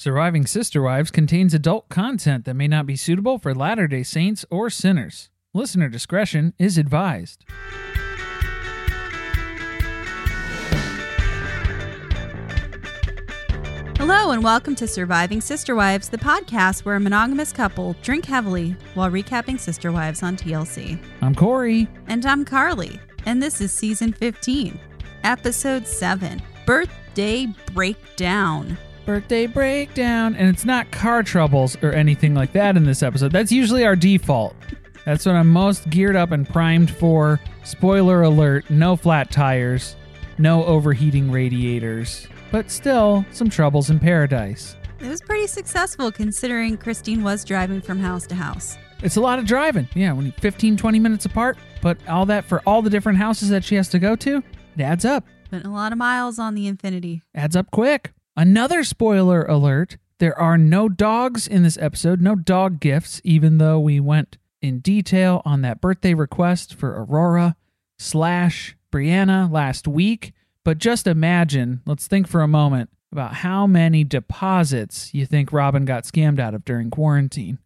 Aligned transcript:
Surviving 0.00 0.46
Sister 0.46 0.80
Wives 0.80 1.10
contains 1.10 1.52
adult 1.52 1.88
content 1.88 2.44
that 2.44 2.54
may 2.54 2.68
not 2.68 2.86
be 2.86 2.94
suitable 2.94 3.36
for 3.36 3.52
Latter 3.52 3.88
day 3.88 4.04
Saints 4.04 4.44
or 4.48 4.70
sinners. 4.70 5.28
Listener 5.52 5.88
discretion 5.88 6.54
is 6.56 6.78
advised. 6.78 7.44
Hello, 13.96 14.30
and 14.30 14.44
welcome 14.44 14.76
to 14.76 14.86
Surviving 14.86 15.40
Sister 15.40 15.74
Wives, 15.74 16.08
the 16.08 16.16
podcast 16.16 16.84
where 16.84 16.94
a 16.94 17.00
monogamous 17.00 17.52
couple 17.52 17.96
drink 18.00 18.24
heavily 18.24 18.76
while 18.94 19.10
recapping 19.10 19.58
Sister 19.58 19.90
Wives 19.90 20.22
on 20.22 20.36
TLC. 20.36 21.02
I'm 21.22 21.34
Corey. 21.34 21.88
And 22.06 22.24
I'm 22.24 22.44
Carly, 22.44 23.00
and 23.26 23.42
this 23.42 23.60
is 23.60 23.72
season 23.72 24.12
15, 24.12 24.78
episode 25.24 25.88
7 25.88 26.40
Birthday 26.64 27.48
Breakdown. 27.74 28.78
Birthday 29.08 29.46
breakdown. 29.46 30.36
And 30.36 30.50
it's 30.50 30.66
not 30.66 30.90
car 30.90 31.22
troubles 31.22 31.78
or 31.82 31.92
anything 31.92 32.34
like 32.34 32.52
that 32.52 32.76
in 32.76 32.84
this 32.84 33.02
episode. 33.02 33.32
That's 33.32 33.50
usually 33.50 33.86
our 33.86 33.96
default. 33.96 34.54
That's 35.06 35.24
what 35.24 35.34
I'm 35.34 35.48
most 35.48 35.88
geared 35.88 36.14
up 36.14 36.30
and 36.30 36.46
primed 36.46 36.90
for. 36.90 37.40
Spoiler 37.64 38.20
alert 38.20 38.68
no 38.68 38.96
flat 38.96 39.30
tires, 39.30 39.96
no 40.36 40.62
overheating 40.66 41.30
radiators, 41.30 42.28
but 42.52 42.70
still 42.70 43.24
some 43.30 43.48
troubles 43.48 43.88
in 43.88 43.98
paradise. 43.98 44.76
It 45.00 45.08
was 45.08 45.22
pretty 45.22 45.46
successful 45.46 46.12
considering 46.12 46.76
Christine 46.76 47.22
was 47.22 47.46
driving 47.46 47.80
from 47.80 47.98
house 47.98 48.26
to 48.26 48.34
house. 48.34 48.76
It's 49.02 49.16
a 49.16 49.22
lot 49.22 49.38
of 49.38 49.46
driving. 49.46 49.88
Yeah, 49.94 50.12
when 50.12 50.26
you 50.26 50.32
15, 50.32 50.76
20 50.76 50.98
minutes 50.98 51.24
apart, 51.24 51.56
but 51.80 51.96
all 52.08 52.26
that 52.26 52.44
for 52.44 52.60
all 52.66 52.82
the 52.82 52.90
different 52.90 53.16
houses 53.16 53.48
that 53.48 53.64
she 53.64 53.74
has 53.76 53.88
to 53.88 53.98
go 53.98 54.16
to, 54.16 54.42
it 54.76 54.82
adds 54.82 55.06
up. 55.06 55.24
Spent 55.46 55.64
a 55.64 55.70
lot 55.70 55.92
of 55.92 55.98
miles 55.98 56.38
on 56.38 56.54
the 56.54 56.70
Infiniti. 56.70 57.22
Adds 57.34 57.56
up 57.56 57.70
quick. 57.70 58.12
Another 58.38 58.84
spoiler 58.84 59.42
alert 59.46 59.96
there 60.20 60.38
are 60.38 60.56
no 60.56 60.88
dogs 60.88 61.48
in 61.48 61.64
this 61.64 61.76
episode, 61.78 62.20
no 62.20 62.36
dog 62.36 62.78
gifts, 62.78 63.20
even 63.24 63.58
though 63.58 63.80
we 63.80 63.98
went 63.98 64.38
in 64.62 64.78
detail 64.78 65.42
on 65.44 65.62
that 65.62 65.80
birthday 65.80 66.14
request 66.14 66.72
for 66.72 67.02
Aurora 67.02 67.56
slash 67.98 68.76
Breanna 68.92 69.50
last 69.50 69.88
week. 69.88 70.34
But 70.62 70.78
just 70.78 71.08
imagine, 71.08 71.80
let's 71.84 72.06
think 72.06 72.28
for 72.28 72.40
a 72.40 72.46
moment 72.46 72.90
about 73.10 73.34
how 73.34 73.66
many 73.66 74.04
deposits 74.04 75.12
you 75.12 75.26
think 75.26 75.52
Robyn 75.52 75.84
got 75.84 76.04
scammed 76.04 76.38
out 76.38 76.54
of 76.54 76.64
during 76.64 76.90
quarantine 76.90 77.58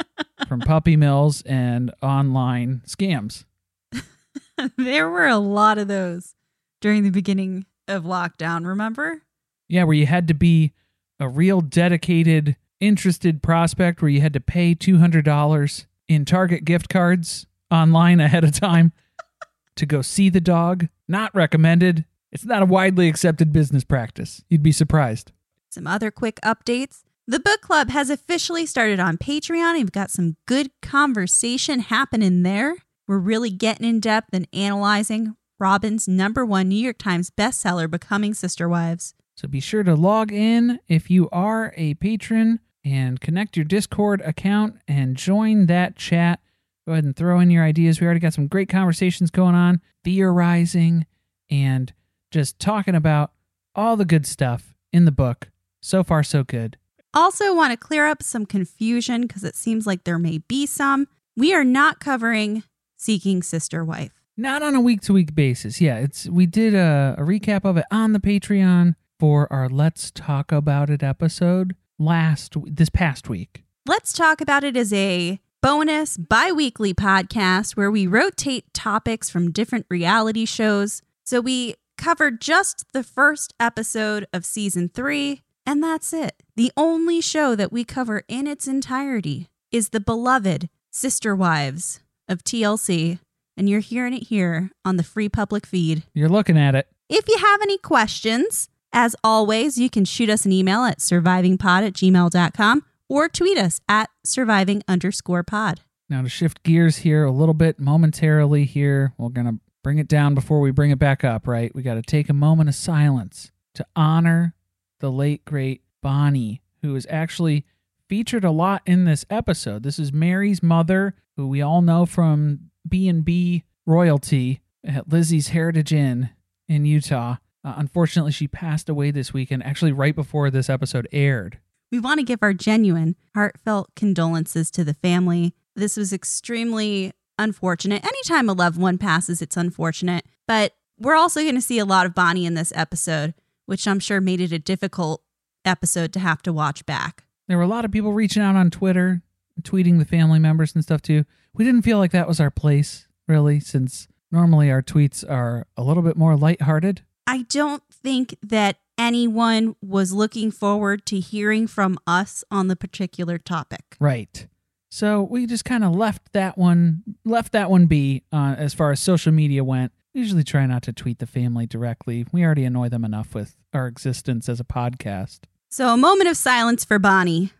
from 0.46 0.60
puppy 0.60 0.94
mills 0.96 1.42
and 1.42 1.92
online 2.02 2.82
scams. 2.86 3.46
there 4.76 5.10
were 5.10 5.26
a 5.26 5.38
lot 5.38 5.78
of 5.78 5.88
those 5.88 6.36
during 6.80 7.02
the 7.02 7.10
beginning 7.10 7.66
of 7.88 8.04
lockdown, 8.04 8.64
remember? 8.64 9.22
Yeah, 9.70 9.84
where 9.84 9.94
you 9.94 10.06
had 10.06 10.26
to 10.28 10.34
be 10.34 10.72
a 11.20 11.28
real 11.28 11.60
dedicated, 11.60 12.56
interested 12.80 13.42
prospect 13.42 14.02
where 14.02 14.08
you 14.08 14.20
had 14.20 14.32
to 14.32 14.40
pay 14.40 14.74
$200 14.74 15.86
in 16.08 16.24
Target 16.24 16.64
gift 16.64 16.88
cards 16.88 17.46
online 17.70 18.18
ahead 18.18 18.42
of 18.42 18.52
time 18.52 18.92
to 19.76 19.86
go 19.86 20.02
see 20.02 20.28
the 20.28 20.40
dog. 20.40 20.88
Not 21.06 21.32
recommended. 21.34 22.04
It's 22.32 22.44
not 22.44 22.62
a 22.62 22.66
widely 22.66 23.08
accepted 23.08 23.52
business 23.52 23.84
practice. 23.84 24.42
You'd 24.48 24.62
be 24.62 24.72
surprised. 24.72 25.30
Some 25.68 25.86
other 25.86 26.10
quick 26.10 26.40
updates. 26.44 27.02
The 27.28 27.38
book 27.38 27.60
club 27.60 27.90
has 27.90 28.10
officially 28.10 28.66
started 28.66 28.98
on 28.98 29.18
Patreon. 29.18 29.74
We've 29.74 29.92
got 29.92 30.10
some 30.10 30.36
good 30.46 30.70
conversation 30.82 31.78
happening 31.78 32.42
there. 32.42 32.74
We're 33.06 33.18
really 33.18 33.50
getting 33.50 33.88
in 33.88 34.00
depth 34.00 34.30
and 34.32 34.48
analyzing 34.52 35.36
Robyn's 35.60 36.08
number 36.08 36.44
one 36.44 36.68
New 36.68 36.82
York 36.82 36.98
Times 36.98 37.30
bestseller, 37.30 37.88
Becoming 37.88 38.34
Sister 38.34 38.68
Wives. 38.68 39.14
So 39.40 39.48
be 39.48 39.60
sure 39.60 39.82
to 39.82 39.94
log 39.94 40.32
in 40.32 40.80
if 40.86 41.10
you 41.10 41.30
are 41.30 41.72
a 41.78 41.94
patron 41.94 42.60
and 42.84 43.18
connect 43.22 43.56
your 43.56 43.64
Discord 43.64 44.20
account 44.20 44.76
and 44.86 45.16
join 45.16 45.64
that 45.64 45.96
chat. 45.96 46.40
Go 46.86 46.92
ahead 46.92 47.04
and 47.04 47.16
throw 47.16 47.40
in 47.40 47.50
your 47.50 47.64
ideas. 47.64 47.98
We 47.98 48.04
already 48.04 48.20
got 48.20 48.34
some 48.34 48.48
great 48.48 48.68
conversations 48.68 49.30
going 49.30 49.54
on, 49.54 49.80
theorizing, 50.04 51.06
and 51.48 51.90
just 52.30 52.58
talking 52.58 52.94
about 52.94 53.32
all 53.74 53.96
the 53.96 54.04
good 54.04 54.26
stuff 54.26 54.74
in 54.92 55.06
the 55.06 55.10
book. 55.10 55.48
So 55.80 56.04
far, 56.04 56.22
so 56.22 56.44
good. 56.44 56.76
Also, 57.14 57.54
want 57.54 57.70
to 57.70 57.78
clear 57.78 58.06
up 58.06 58.22
some 58.22 58.44
confusion 58.44 59.22
because 59.22 59.42
it 59.42 59.56
seems 59.56 59.86
like 59.86 60.04
there 60.04 60.18
may 60.18 60.36
be 60.36 60.66
some. 60.66 61.08
We 61.34 61.54
are 61.54 61.64
not 61.64 61.98
covering 61.98 62.62
Seeking 62.98 63.42
Sister 63.42 63.86
Wife. 63.86 64.12
Not 64.36 64.62
on 64.62 64.74
a 64.74 64.82
week 64.82 65.00
to 65.02 65.14
week 65.14 65.34
basis. 65.34 65.80
Yeah, 65.80 65.96
it's 65.96 66.28
we 66.28 66.44
did 66.44 66.74
a, 66.74 67.14
a 67.16 67.22
recap 67.22 67.64
of 67.64 67.78
it 67.78 67.86
on 67.90 68.12
the 68.12 68.20
Patreon 68.20 68.96
for 69.20 69.52
our 69.52 69.68
Let's 69.68 70.10
Talk 70.10 70.50
About 70.50 70.88
It 70.88 71.02
episode 71.02 71.76
last 71.98 72.54
this 72.64 72.88
past 72.88 73.28
week. 73.28 73.64
Let's 73.86 74.14
Talk 74.14 74.40
About 74.40 74.64
It 74.64 74.78
is 74.78 74.94
a 74.94 75.38
bonus 75.60 76.16
bi 76.16 76.50
weekly 76.52 76.94
podcast 76.94 77.76
where 77.76 77.90
we 77.90 78.06
rotate 78.06 78.72
topics 78.72 79.28
from 79.28 79.52
different 79.52 79.84
reality 79.90 80.46
shows. 80.46 81.02
So 81.22 81.42
we 81.42 81.74
covered 81.98 82.40
just 82.40 82.86
the 82.94 83.02
first 83.02 83.52
episode 83.60 84.26
of 84.32 84.46
season 84.46 84.88
three, 84.88 85.42
and 85.66 85.82
that's 85.82 86.14
it. 86.14 86.42
The 86.56 86.72
only 86.74 87.20
show 87.20 87.54
that 87.54 87.70
we 87.70 87.84
cover 87.84 88.22
in 88.26 88.46
its 88.46 88.66
entirety 88.66 89.48
is 89.70 89.90
the 89.90 90.00
beloved 90.00 90.70
Sister 90.90 91.36
Wives 91.36 92.00
of 92.26 92.42
TLC, 92.42 93.18
and 93.54 93.68
you're 93.68 93.80
hearing 93.80 94.14
it 94.14 94.28
here 94.28 94.70
on 94.82 94.96
the 94.96 95.02
free 95.02 95.28
public 95.28 95.66
feed. 95.66 96.04
You're 96.14 96.30
looking 96.30 96.56
at 96.56 96.74
it. 96.74 96.88
If 97.10 97.28
you 97.28 97.36
have 97.36 97.60
any 97.60 97.76
questions, 97.76 98.70
as 98.92 99.14
always, 99.22 99.78
you 99.78 99.90
can 99.90 100.04
shoot 100.04 100.28
us 100.30 100.44
an 100.44 100.52
email 100.52 100.84
at 100.84 100.98
survivingpod 100.98 101.86
at 101.86 101.92
gmail.com 101.94 102.84
or 103.08 103.28
tweet 103.28 103.58
us 103.58 103.80
at 103.88 104.10
surviving 104.24 104.82
underscore 104.88 105.42
pod. 105.42 105.80
Now, 106.08 106.22
to 106.22 106.28
shift 106.28 106.62
gears 106.62 106.98
here 106.98 107.24
a 107.24 107.30
little 107.30 107.54
bit 107.54 107.78
momentarily, 107.78 108.64
here, 108.64 109.14
we're 109.16 109.28
going 109.28 109.46
to 109.46 109.60
bring 109.82 109.98
it 109.98 110.08
down 110.08 110.34
before 110.34 110.60
we 110.60 110.70
bring 110.70 110.90
it 110.90 110.98
back 110.98 111.24
up, 111.24 111.46
right? 111.46 111.74
We 111.74 111.82
got 111.82 111.94
to 111.94 112.02
take 112.02 112.28
a 112.28 112.34
moment 112.34 112.68
of 112.68 112.74
silence 112.74 113.52
to 113.74 113.86
honor 113.94 114.54
the 114.98 115.10
late, 115.10 115.44
great 115.44 115.82
Bonnie, 116.02 116.62
who 116.82 116.94
is 116.96 117.06
actually 117.08 117.64
featured 118.08 118.44
a 118.44 118.50
lot 118.50 118.82
in 118.86 119.04
this 119.04 119.24
episode. 119.30 119.82
This 119.82 119.98
is 119.98 120.12
Meri's 120.12 120.62
mother, 120.62 121.14
who 121.36 121.46
we 121.46 121.62
all 121.62 121.80
know 121.80 122.06
from 122.06 122.70
B&B 122.88 123.64
royalty 123.86 124.60
at 124.84 125.08
Lizzie's 125.08 125.48
Heritage 125.48 125.92
Inn 125.92 126.30
in 126.68 126.84
Utah. 126.84 127.36
Uh, 127.64 127.74
unfortunately, 127.76 128.32
she 128.32 128.48
passed 128.48 128.88
away 128.88 129.10
this 129.10 129.32
weekend, 129.32 129.62
actually 129.64 129.92
right 129.92 130.14
before 130.14 130.50
this 130.50 130.70
episode 130.70 131.06
aired. 131.12 131.58
We 131.92 132.00
want 132.00 132.20
to 132.20 132.24
give 132.24 132.42
our 132.42 132.54
genuine, 132.54 133.16
heartfelt 133.34 133.94
condolences 133.94 134.70
to 134.72 134.84
the 134.84 134.94
family. 134.94 135.54
This 135.74 135.96
was 135.96 136.12
extremely 136.12 137.12
unfortunate. 137.38 138.04
Anytime 138.04 138.48
a 138.48 138.52
loved 138.52 138.78
one 138.78 138.96
passes, 138.98 139.42
it's 139.42 139.56
unfortunate. 139.56 140.24
But 140.46 140.74
we're 140.98 141.16
also 141.16 141.40
going 141.40 141.54
to 141.54 141.60
see 141.60 141.78
a 141.78 141.84
lot 141.84 142.06
of 142.06 142.14
Bonnie 142.14 142.46
in 142.46 142.54
this 142.54 142.72
episode, 142.76 143.34
which 143.66 143.88
I'm 143.88 144.00
sure 144.00 144.20
made 144.20 144.40
it 144.40 144.52
a 144.52 144.58
difficult 144.58 145.22
episode 145.64 146.12
to 146.12 146.20
have 146.20 146.42
to 146.42 146.52
watch 146.52 146.86
back. 146.86 147.24
There 147.48 147.56
were 147.56 147.64
a 147.64 147.68
lot 147.68 147.84
of 147.84 147.90
people 147.90 148.12
reaching 148.12 148.42
out 148.42 148.56
on 148.56 148.70
Twitter, 148.70 149.22
tweeting 149.62 149.98
the 149.98 150.04
family 150.04 150.38
members 150.38 150.74
and 150.74 150.84
stuff 150.84 151.02
too. 151.02 151.24
We 151.52 151.64
didn't 151.64 151.82
feel 151.82 151.98
like 151.98 152.12
that 152.12 152.28
was 152.28 152.40
our 152.40 152.50
place, 152.50 153.08
really, 153.26 153.58
since 153.58 154.06
normally 154.30 154.70
our 154.70 154.82
tweets 154.82 155.28
are 155.28 155.66
a 155.76 155.82
little 155.82 156.02
bit 156.02 156.16
more 156.16 156.36
lighthearted. 156.36 157.02
I 157.30 157.42
don't 157.42 157.84
think 157.92 158.36
that 158.42 158.78
anyone 158.98 159.76
was 159.80 160.12
looking 160.12 160.50
forward 160.50 161.06
to 161.06 161.20
hearing 161.20 161.68
from 161.68 161.96
us 162.04 162.42
on 162.50 162.66
the 162.66 162.74
particular 162.74 163.38
topic. 163.38 163.96
Right. 164.00 164.48
So 164.90 165.22
we 165.22 165.46
just 165.46 165.64
kind 165.64 165.84
of 165.84 165.94
left 165.94 166.32
that 166.32 166.58
one 166.58 167.04
left 167.24 167.52
that 167.52 167.70
one 167.70 167.86
be 167.86 168.24
uh, 168.32 168.56
as 168.58 168.74
far 168.74 168.90
as 168.90 168.98
social 168.98 169.30
media 169.30 169.62
went. 169.62 169.92
We 170.12 170.22
usually 170.22 170.42
try 170.42 170.66
not 170.66 170.82
to 170.82 170.92
tweet 170.92 171.20
the 171.20 171.26
family 171.26 171.68
directly. 171.68 172.26
We 172.32 172.44
already 172.44 172.64
annoy 172.64 172.88
them 172.88 173.04
enough 173.04 173.32
with 173.32 173.54
our 173.72 173.86
existence 173.86 174.48
as 174.48 174.58
a 174.58 174.64
podcast. 174.64 175.42
So, 175.70 175.94
a 175.94 175.96
moment 175.96 176.28
of 176.28 176.36
silence 176.36 176.84
for 176.84 176.98
Bonnie. 176.98 177.52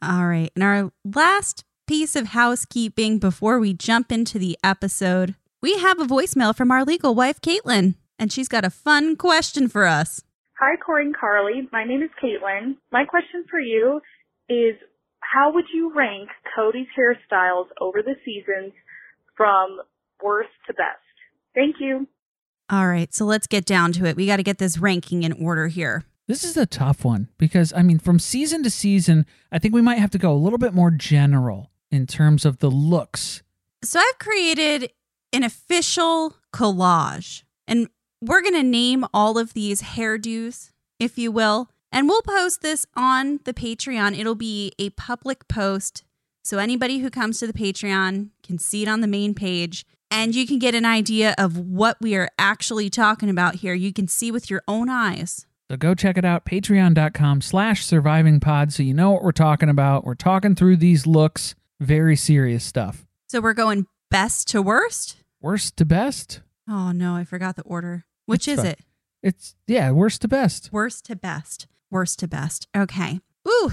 All 0.00 0.26
right. 0.26 0.50
And 0.54 0.64
our 0.64 0.90
last 1.04 1.66
piece 1.86 2.16
of 2.16 2.28
housekeeping 2.28 3.18
before 3.18 3.58
we 3.58 3.74
jump 3.74 4.10
into 4.10 4.38
the 4.38 4.56
episode, 4.64 5.34
we 5.60 5.76
have 5.76 6.00
a 6.00 6.06
voicemail 6.06 6.56
from 6.56 6.70
our 6.70 6.82
legal 6.82 7.14
wife, 7.14 7.38
Caitlin, 7.42 7.96
and 8.22 8.30
she's 8.30 8.46
got 8.46 8.64
a 8.64 8.70
fun 8.70 9.16
question 9.16 9.66
for 9.66 9.84
us. 9.84 10.22
Hi, 10.60 10.76
Corey 10.76 11.06
and 11.06 11.16
Carly. 11.16 11.68
My 11.72 11.82
name 11.82 12.02
is 12.02 12.10
Caitlin. 12.22 12.76
My 12.92 13.04
question 13.04 13.44
for 13.50 13.58
you 13.58 14.00
is 14.48 14.76
how 15.18 15.52
would 15.52 15.64
you 15.74 15.92
rank 15.92 16.28
Kody's 16.54 16.86
hairstyles 16.96 17.66
over 17.80 18.00
the 18.00 18.14
seasons 18.24 18.74
from 19.36 19.80
worst 20.22 20.50
to 20.68 20.72
best? 20.72 21.02
Thank 21.52 21.76
you. 21.80 22.06
All 22.70 22.86
right. 22.86 23.12
So, 23.12 23.24
let's 23.24 23.48
get 23.48 23.64
down 23.64 23.90
to 23.94 24.06
it. 24.06 24.14
We 24.14 24.26
got 24.26 24.36
to 24.36 24.44
get 24.44 24.58
this 24.58 24.78
ranking 24.78 25.24
in 25.24 25.32
order 25.32 25.66
here. 25.66 26.04
This 26.28 26.44
is 26.44 26.56
a 26.56 26.64
tough 26.64 27.04
one 27.04 27.28
because, 27.38 27.72
I 27.72 27.82
mean, 27.82 27.98
from 27.98 28.20
season 28.20 28.62
to 28.62 28.70
season, 28.70 29.26
I 29.50 29.58
think 29.58 29.74
we 29.74 29.82
might 29.82 29.98
have 29.98 30.10
to 30.10 30.18
go 30.18 30.32
a 30.32 30.38
little 30.38 30.60
bit 30.60 30.74
more 30.74 30.92
general 30.92 31.72
in 31.90 32.06
terms 32.06 32.44
of 32.44 32.60
the 32.60 32.70
looks. 32.70 33.42
So, 33.82 33.98
I've 33.98 34.18
created 34.20 34.92
an 35.32 35.42
official 35.42 36.36
collage, 36.54 37.42
and 37.66 37.88
we're 38.22 38.40
going 38.40 38.54
to 38.54 38.62
name 38.62 39.04
all 39.12 39.36
of 39.36 39.52
these 39.52 39.82
hairdos, 39.82 40.70
if 41.00 41.18
you 41.18 41.32
will. 41.32 41.68
And 41.90 42.08
we'll 42.08 42.22
post 42.22 42.62
this 42.62 42.86
on 42.96 43.40
the 43.44 43.52
Patreon. 43.52 44.18
It'll 44.18 44.36
be 44.36 44.72
a 44.78 44.90
public 44.90 45.48
post. 45.48 46.04
So 46.44 46.58
anybody 46.58 46.98
who 46.98 47.10
comes 47.10 47.38
to 47.40 47.46
the 47.46 47.52
Patreon 47.52 48.30
can 48.42 48.58
see 48.58 48.82
it 48.82 48.88
on 48.88 49.00
the 49.00 49.06
main 49.06 49.34
page 49.34 49.84
and 50.10 50.34
you 50.34 50.46
can 50.46 50.58
get 50.58 50.74
an 50.74 50.84
idea 50.84 51.34
of 51.38 51.58
what 51.58 51.96
we 52.00 52.14
are 52.14 52.28
actually 52.38 52.90
talking 52.90 53.28
about 53.28 53.56
here. 53.56 53.74
You 53.74 53.92
can 53.92 54.06
see 54.06 54.30
with 54.30 54.50
your 54.50 54.62
own 54.68 54.88
eyes. 54.88 55.46
So 55.70 55.76
go 55.76 55.94
check 55.94 56.18
it 56.18 56.24
out, 56.24 56.44
patreon.com 56.44 57.40
slash 57.40 57.84
surviving 57.84 58.38
pod 58.38 58.72
so 58.72 58.82
you 58.82 58.92
know 58.92 59.10
what 59.10 59.22
we're 59.22 59.32
talking 59.32 59.70
about. 59.70 60.04
We're 60.04 60.14
talking 60.14 60.54
through 60.54 60.76
these 60.76 61.06
looks, 61.06 61.54
very 61.80 62.14
serious 62.14 62.62
stuff. 62.62 63.06
So 63.28 63.40
we're 63.40 63.54
going 63.54 63.86
best 64.10 64.48
to 64.48 64.60
worst? 64.60 65.16
Worst 65.40 65.78
to 65.78 65.86
best? 65.86 66.40
Oh 66.68 66.92
no, 66.92 67.16
I 67.16 67.24
forgot 67.24 67.56
the 67.56 67.62
order. 67.62 68.04
Which 68.32 68.48
is 68.48 68.64
it? 68.64 68.80
It's, 69.22 69.54
yeah, 69.66 69.90
worst 69.90 70.22
to 70.22 70.28
best. 70.28 70.70
Worst 70.72 71.04
to 71.04 71.16
best. 71.16 71.66
Worst 71.90 72.18
to 72.20 72.28
best. 72.28 72.66
Okay. 72.74 73.20
Ooh, 73.46 73.72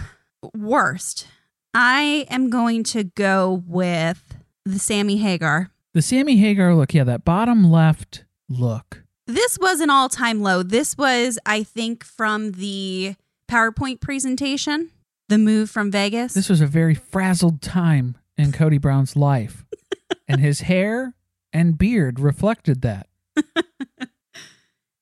worst. 0.54 1.28
I 1.74 2.28
am 2.30 2.50
going 2.50 2.84
to 2.84 3.06
go 3.06 3.64
with 3.66 4.36
the 4.66 4.78
Sammy 4.78 5.16
Hagar. 5.18 5.72
The 5.94 6.02
Sammy 6.02 6.36
Hagar 6.38 6.76
look, 6.76 6.94
yeah, 6.94 7.06
that 7.06 7.24
bottom 7.24 7.72
left 7.72 8.26
look. 8.50 9.04
This 9.28 9.58
was 9.60 9.80
an 9.80 9.90
all 9.90 10.10
time 10.10 10.42
low. 10.42 10.62
This 10.62 10.98
was, 10.98 11.40
I 11.46 11.64
think, 11.64 12.04
from 12.04 12.52
the 12.52 13.16
PowerPoint 13.50 14.02
presentation, 14.02 14.90
the 15.30 15.38
move 15.38 15.70
from 15.70 15.90
Vegas. 15.90 16.34
This 16.34 16.50
was 16.50 16.60
a 16.60 16.68
very 16.68 16.96
frazzled 16.96 17.62
time 17.62 18.18
in 18.38 18.52
Kody 18.52 18.82
Brown's 18.82 19.16
life, 19.16 19.66
and 20.28 20.42
his 20.42 20.62
hair 20.62 21.16
and 21.54 21.78
beard 21.78 22.20
reflected 22.20 22.82
that. 22.82 23.08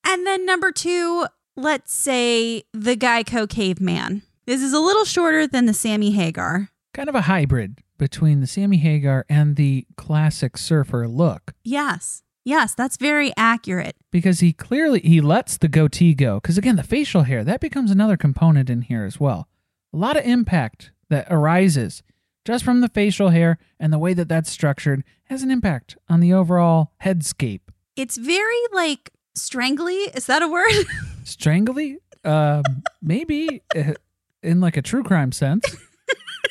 and 0.08 0.26
then 0.26 0.46
number 0.46 0.72
two, 0.72 1.26
let's 1.56 1.94
say 1.94 2.64
the 2.74 2.96
Geico 2.96 3.48
caveman. 3.50 4.22
This 4.46 4.62
is 4.62 4.74
a 4.74 4.80
little 4.80 5.06
shorter 5.06 5.46
than 5.48 5.66
the 5.66 5.74
Sammy 5.74 6.12
Hagar. 6.12 6.70
Kind 6.94 7.10
of 7.10 7.16
a 7.16 7.22
hybrid 7.22 7.80
between 7.98 8.40
the 8.42 8.48
Sammy 8.48 8.78
Hagar 8.78 9.26
and 9.30 9.56
the 9.56 9.86
classic 9.98 10.58
surfer 10.58 11.08
look. 11.08 11.54
Yes. 11.64 12.24
Yes, 12.46 12.74
that's 12.74 12.96
very 12.96 13.34
accurate. 13.36 13.98
because 14.10 14.40
he 14.40 14.54
clearly 14.54 15.02
he 15.02 15.20
lets 15.20 15.58
the 15.58 15.68
goatee 15.68 16.14
go 16.14 16.40
because 16.40 16.58
again 16.58 16.78
the 16.78 16.84
facial 16.84 17.24
hair 17.24 17.44
that 17.44 17.60
becomes 17.60 17.92
another 17.92 18.16
component 18.16 18.70
in 18.70 18.84
here 18.84 19.04
as 19.04 19.20
well 19.20 19.50
a 19.94 19.98
lot 19.98 20.16
of 20.16 20.24
impact 20.24 20.92
that 21.10 21.28
arises 21.30 22.02
just 22.46 22.64
from 22.64 22.80
the 22.80 22.88
facial 22.88 23.30
hair 23.30 23.58
and 23.82 23.92
the 23.92 24.00
way 24.00 24.14
that 24.14 24.30
that's 24.30 24.50
structured 24.50 25.04
has 25.26 25.44
an 25.44 25.52
impact 25.52 25.98
on 26.08 26.22
the 26.22 26.32
overall 26.34 26.94
headscape 27.04 27.60
It's 27.98 28.16
very 28.18 28.62
like 28.72 29.12
strangly. 29.38 29.94
Is 29.94 30.26
that 30.28 30.42
a 30.42 30.48
word? 30.48 30.66
strangly 31.24 31.98
uh 32.24 32.62
maybe 33.02 33.62
uh, 33.76 33.94
in 34.42 34.60
like 34.62 34.78
a 34.78 34.82
true 34.82 35.04
crime 35.04 35.32
sense 35.32 35.64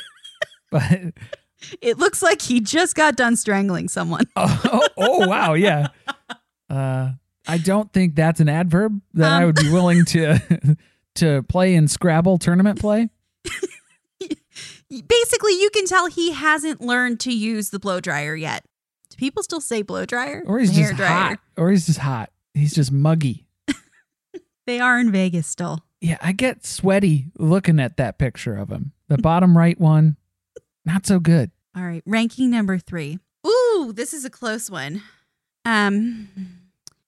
but 0.71 1.15
it 1.81 1.99
looks 1.99 2.23
like 2.23 2.43
he 2.43 2.61
just 2.61 2.95
got 2.95 3.17
done 3.17 3.37
strangling 3.37 3.89
someone. 3.89 4.25
oh, 4.37 4.61
oh, 4.73 4.89
oh, 4.99 5.27
wow 5.29 5.55
yeah 5.55 5.89
uh 6.69 7.11
i 7.49 7.57
don't 7.59 7.91
think 7.93 8.15
that's 8.15 8.39
an 8.41 8.49
adverb 8.51 9.01
that 9.15 9.33
i 9.33 9.39
Um. 9.41 9.47
would 9.47 9.55
be 9.57 9.71
willing 9.71 10.05
to 10.07 10.77
to 11.15 11.43
play 11.45 11.75
in 11.75 11.89
scrabble 11.89 12.37
tournament 12.39 12.79
play 12.79 13.09
Basically, 15.09 15.53
you 15.61 15.69
can 15.71 15.85
tell 15.85 16.07
he 16.07 16.31
hasn't 16.33 16.81
learned 16.81 17.19
to 17.21 17.33
use 17.33 17.71
the 17.71 17.79
blow 17.81 18.01
dryer 18.01 18.37
yet. 18.37 18.65
Do 19.11 19.17
people 19.17 19.43
still 19.43 19.61
say 19.61 19.83
blow 19.83 20.07
dryer? 20.07 20.45
or 20.47 20.61
he's 20.61 20.75
just 20.75 20.93
hot 20.95 21.39
or 21.57 21.71
he's 21.71 21.87
just 21.87 21.99
hot 21.99 22.31
he's 22.57 22.75
just 22.75 22.91
muggy 22.91 23.47
They 24.67 24.81
are 24.81 24.99
in 24.99 25.13
Vegas 25.13 25.47
still. 25.47 25.85
yeah 26.01 26.19
i 26.21 26.33
get 26.33 26.67
sweaty 26.67 27.27
looking 27.39 27.79
at 27.79 27.97
that 27.99 28.19
picture 28.19 28.57
of 28.57 28.71
him 28.71 28.93
the 29.09 29.19
bottom 29.19 29.57
right 29.65 29.79
one 29.81 30.17
not 30.85 31.07
so 31.07 31.19
good 31.21 31.51
All 31.77 31.83
right, 31.85 32.03
ranking 32.07 32.51
number 32.51 32.79
three. 32.79 33.19
Ooh, 33.47 33.93
this 33.95 34.13
is 34.15 34.25
a 34.25 34.31
close 34.31 34.71
one. 34.71 35.03
Um, 35.65 36.29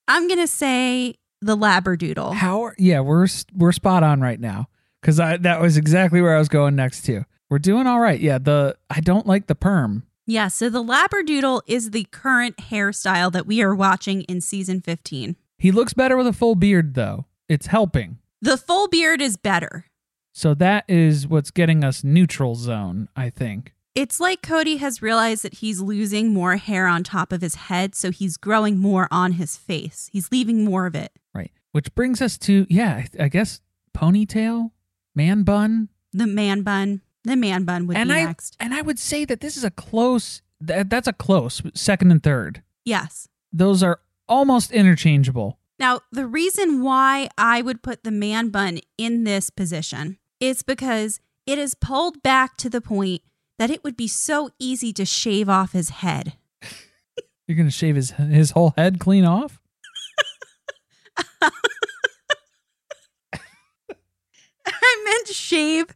I'm 0.09 0.29
gonna 0.29 0.47
say 0.49 1.15
the 1.41 1.57
Labradoodle. 1.57 2.35
how 2.35 2.63
are, 2.63 2.75
yeah 2.79 3.01
we're 3.01 3.27
we're 3.55 3.71
spot 3.73 4.03
on 4.03 4.21
right 4.21 4.41
now 4.41 4.67
because 5.01 5.21
i 5.21 5.37
that 5.37 5.61
was 5.61 5.77
exactly 5.77 6.21
where 6.21 6.35
i 6.35 6.39
was 6.41 6.49
going 6.49 6.75
next 6.75 7.03
to 7.07 7.25
we're 7.51 7.61
doing 7.61 7.87
all 7.87 8.01
right 8.01 8.19
yeah 8.21 8.39
the 8.39 8.77
i 8.91 9.01
don't 9.01 9.27
like 9.27 9.47
the 9.47 9.55
perm 9.55 10.03
Yeah, 10.31 10.49
so 10.49 10.69
the 10.69 10.85
Labradoodle 10.85 11.63
is 11.67 11.91
the 11.93 12.05
current 12.11 12.59
hairstyle 12.59 13.33
that 13.33 13.47
we 13.47 13.63
are 13.63 13.75
watching 13.75 14.23
in 14.23 14.41
season 14.43 14.81
15. 14.83 15.37
he 15.57 15.73
looks 15.73 15.95
better 15.95 16.17
with 16.19 16.27
a 16.27 16.33
full 16.33 16.55
beard 16.55 16.95
though 16.95 17.25
it's 17.49 17.67
helping 17.69 18.19
The 18.43 18.57
full 18.59 18.87
beard 18.89 19.21
is 19.23 19.37
better. 19.39 19.87
so 20.33 20.55
that 20.55 20.85
is 20.87 21.27
what's 21.27 21.51
getting 21.51 21.83
us 21.83 22.05
neutral 22.05 22.55
zone 22.55 23.09
i 23.17 23.31
think 23.31 23.75
It's 23.95 24.21
like 24.21 24.43
Kody 24.43 24.79
has 24.79 25.03
realized 25.03 25.43
that 25.45 25.55
he's 25.55 25.81
losing 25.81 26.33
more 26.33 26.57
hair 26.57 26.87
on 26.87 27.03
top 27.03 27.33
of 27.33 27.41
his 27.41 27.55
head, 27.69 27.95
so 27.97 28.11
he's 28.13 28.37
growing 28.37 28.79
more 28.79 29.09
on 29.11 29.33
his 29.33 29.57
face. 29.57 30.09
He's 30.13 30.31
leaving 30.31 30.63
more 30.65 30.85
of 30.87 30.95
it. 30.95 31.11
right 31.35 31.51
which 31.73 31.93
brings 31.95 32.21
us 32.23 32.37
to 32.47 32.67
yeah 32.69 32.93
I- 33.03 33.25
i 33.25 33.29
guess 33.29 33.61
ponytail 33.97 34.71
man 35.15 35.43
bun 35.43 35.89
The 36.13 36.27
man 36.27 36.63
bun. 36.63 37.01
The 37.29 37.37
man 37.37 37.65
bun 37.65 37.87
would 37.87 37.97
and 37.97 38.09
be 38.09 38.15
I 38.15 38.25
next. 38.25 38.57
and 38.59 38.73
I 38.73 38.81
would 38.81 38.99
say 38.99 39.27
that 39.27 39.41
this 39.41 39.57
is 39.59 39.65
a 39.65 39.71
close. 39.71 40.41
That, 40.61 40.89
that's 40.89 41.07
a 41.07 41.13
close 41.13 41.61
second 41.75 42.11
and 42.11 42.23
third. 42.23 42.63
Yes. 42.87 43.29
Those 43.53 43.83
are 43.83 44.01
almost 44.29 44.73
interchangeable. 44.73 45.59
Now, 45.79 46.01
the 46.11 46.27
reason 46.27 46.83
why 46.83 47.29
I 47.37 47.61
would 47.63 47.83
put 47.83 48.03
the 48.03 48.11
man 48.11 48.49
bun 48.49 48.81
in 48.97 49.25
this 49.25 49.51
position 49.51 50.19
is 50.41 50.63
because 50.63 51.21
it 51.47 51.59
is 51.59 51.75
pulled 51.75 52.23
back 52.23 52.57
to 52.57 52.71
the 52.71 52.81
point 52.81 53.23
that 53.59 53.71
it 53.71 53.85
would 53.85 53.97
be 53.97 54.09
so 54.09 54.51
easy 54.59 54.93
to 54.95 55.05
shave 55.05 55.49
off 55.51 55.73
his 55.73 55.91
head. 55.91 56.33
You're 57.47 57.59
gonna 57.59 57.71
shave 57.71 57.97
his 57.97 58.13
his 58.13 58.53
whole 58.53 58.73
head 58.77 58.99
clean 58.99 59.25
off. 59.25 59.61
I 64.67 65.03
meant 65.05 65.29
shave 65.29 65.87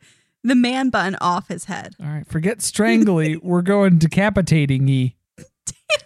the 0.45 0.55
man 0.55 0.91
bun 0.91 1.17
off 1.21 1.49
his 1.49 1.65
head. 1.67 1.95
All 2.01 2.07
right, 2.09 2.27
forget 2.27 2.63
strangly. 2.63 3.37
We're 3.43 3.63
going 3.63 3.99
decapitating 3.99 4.89
ye. 4.89 5.17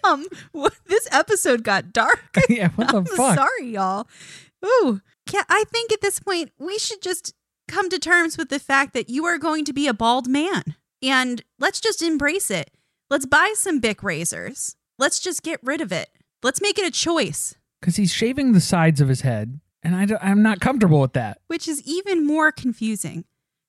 Damn, 0.02 0.25
what- 0.52 0.75
this 0.87 1.09
episode 1.11 1.62
got 1.62 1.93
dark. 1.93 2.21
yeah, 2.49 2.69
what 2.71 2.88
the 2.88 2.97
I'm 2.99 3.05
fuck? 3.07 3.37
sorry, 3.37 3.69
y'all. 3.71 4.07
Ooh, 4.64 5.00
yeah, 5.33 5.43
I 5.49 5.64
think 5.71 5.93
at 5.93 6.00
this 6.00 6.19
point 6.21 6.50
we 6.59 6.78
should 6.78 7.02
just 7.02 7.35
come 7.69 7.88
to 7.90 7.99
terms 7.99 8.37
with 8.38 8.49
the 8.49 8.59
fact 8.59 8.95
that 8.95 9.09
you 9.11 9.25
are 9.26 9.38
going 9.38 9.64
to 9.64 9.73
be 9.73 9.87
a 9.87 9.95
bald 9.95 10.28
man, 10.28 10.62
and 11.02 11.43
let's 11.59 11.81
just 11.81 12.02
embrace 12.02 12.50
it. 12.50 12.71
Let's 13.11 13.26
buy 13.26 13.52
some 13.57 13.81
Bic 13.81 14.02
razors. 14.02 14.76
Let's 14.99 15.21
just 15.21 15.43
get 15.43 15.61
rid 15.62 15.81
of 15.81 15.93
it. 15.93 16.09
Let's 16.43 16.61
make 16.62 16.78
it 16.78 16.87
a 16.87 16.90
choice, 16.90 17.55
Because 17.81 17.97
he's 17.97 18.12
shaving 18.12 18.52
the 18.52 18.61
sides 18.61 19.00
of 19.00 19.09
his 19.09 19.21
head, 19.23 19.61
and 19.83 19.95
I 19.97 20.05
don't- 20.07 20.23
I'm 20.25 20.43
not 20.43 20.61
comfortable 20.61 21.00
with 21.00 21.12
that. 21.14 21.38
which 21.49 21.69
is 21.69 21.83
even 21.85 22.26
more 22.26 22.50
confusing 22.52 23.25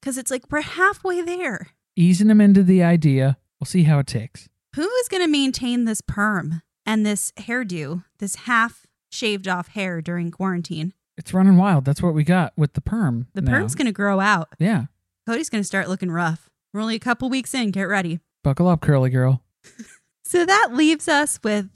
because 0.08 0.18
it's 0.18 0.32
like 0.32 0.46
we're 0.50 0.62
halfway 0.62 1.22
there. 1.22 1.68
Easing 1.98 2.30
him 2.30 2.40
into 2.40 2.64
the 2.64 2.82
idea. 2.82 3.38
We'll 3.60 3.66
see 3.66 3.84
how 3.84 4.00
it 4.00 4.08
takes. 4.08 4.48
Who 4.78 4.90
is 4.90 5.10
going 5.10 5.22
to 5.22 5.28
maintain 5.28 5.84
this 5.84 6.00
perm 6.00 6.62
and 6.86 7.06
this 7.06 7.34
hairdo, 7.34 8.06
this 8.20 8.36
half 8.36 8.88
shaved 9.12 9.50
off 9.50 9.68
hair 9.68 10.02
during 10.02 10.32
quarantine? 10.32 10.94
It's 11.18 11.34
running 11.34 11.58
wild. 11.58 11.84
That's 11.84 12.02
what 12.02 12.14
we 12.14 12.24
got 12.24 12.54
with 12.56 12.72
the 12.72 12.80
perm. 12.80 13.28
The 13.34 13.42
now. 13.42 13.52
perm's 13.52 13.76
going 13.76 13.88
to 13.88 13.92
grow 13.92 14.22
out. 14.22 14.48
Yeah. 14.60 14.86
Kody's 15.28 15.50
going 15.50 15.62
to 15.62 15.68
start 15.68 15.90
looking 15.90 16.10
rough. 16.10 16.50
We're 16.72 16.80
only 16.80 16.96
a 16.96 17.00
couple 17.00 17.30
weeks 17.30 17.54
in. 17.54 17.72
Get 17.72 17.84
ready. 17.84 18.22
Buckle 18.46 18.70
up, 18.70 18.80
curly 18.80 19.10
girl. 19.10 19.44
So 20.24 20.46
that 20.46 20.72
leaves 20.74 21.08
us 21.08 21.40
with 21.42 21.70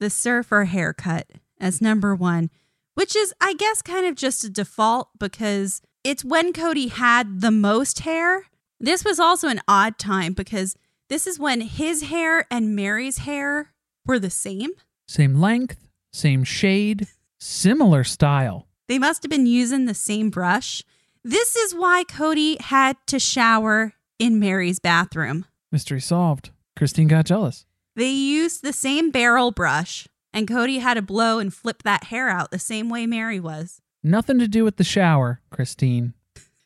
the 0.00 0.10
surfer 0.10 0.64
haircut 0.64 1.28
as 1.60 1.80
number 1.80 2.16
one, 2.16 2.50
which 2.94 3.14
is, 3.14 3.32
I 3.40 3.54
guess, 3.54 3.80
kind 3.80 4.06
of 4.06 4.16
just 4.16 4.42
a 4.42 4.50
default 4.50 5.10
because 5.20 5.82
it's 6.04 6.24
when 6.24 6.52
Kody 6.52 6.90
had 6.90 7.40
the 7.40 7.50
most 7.50 8.00
hair. 8.00 8.46
This 8.80 9.04
was 9.04 9.20
also 9.20 9.48
an 9.48 9.60
odd 9.68 9.98
time 9.98 10.32
because 10.32 10.76
this 11.08 11.26
is 11.26 11.38
when 11.38 11.60
his 11.60 12.02
hair 12.02 12.46
and 12.50 12.74
Meri's 12.74 13.18
hair 13.18 13.72
were 14.06 14.18
the 14.18 14.30
same. 14.30 14.70
Same 15.06 15.40
length, 15.40 15.86
same 16.12 16.44
shade, 16.44 17.06
similar 17.38 18.04
style. 18.04 18.66
They 18.88 18.98
must 18.98 19.22
have 19.22 19.30
been 19.30 19.46
using 19.46 19.86
the 19.86 19.94
same 19.94 20.30
brush. 20.30 20.82
This 21.24 21.54
is 21.54 21.74
why 21.74 22.04
Kody 22.04 22.60
had 22.60 22.96
to 23.06 23.18
shower 23.18 23.92
in 24.18 24.40
Meri's 24.40 24.80
bathroom. 24.80 25.46
Mystery 25.70 26.00
solved. 26.00 26.50
Christine 26.76 27.08
got 27.08 27.26
jealous. 27.26 27.64
They 27.94 28.10
used 28.10 28.62
the 28.62 28.72
same 28.72 29.10
barrel 29.10 29.50
brush, 29.50 30.08
and 30.32 30.48
Kody 30.48 30.80
had 30.80 30.94
to 30.94 31.02
blow 31.02 31.38
and 31.38 31.52
flip 31.52 31.82
that 31.84 32.04
hair 32.04 32.28
out 32.28 32.50
the 32.50 32.58
same 32.58 32.88
way 32.88 33.06
Meri 33.06 33.38
was. 33.38 33.80
Nothing 34.02 34.38
to 34.38 34.48
do 34.48 34.64
with 34.64 34.76
the 34.76 34.84
shower, 34.84 35.40
Christine. 35.50 36.14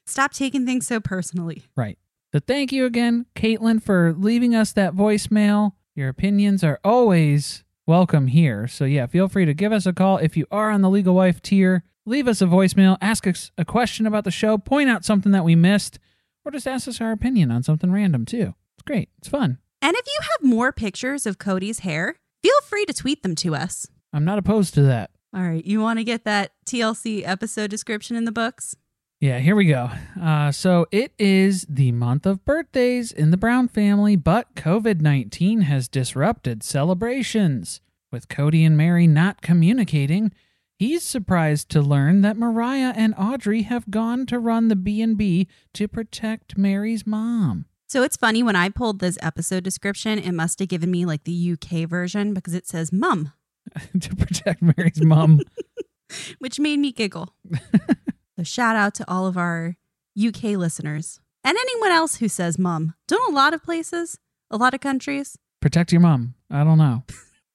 Stop 0.07 0.33
taking 0.33 0.65
things 0.65 0.87
so 0.87 1.01
personally. 1.01 1.65
Right. 1.77 1.99
So 2.33 2.41
thank 2.41 2.73
you 2.73 2.87
again, 2.87 3.27
Caitlin, 3.35 3.83
for 3.83 4.15
leaving 4.17 4.55
us 4.55 4.73
that 4.73 4.95
voicemail. 4.95 5.73
Your 5.95 6.09
opinions 6.09 6.63
are 6.65 6.81
always 6.85 7.65
welcome 7.87 8.29
here. 8.29 8.67
So 8.69 8.85
yeah, 8.85 9.07
feel 9.07 9.29
free 9.29 9.45
to 9.45 9.55
give 9.55 9.73
us 9.73 9.87
a 9.87 9.93
call 9.93 10.19
if 10.19 10.37
you 10.37 10.47
are 10.51 10.71
on 10.71 10.83
the 10.83 10.91
legal 10.91 11.15
wife 11.15 11.41
tier. 11.43 11.85
Leave 12.05 12.29
us 12.29 12.41
a 12.41 12.47
voicemail, 12.47 12.97
ask 13.01 13.27
us 13.27 13.51
a 13.59 13.65
question 13.65 14.07
about 14.07 14.25
the 14.25 14.31
show, 14.31 14.59
point 14.59 14.89
out 14.89 15.05
something 15.05 15.33
that 15.33 15.45
we 15.45 15.57
missed, 15.57 15.99
or 16.45 16.53
just 16.53 16.67
ask 16.67 16.87
us 16.87 17.01
our 17.01 17.13
opinion 17.13 17.51
on 17.51 17.63
something 17.63 17.91
random 17.91 18.25
too. 18.25 18.55
It's 18.77 18.83
great. 18.87 19.09
It's 19.19 19.29
fun. 19.29 19.59
And 19.83 19.97
if 19.97 20.07
you 20.07 20.19
have 20.23 20.49
more 20.49 20.73
pictures 20.73 21.27
of 21.27 21.39
Kody's 21.39 21.81
hair, 21.81 22.17
feel 22.43 22.61
free 22.63 22.85
to 22.87 22.93
tweet 22.93 23.23
them 23.23 23.35
to 23.37 23.55
us. 23.55 23.89
I'm 24.13 24.25
not 24.25 24.39
opposed 24.39 24.75
to 24.75 24.83
that. 24.83 25.11
All 25.37 25.43
right, 25.43 25.65
you 25.67 25.83
want 25.83 25.99
to 25.99 26.05
get 26.05 26.25
that 26.25 26.53
TLC 26.65 27.23
episode 27.23 27.69
description 27.69 28.17
in 28.17 28.25
the 28.25 28.33
books? 28.33 28.75
Yeah, 29.21 29.39
here 29.39 29.55
we 29.55 29.67
go. 29.67 29.91
Uh, 30.19 30.51
so 30.51 30.87
it 30.91 31.13
is 31.19 31.67
the 31.69 31.93
month 31.93 32.25
of 32.25 32.43
birthdays 32.47 33.13
in 33.13 33.33
the 33.33 33.37
Brown 33.37 33.69
family, 33.69 34.17
but 34.17 34.55
COVID 34.55 35.03
19 35.03 35.61
has 35.63 35.89
disrupted 35.89 36.63
celebrations. 36.63 37.83
With 38.11 38.29
Kody 38.29 38.65
and 38.67 38.79
Meri 38.79 39.07
not 39.07 39.43
communicating, 39.43 40.33
he's 40.79 41.03
surprised 41.03 41.69
to 41.69 41.83
learn 41.83 42.23
that 42.23 42.39
Mariah 42.39 42.95
and 42.97 43.15
Audrey 43.19 43.63
have 43.63 43.91
gone 43.91 44.25
to 44.27 44.39
run 44.39 44.69
the 44.69 44.77
B&B 44.77 45.49
to 45.75 45.87
protect 45.87 46.57
Meri's 46.57 47.07
mom. 47.07 47.67
So 47.89 48.03
it's 48.03 48.17
funny 48.17 48.43
when 48.43 48.57
I 48.57 48.71
pulled 48.71 49.01
this 49.01 49.19
episode 49.21 49.65
description, 49.65 50.19
it 50.19 50.33
must 50.33 50.61
have 50.61 50.69
given 50.69 50.91
me 50.91 51.05
like 51.05 51.25
the 51.25 51.53
UK 51.53 51.87
version 51.87 52.33
because 52.33 52.55
it 52.55 52.67
says 52.67 52.91
mum, 52.91 53.33
to 54.01 54.17
protect 54.17 54.63
Meri's 54.63 55.03
mom. 55.03 55.41
which 56.39 56.61
made 56.61 56.79
me 56.79 56.93
giggle. 56.93 57.35
so 58.37 58.43
shout 58.43 58.77
out 58.77 58.95
to 58.95 59.11
all 59.11 59.27
of 59.27 59.37
our 59.37 59.77
UK 60.17 60.45
listeners 60.57 61.21
and 61.45 61.57
anyone 61.57 61.91
else 61.91 62.17
who 62.17 62.29
says 62.29 62.59
mom. 62.59 62.95
Don't 63.09 63.33
a 63.33 63.37
lot 63.37 63.55
of 63.55 63.63
places, 63.63 64.19
a 64.51 64.57
lot 64.57 64.75
of 64.75 64.81
countries. 64.81 65.39
protect 65.61 65.93
your 65.93 66.01
mom. 66.01 66.35
I 66.51 66.65
don't 66.65 66.79
know. 66.79 67.03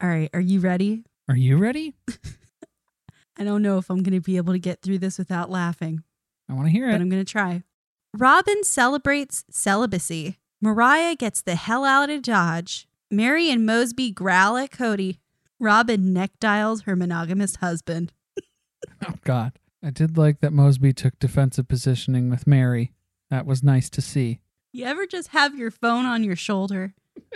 All 0.02 0.10
right, 0.10 0.30
are 0.34 0.42
you 0.42 0.60
ready? 0.60 1.04
Are 1.30 1.36
you 1.36 1.58
ready? 1.58 1.94
I 3.38 3.44
don't 3.44 3.62
know 3.62 3.78
if 3.78 3.90
I'm 3.90 4.04
going 4.04 4.14
to 4.14 4.22
be 4.22 4.38
able 4.38 4.54
to 4.54 4.60
get 4.60 4.82
through 4.82 5.00
this 5.00 5.18
without 5.18 5.50
laughing. 5.50 6.04
I 6.50 6.54
want 6.54 6.68
to 6.68 6.72
hear 6.72 6.90
it. 6.90 6.92
but. 6.92 7.02
I'm 7.02 7.10
going 7.10 7.24
to 7.24 7.32
try. 7.32 7.64
Robyn 8.18 8.64
celebrates 8.64 9.46
celibacy. 9.50 10.38
Mariah 10.62 11.16
gets 11.16 11.42
the 11.42 11.56
hell 11.56 11.86
out 11.86 12.10
of 12.10 12.22
Dodge. 12.22 12.88
Meri 13.10 13.50
and 13.50 13.66
Mosby 13.66 14.12
growl 14.12 14.58
at 14.58 14.72
Kody. 14.72 15.18
Robyn 15.62 16.12
neck 16.12 16.32
dials 16.40 16.82
her 16.82 16.96
monogamous 16.96 17.56
husband. 17.58 18.12
Oh, 19.08 19.14
God. 19.24 19.54
I 19.84 19.92
did 19.92 20.18
like 20.18 20.40
that 20.42 20.52
Mosby 20.54 20.92
took 20.94 21.18
defensive 21.20 21.68
positioning 21.68 22.30
with 22.32 22.48
Meri. 22.48 22.94
That 23.30 23.46
was 23.46 23.62
nice 23.64 23.90
to 23.92 24.02
see. 24.02 24.40
You 24.74 24.86
ever 24.86 25.06
just 25.06 25.30
have 25.30 25.56
your 25.58 25.70
phone 25.72 26.06
on 26.06 26.24
your 26.24 26.36
shoulder? 26.36 26.94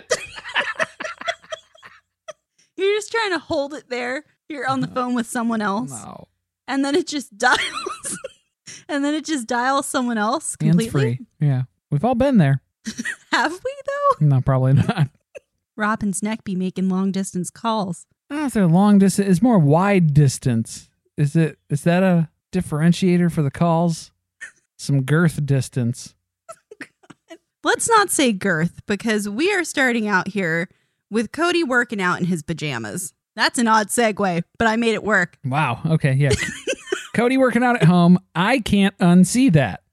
You're 2.77 2.95
just 2.97 3.11
trying 3.11 3.31
to 3.31 3.39
hold 3.39 3.73
it 3.73 3.89
there. 3.89 4.25
You're 4.49 4.67
on 4.67 4.81
the 4.81 4.87
phone 4.87 5.15
with 5.15 5.27
someone 5.27 5.61
else. 5.61 5.91
No. 5.91 6.27
And 6.67 6.83
then 6.83 6.95
it 6.95 7.07
just 7.07 7.37
dials. 7.37 8.17
and 8.89 9.03
then 9.05 9.13
it 9.13 9.25
just 9.25 9.47
dials 9.47 9.85
someone 9.85 10.17
else 10.17 10.55
Hands 10.59 10.71
completely. 10.71 11.15
free. 11.17 11.25
Yeah. 11.47 11.63
We've 11.89 12.03
all 12.05 12.15
been 12.15 12.37
there. 12.37 12.61
Have 13.31 13.51
we 13.53 13.75
though? 14.19 14.25
No, 14.25 14.41
probably 14.41 14.73
not. 14.73 15.09
Robyn's 15.77 16.21
neck 16.21 16.43
be 16.43 16.55
making 16.55 16.89
long 16.89 17.11
distance 17.11 17.49
calls. 17.49 18.05
I 18.29 18.35
don't 18.35 18.55
know 18.55 18.67
long 18.67 18.99
distance. 18.99 19.27
It's 19.29 19.41
more 19.41 19.59
wide 19.59 20.13
distance. 20.13 20.89
Is 21.17 21.35
it? 21.35 21.57
Is 21.69 21.83
that 21.83 22.03
a 22.03 22.29
differentiator 22.51 23.31
for 23.31 23.41
the 23.41 23.51
calls? 23.51 24.11
Some 24.77 25.03
girth 25.03 25.45
distance. 25.45 26.15
Let's 27.63 27.89
not 27.89 28.09
say 28.09 28.33
girth 28.33 28.81
because 28.85 29.29
we 29.29 29.53
are 29.53 29.63
starting 29.63 30.07
out 30.07 30.27
here 30.29 30.69
with 31.09 31.31
Kody 31.31 31.63
working 31.65 32.01
out 32.01 32.19
in 32.19 32.25
his 32.25 32.43
pajamas. 32.43 33.13
That's 33.35 33.59
an 33.59 33.67
odd 33.67 33.87
segue, 33.87 34.43
but 34.57 34.67
I 34.67 34.75
made 34.75 34.93
it 34.93 35.03
work. 35.03 35.37
Wow. 35.45 35.81
Okay. 35.85 36.13
Yeah. 36.13 36.31
Kody 37.15 37.37
working 37.37 37.63
out 37.63 37.75
at 37.75 37.83
home. 37.83 38.19
I 38.33 38.59
can't 38.59 38.97
unsee 38.97 39.51
that. 39.53 39.81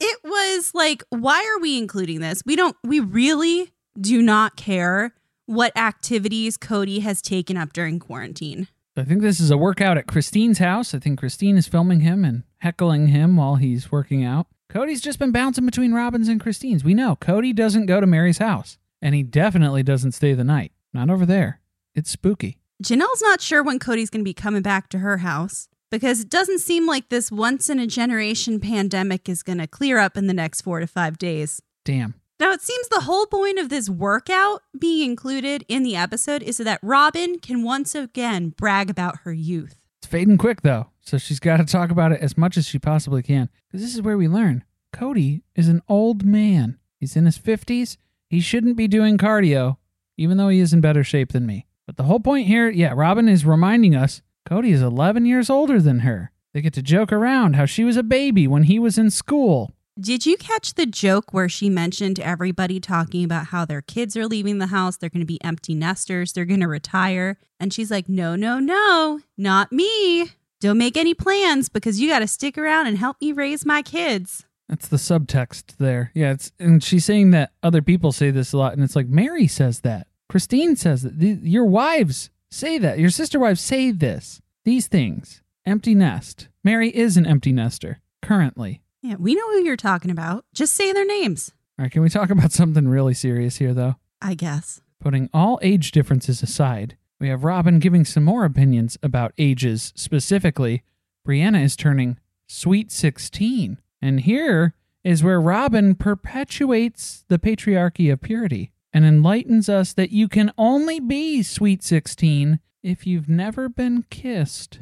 It 0.00 0.18
was 0.22 0.72
like, 0.74 1.02
why 1.08 1.38
are 1.38 1.60
we 1.62 1.78
including 1.78 2.20
this? 2.20 2.42
We 2.44 2.56
don't, 2.56 2.76
we 2.82 3.00
really 3.00 3.72
do 3.98 4.20
not 4.20 4.54
care 4.56 5.14
what 5.46 5.76
activities 5.76 6.56
Kody 6.56 7.02
has 7.02 7.20
taken 7.20 7.56
up 7.56 7.72
during 7.72 7.98
quarantine. 7.98 8.68
I 8.96 9.02
think 9.02 9.22
this 9.22 9.40
is 9.40 9.50
a 9.50 9.58
workout 9.58 9.98
at 9.98 10.06
Christine's 10.06 10.58
house. 10.58 10.94
I 10.94 10.98
think 11.00 11.18
Christine 11.18 11.56
is 11.56 11.66
filming 11.66 12.00
him 12.00 12.24
and 12.24 12.44
heckling 12.58 13.08
him 13.08 13.36
while 13.36 13.56
he's 13.56 13.90
working 13.90 14.24
out. 14.24 14.46
Kody's 14.70 15.00
just 15.00 15.18
been 15.18 15.32
bouncing 15.32 15.66
between 15.66 15.92
Robyn's 15.92 16.28
and 16.28 16.40
Christine's. 16.40 16.84
We 16.84 16.94
know 16.94 17.16
Kody 17.16 17.54
doesn't 17.54 17.86
go 17.86 18.00
to 18.00 18.06
Meri's 18.06 18.38
house, 18.38 18.78
and 19.02 19.14
he 19.14 19.22
definitely 19.22 19.82
doesn't 19.82 20.12
stay 20.12 20.32
the 20.32 20.44
night. 20.44 20.72
Not 20.92 21.10
over 21.10 21.26
there. 21.26 21.60
It's 21.94 22.10
spooky. 22.10 22.58
Janelle's 22.82 23.22
not 23.22 23.40
sure 23.40 23.62
when 23.62 23.78
Kody's 23.78 24.10
going 24.10 24.20
to 24.20 24.28
be 24.28 24.34
coming 24.34 24.62
back 24.62 24.88
to 24.90 24.98
her 24.98 25.18
house 25.18 25.68
because 25.90 26.20
it 26.20 26.30
doesn't 26.30 26.60
seem 26.60 26.86
like 26.86 27.08
this 27.08 27.30
once 27.30 27.68
in 27.68 27.78
a 27.78 27.86
generation 27.86 28.58
pandemic 28.60 29.28
is 29.28 29.42
going 29.42 29.58
to 29.58 29.66
clear 29.66 29.98
up 29.98 30.16
in 30.16 30.26
the 30.26 30.34
next 30.34 30.62
four 30.62 30.80
to 30.80 30.86
five 30.86 31.18
days. 31.18 31.60
Damn. 31.84 32.14
Now, 32.40 32.50
it 32.50 32.62
seems 32.62 32.88
the 32.88 33.02
whole 33.02 33.26
point 33.26 33.60
of 33.60 33.68
this 33.68 33.88
workout 33.88 34.62
being 34.76 35.08
included 35.08 35.64
in 35.68 35.84
the 35.84 35.94
episode 35.94 36.42
is 36.42 36.56
so 36.56 36.64
that 36.64 36.80
Robyn 36.82 37.38
can 37.38 37.62
once 37.62 37.94
again 37.94 38.48
brag 38.50 38.90
about 38.90 39.18
her 39.18 39.32
youth. 39.32 39.76
It's 39.98 40.10
fading 40.10 40.36
quick 40.36 40.62
though, 40.62 40.88
so 41.00 41.16
she's 41.16 41.38
got 41.38 41.58
to 41.58 41.64
talk 41.64 41.90
about 41.90 42.12
it 42.12 42.20
as 42.20 42.36
much 42.36 42.56
as 42.56 42.66
she 42.66 42.78
possibly 42.78 43.22
can. 43.22 43.48
Because 43.68 43.82
this 43.82 43.94
is 43.94 44.02
where 44.02 44.18
we 44.18 44.26
learn 44.26 44.64
Kody 44.92 45.42
is 45.54 45.68
an 45.68 45.80
old 45.88 46.24
man. 46.24 46.78
He's 46.98 47.16
in 47.16 47.24
his 47.24 47.38
50s. 47.38 47.96
He 48.28 48.40
shouldn't 48.40 48.76
be 48.76 48.88
doing 48.88 49.16
cardio, 49.16 49.76
even 50.16 50.36
though 50.36 50.48
he 50.48 50.58
is 50.58 50.72
in 50.72 50.80
better 50.80 51.04
shape 51.04 51.32
than 51.32 51.46
me. 51.46 51.66
But 51.86 51.96
the 51.96 52.04
whole 52.04 52.20
point 52.20 52.48
here, 52.48 52.68
yeah, 52.68 52.92
Robyn 52.94 53.28
is 53.28 53.46
reminding 53.46 53.94
us 53.94 54.22
Kody 54.48 54.72
is 54.72 54.82
11 54.82 55.24
years 55.24 55.48
older 55.48 55.80
than 55.80 56.00
her. 56.00 56.32
They 56.52 56.62
get 56.62 56.72
to 56.74 56.82
joke 56.82 57.12
around 57.12 57.54
how 57.56 57.66
she 57.66 57.84
was 57.84 57.96
a 57.96 58.02
baby 58.02 58.46
when 58.48 58.64
he 58.64 58.78
was 58.78 58.98
in 58.98 59.10
school. 59.10 59.72
Did 60.00 60.26
you 60.26 60.36
catch 60.36 60.74
the 60.74 60.86
joke 60.86 61.32
where 61.32 61.48
she 61.48 61.70
mentioned 61.70 62.18
everybody 62.18 62.80
talking 62.80 63.22
about 63.22 63.46
how 63.46 63.64
their 63.64 63.80
kids 63.80 64.16
are 64.16 64.26
leaving 64.26 64.58
the 64.58 64.66
house? 64.66 64.96
They're 64.96 65.08
going 65.08 65.20
to 65.20 65.26
be 65.26 65.42
empty 65.44 65.72
nesters. 65.72 66.32
They're 66.32 66.44
going 66.44 66.60
to 66.60 66.68
retire. 66.68 67.38
And 67.60 67.72
she's 67.72 67.92
like, 67.92 68.08
no, 68.08 68.34
no, 68.34 68.58
no, 68.58 69.20
not 69.38 69.70
me. 69.70 70.32
Don't 70.60 70.78
make 70.78 70.96
any 70.96 71.14
plans 71.14 71.68
because 71.68 72.00
you 72.00 72.08
got 72.08 72.18
to 72.18 72.26
stick 72.26 72.58
around 72.58 72.88
and 72.88 72.98
help 72.98 73.20
me 73.20 73.30
raise 73.30 73.64
my 73.64 73.82
kids. 73.82 74.44
That's 74.68 74.88
the 74.88 74.96
subtext 74.96 75.76
there. 75.76 76.10
Yeah, 76.12 76.32
it's 76.32 76.50
and 76.58 76.82
she's 76.82 77.04
saying 77.04 77.30
that 77.30 77.52
other 77.62 77.82
people 77.82 78.10
say 78.10 78.32
this 78.32 78.52
a 78.52 78.58
lot, 78.58 78.72
and 78.72 78.82
it's 78.82 78.96
like 78.96 79.06
Meri 79.06 79.46
says 79.46 79.80
that, 79.80 80.08
Christine 80.28 80.74
says 80.74 81.02
that, 81.02 81.18
the, 81.20 81.38
your 81.42 81.66
wives 81.66 82.30
say 82.50 82.78
that, 82.78 82.98
your 82.98 83.10
sister 83.10 83.38
wives 83.38 83.60
say 83.60 83.92
this, 83.92 84.40
these 84.64 84.88
things. 84.88 85.42
Empty 85.66 85.94
nest. 85.94 86.48
Meri 86.64 86.88
is 86.88 87.16
an 87.16 87.26
empty 87.26 87.52
nester 87.52 88.00
currently. 88.22 88.80
Yeah, 89.04 89.16
we 89.18 89.34
know 89.34 89.50
who 89.50 89.62
you're 89.62 89.76
talking 89.76 90.10
about. 90.10 90.46
Just 90.54 90.72
say 90.72 90.90
their 90.90 91.04
names, 91.04 91.52
All 91.78 91.82
right, 91.82 91.92
can 91.92 92.00
we 92.00 92.08
talk 92.08 92.30
about 92.30 92.52
something 92.60 92.88
really 92.88 93.12
serious 93.12 93.58
here, 93.58 93.74
though? 93.74 93.96
I 94.22 94.32
guess. 94.32 94.80
Putting 94.98 95.28
all 95.34 95.58
age 95.60 95.92
differences 95.92 96.42
aside, 96.42 96.96
we 97.20 97.28
have 97.28 97.44
Robyn 97.44 97.80
giving 97.80 98.06
some 98.06 98.24
more 98.24 98.46
opinions 98.46 98.96
about 99.02 99.34
ages. 99.36 99.92
Specifically, 99.94 100.82
Breanna 101.28 101.62
is 101.62 101.76
turning 101.76 102.18
sweet 102.48 102.90
16. 102.90 103.76
And 104.00 104.20
here 104.20 104.72
is 105.04 105.22
where 105.22 105.40
Robyn 105.40 105.96
perpetuates 105.96 107.26
the 107.28 107.38
patriarchy 107.38 108.10
of 108.10 108.22
purity 108.22 108.72
and 108.90 109.04
enlightens 109.04 109.68
us 109.68 109.92
that 109.92 110.12
you 110.12 110.28
can 110.28 110.50
only 110.56 110.98
be 110.98 111.42
sweet 111.42 111.82
16 111.82 112.58
if 112.82 113.06
you've 113.06 113.28
never 113.28 113.68
been 113.68 114.04
kissed. 114.08 114.78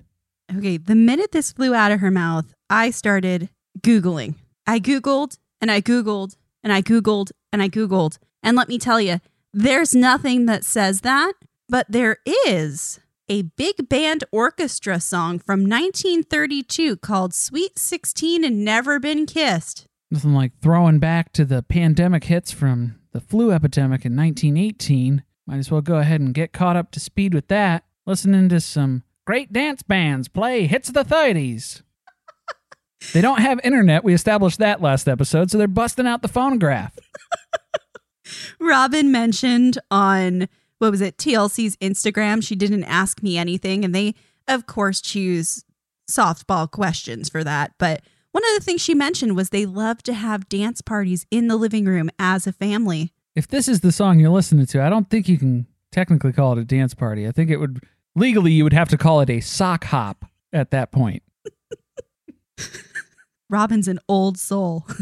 Okay, 0.56 0.76
the 0.76 0.94
minute 0.94 1.32
this 1.32 1.50
flew 1.50 1.74
out 1.74 1.90
of 1.90 1.98
her 1.98 2.10
mouth, 2.12 2.54
I 2.70 2.90
started 2.90 3.48
Googling. 3.80 4.34
I 4.66 4.78
Googled 4.78 5.38
and 5.60 5.70
I 5.70 5.80
Googled 5.80 6.36
and 6.62 6.72
I 6.72 6.82
Googled 6.82 7.32
and 7.52 7.62
I 7.62 7.68
Googled. 7.68 8.18
And 8.42 8.56
let 8.56 8.68
me 8.68 8.78
tell 8.78 9.00
you, 9.00 9.20
there's 9.52 9.94
nothing 9.94 10.46
that 10.46 10.64
says 10.64 11.02
that, 11.02 11.34
but 11.68 11.86
there 11.88 12.18
is 12.46 13.00
a 13.28 13.42
big 13.42 13.88
band 13.88 14.24
orchestra 14.32 15.00
song 15.00 15.38
from 15.38 15.60
1932 15.60 16.96
called 16.96 17.34
Sweet 17.34 17.78
16 17.78 18.44
and 18.44 18.64
Never 18.64 18.98
Been 18.98 19.26
Kissed. 19.26 19.86
Nothing 20.10 20.34
like 20.34 20.52
throwing 20.60 20.98
back 20.98 21.32
to 21.32 21.44
the 21.44 21.62
pandemic 21.62 22.24
hits 22.24 22.52
from 22.52 22.96
the 23.12 23.20
flu 23.20 23.50
epidemic 23.52 24.04
in 24.04 24.16
1918. 24.16 25.22
Might 25.46 25.56
as 25.56 25.70
well 25.70 25.80
go 25.80 25.96
ahead 25.96 26.20
and 26.20 26.34
get 26.34 26.52
caught 26.52 26.76
up 26.76 26.90
to 26.92 27.00
speed 27.00 27.32
with 27.34 27.48
that, 27.48 27.84
listening 28.06 28.48
to 28.50 28.60
some 28.60 29.04
great 29.24 29.52
dance 29.52 29.82
bands 29.82 30.28
play 30.28 30.66
hits 30.66 30.88
of 30.88 30.94
the 30.94 31.04
30s. 31.04 31.82
They 33.12 33.20
don't 33.20 33.40
have 33.40 33.60
internet. 33.64 34.04
We 34.04 34.14
established 34.14 34.58
that 34.58 34.80
last 34.80 35.08
episode, 35.08 35.50
so 35.50 35.58
they're 35.58 35.68
busting 35.68 36.06
out 36.06 36.22
the 36.22 36.28
phonograph. 36.28 36.96
Robyn 38.60 39.10
mentioned 39.10 39.78
on 39.90 40.48
what 40.78 40.90
was 40.90 41.00
it, 41.00 41.16
TLC's 41.16 41.76
Instagram, 41.76 42.42
she 42.42 42.56
didn't 42.56 42.84
ask 42.84 43.22
me 43.22 43.38
anything. 43.38 43.84
And 43.84 43.94
they, 43.94 44.14
of 44.48 44.66
course, 44.66 45.00
choose 45.00 45.64
softball 46.10 46.68
questions 46.68 47.28
for 47.28 47.44
that. 47.44 47.72
But 47.78 48.02
one 48.32 48.44
of 48.44 48.58
the 48.58 48.64
things 48.64 48.80
she 48.80 48.94
mentioned 48.94 49.36
was 49.36 49.50
they 49.50 49.64
love 49.64 50.02
to 50.04 50.12
have 50.12 50.48
dance 50.48 50.80
parties 50.80 51.24
in 51.30 51.46
the 51.46 51.56
living 51.56 51.84
room 51.84 52.10
as 52.18 52.46
a 52.46 52.52
family. 52.52 53.12
If 53.36 53.46
this 53.46 53.68
is 53.68 53.80
the 53.80 53.92
song 53.92 54.18
you're 54.18 54.30
listening 54.30 54.66
to, 54.66 54.82
I 54.82 54.90
don't 54.90 55.08
think 55.08 55.28
you 55.28 55.38
can 55.38 55.66
technically 55.92 56.32
call 56.32 56.52
it 56.52 56.58
a 56.58 56.64
dance 56.64 56.94
party. 56.94 57.28
I 57.28 57.30
think 57.30 57.50
it 57.50 57.58
would 57.58 57.80
legally 58.16 58.52
you 58.52 58.64
would 58.64 58.72
have 58.72 58.88
to 58.88 58.98
call 58.98 59.20
it 59.20 59.30
a 59.30 59.40
sock 59.40 59.84
hop 59.84 60.24
at 60.52 60.70
that 60.72 60.90
point. 60.90 61.22
Robyn's 63.52 63.88
an 63.88 64.00
old 64.08 64.38
soul. 64.38 64.86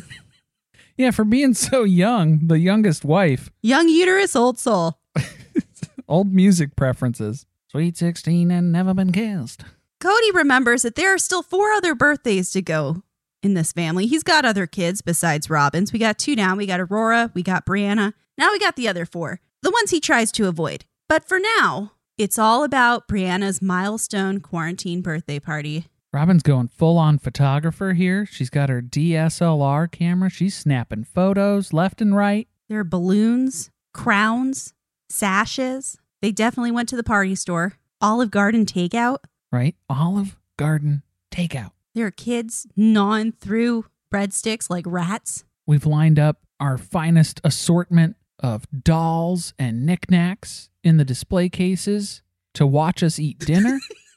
Yeah, 0.97 1.13
for 1.13 1.25
being 1.25 1.55
so 1.55 1.83
young, 1.85 2.47
the 2.49 2.59
youngest 2.59 3.07
wife, 3.07 3.49
Young 3.63 3.89
uterus, 3.89 4.37
old 4.37 4.59
soul. 4.59 4.99
old 6.09 6.31
music 6.31 6.77
preferences. 6.77 7.47
Sweet 7.71 7.97
16 7.97 8.51
and 8.51 8.71
never 8.71 8.93
been 8.93 9.11
kissed. 9.11 9.65
Kody 10.03 10.35
remembers 10.35 10.83
that 10.83 10.97
there 10.97 11.15
are 11.15 11.17
still 11.19 11.43
four 11.43 11.71
other 11.73 11.95
birthdays 11.95 12.51
to 12.51 12.61
go 12.61 13.03
in 13.43 13.55
this 13.55 13.73
family. 13.73 14.07
He's 14.09 14.23
got 14.23 14.45
other 14.45 14.67
kids 14.67 15.01
besides 15.01 15.49
Robyn's. 15.49 15.91
We 15.91 15.99
got 15.99 16.19
two 16.19 16.37
now. 16.37 16.55
We 16.55 16.67
got 16.67 16.81
Aurora, 16.81 17.31
we 17.33 17.43
got 17.43 17.65
Breanna. 17.65 18.13
Now 18.37 18.51
we 18.53 18.59
got 18.59 18.77
the 18.77 18.89
other 18.89 19.07
four, 19.07 19.41
the 19.63 19.71
ones 19.71 19.93
he 19.93 20.01
tries 20.01 20.31
to 20.33 20.49
avoid. 20.49 20.85
But 21.09 21.27
for 21.27 21.39
now, 21.39 21.93
it's 22.19 22.39
all 22.39 22.63
about 22.63 23.09
Breanna's 23.09 23.63
milestone 23.63 24.41
quarantine 24.41 25.01
birthday 25.01 25.39
party. 25.39 25.87
Robyn's 26.13 26.43
going 26.43 26.67
full 26.67 26.99
on 26.99 27.19
photographer 27.19 27.93
here. 27.93 28.27
She's 28.27 28.51
got 28.51 28.69
her 28.69 28.83
DSLR 28.83 29.91
camera. 29.91 30.29
She's 30.29 30.57
snapping 30.57 31.05
photos 31.05 31.73
left 31.73 32.01
and 32.01 32.17
right. 32.17 32.49
There 32.69 32.81
are 32.81 32.85
balloons, 32.85 33.71
crowns, 33.95 34.75
sashes. 35.09 35.99
They 36.21 36.33
definitely 36.33 36.73
went 36.73 36.89
to 36.89 36.97
the 36.97 37.05
party 37.05 37.37
store. 37.37 37.75
Olive 38.01 38.31
Garden 38.33 38.67
takeout. 38.67 39.19
Right? 39.53 39.77
Olive 39.89 40.37
Garden 40.57 41.05
takeout. 41.33 41.71
There 41.95 42.07
are 42.07 42.13
kids 42.13 42.67
gnawing 42.77 43.33
through 43.33 43.87
breadsticks 44.13 44.69
like 44.69 44.85
rats. 44.89 45.45
We've 45.67 45.87
lined 45.87 46.19
up 46.19 46.39
our 46.59 46.77
finest 46.77 47.41
assortment 47.45 48.17
of 48.41 48.67
dolls 48.83 49.55
and 49.59 49.87
knickknacks 49.87 50.71
in 50.83 50.97
the 50.97 51.05
display 51.05 51.49
cases 51.49 52.23
to 52.55 52.67
watch 52.67 53.03
us 53.03 53.21
eat 53.21 53.39
dinner. 53.39 53.79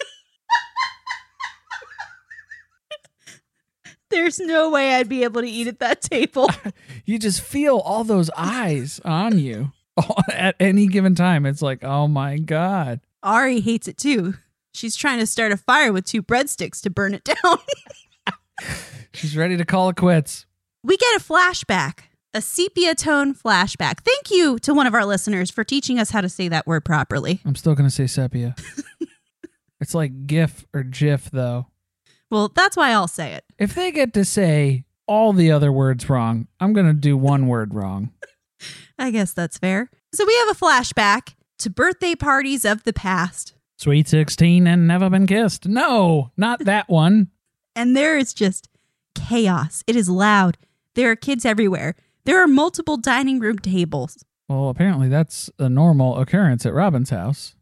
There's 4.13 4.39
no 4.39 4.69
way 4.69 4.93
I'd 4.95 5.09
be 5.09 5.23
able 5.23 5.41
to 5.41 5.47
eat 5.47 5.67
at 5.67 5.79
that 5.79 6.01
table. 6.01 6.49
you 7.05 7.17
just 7.17 7.41
feel 7.41 7.79
all 7.79 8.03
those 8.03 8.29
eyes 8.37 9.01
on 9.03 9.39
you 9.39 9.71
at 10.31 10.55
any 10.59 10.85
given 10.87 11.15
time. 11.15 11.45
It's 11.47 11.61
like, 11.63 11.83
oh 11.83 12.07
my 12.07 12.37
God. 12.37 13.01
Ari 13.23 13.59
hates 13.61 13.87
it 13.87 13.97
too. 13.97 14.35
She's 14.73 14.95
trying 14.95 15.19
to 15.19 15.25
start 15.25 15.51
a 15.51 15.57
fire 15.57 15.91
with 15.91 16.05
two 16.05 16.21
breadsticks 16.21 16.81
to 16.81 16.89
burn 16.89 17.13
it 17.13 17.23
down. 17.23 17.57
She's 19.13 19.35
ready 19.35 19.57
to 19.57 19.65
call 19.65 19.89
it 19.89 19.95
quits. 19.95 20.45
we 20.83 20.97
get 20.97 21.15
a 21.19 21.23
flashback, 21.23 21.99
a 22.33 22.41
sepia 22.41 22.95
tone 22.95 23.33
flashback. 23.33 24.01
Thank 24.01 24.31
you 24.31 24.57
to 24.59 24.73
one 24.73 24.87
of 24.87 24.93
our 24.93 25.05
listeners 25.05 25.51
for 25.51 25.63
teaching 25.63 25.99
us 25.99 26.09
how 26.11 26.21
to 26.21 26.29
say 26.29 26.47
that 26.49 26.65
word 26.67 26.85
properly. 26.85 27.41
I'm 27.45 27.55
still 27.55 27.75
going 27.75 27.87
to 27.89 27.93
say 27.95 28.07
sepia. 28.07 28.55
it's 29.81 29.93
like 29.95 30.25
GIF 30.27 30.65
or 30.73 30.83
GIF, 30.83 31.29
though. 31.31 31.67
Well, 32.33 32.51
that's 32.55 32.75
why 32.75 32.89
I'll 32.89 33.07
say 33.07 33.33
it. 33.33 33.45
If 33.59 33.75
they 33.75 33.91
get 33.91 34.11
to 34.15 34.25
say 34.25 34.85
all 35.05 35.33
the 35.33 35.51
other 35.51 35.71
words 35.71 36.09
wrong, 36.09 36.47
I'm 36.59 36.73
going 36.73 36.87
to 36.87 36.93
do 36.93 37.15
one 37.15 37.45
word 37.45 37.75
wrong. 37.75 38.11
I 38.97 39.11
guess 39.11 39.33
that's 39.33 39.59
fair. 39.59 39.91
So 40.15 40.25
we 40.25 40.35
have 40.37 40.49
a 40.49 40.59
flashback 40.59 41.35
to 41.59 41.69
birthday 41.69 42.15
parties 42.15 42.65
of 42.65 42.85
the 42.85 42.93
past. 42.93 43.53
Sweet 43.77 44.07
16 44.07 44.65
and 44.65 44.87
never 44.87 45.11
been 45.11 45.27
kissed. 45.27 45.67
No, 45.67 46.31
not 46.35 46.65
that 46.65 46.89
one. 46.89 47.27
And 47.75 47.97
there 47.97 48.19
is 48.19 48.35
just 48.35 48.69
chaos. 49.15 49.83
It 49.87 49.95
is 49.95 50.07
loud. 50.07 50.59
There 50.93 51.09
are 51.09 51.15
kids 51.15 51.43
everywhere. 51.43 51.95
There 52.23 52.39
are 52.39 52.47
multiple 52.47 52.97
dining 52.97 53.39
room 53.39 53.57
tables. 53.57 54.23
Well, 54.47 54.69
apparently 54.69 55.07
that's 55.07 55.49
a 55.57 55.69
normal 55.69 56.19
occurrence 56.19 56.67
at 56.67 56.73
Robyn's 56.73 57.09
house. 57.09 57.55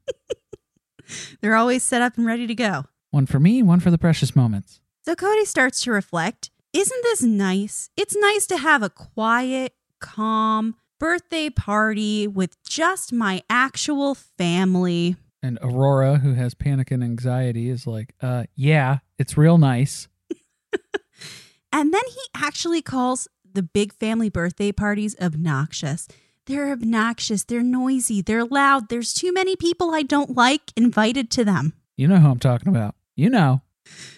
They're 1.42 1.56
always 1.56 1.84
set 1.84 2.02
up 2.02 2.18
and 2.18 2.26
ready 2.26 2.46
to 2.46 2.54
go. 2.54 2.84
One 3.12 3.26
for 3.26 3.40
me, 3.40 3.62
one 3.62 3.80
for 3.80 3.92
the 3.92 3.98
precious 3.98 4.36
moments. 4.36 4.80
So 5.06 5.16
Kody 5.16 5.46
starts 5.46 5.82
to 5.84 5.92
reflect 5.92 6.50
Isn't 6.74 7.04
this 7.04 7.22
nice? 7.22 7.90
It's 7.96 8.16
nice 8.16 8.46
to 8.48 8.58
have 8.58 8.82
a 8.82 8.90
quiet, 8.90 9.74
calm 10.00 10.76
birthday 11.00 11.50
party 11.50 12.28
with 12.28 12.62
just 12.64 13.12
my 13.14 13.44
actual 13.50 14.16
family. 14.16 15.16
And 15.44 15.58
Aurora, 15.62 16.18
who 16.20 16.34
has 16.34 16.54
panic 16.54 16.92
and 16.92 17.04
anxiety, 17.04 17.70
is 17.70 17.88
like, 17.88 18.14
uh, 18.22 18.44
yeah, 18.56 19.00
it's 19.18 19.38
real 19.38 19.58
nice. 19.58 20.08
And 21.74 21.94
then 21.94 22.04
he 22.08 22.22
actually 22.36 22.82
calls 22.82 23.28
the 23.54 23.64
big 23.64 23.94
family 23.94 24.30
birthday 24.30 24.72
parties 24.72 25.16
obnoxious. 25.22 26.08
They're 26.46 26.72
obnoxious, 26.72 27.44
they're 27.44 27.64
noisy, 27.64 28.22
they're 28.22 28.46
loud. 28.46 28.90
There's 28.90 29.14
too 29.14 29.32
many 29.32 29.56
people 29.56 29.92
I 29.92 30.02
don't 30.02 30.36
like 30.36 30.74
invited 30.76 31.30
to 31.32 31.46
them. 31.46 31.74
You 31.96 32.08
know 32.08 32.18
who 32.18 32.30
I'm 32.30 32.40
talking 32.40 32.68
about. 32.68 32.96
You 33.22 33.30
know. 33.30 33.62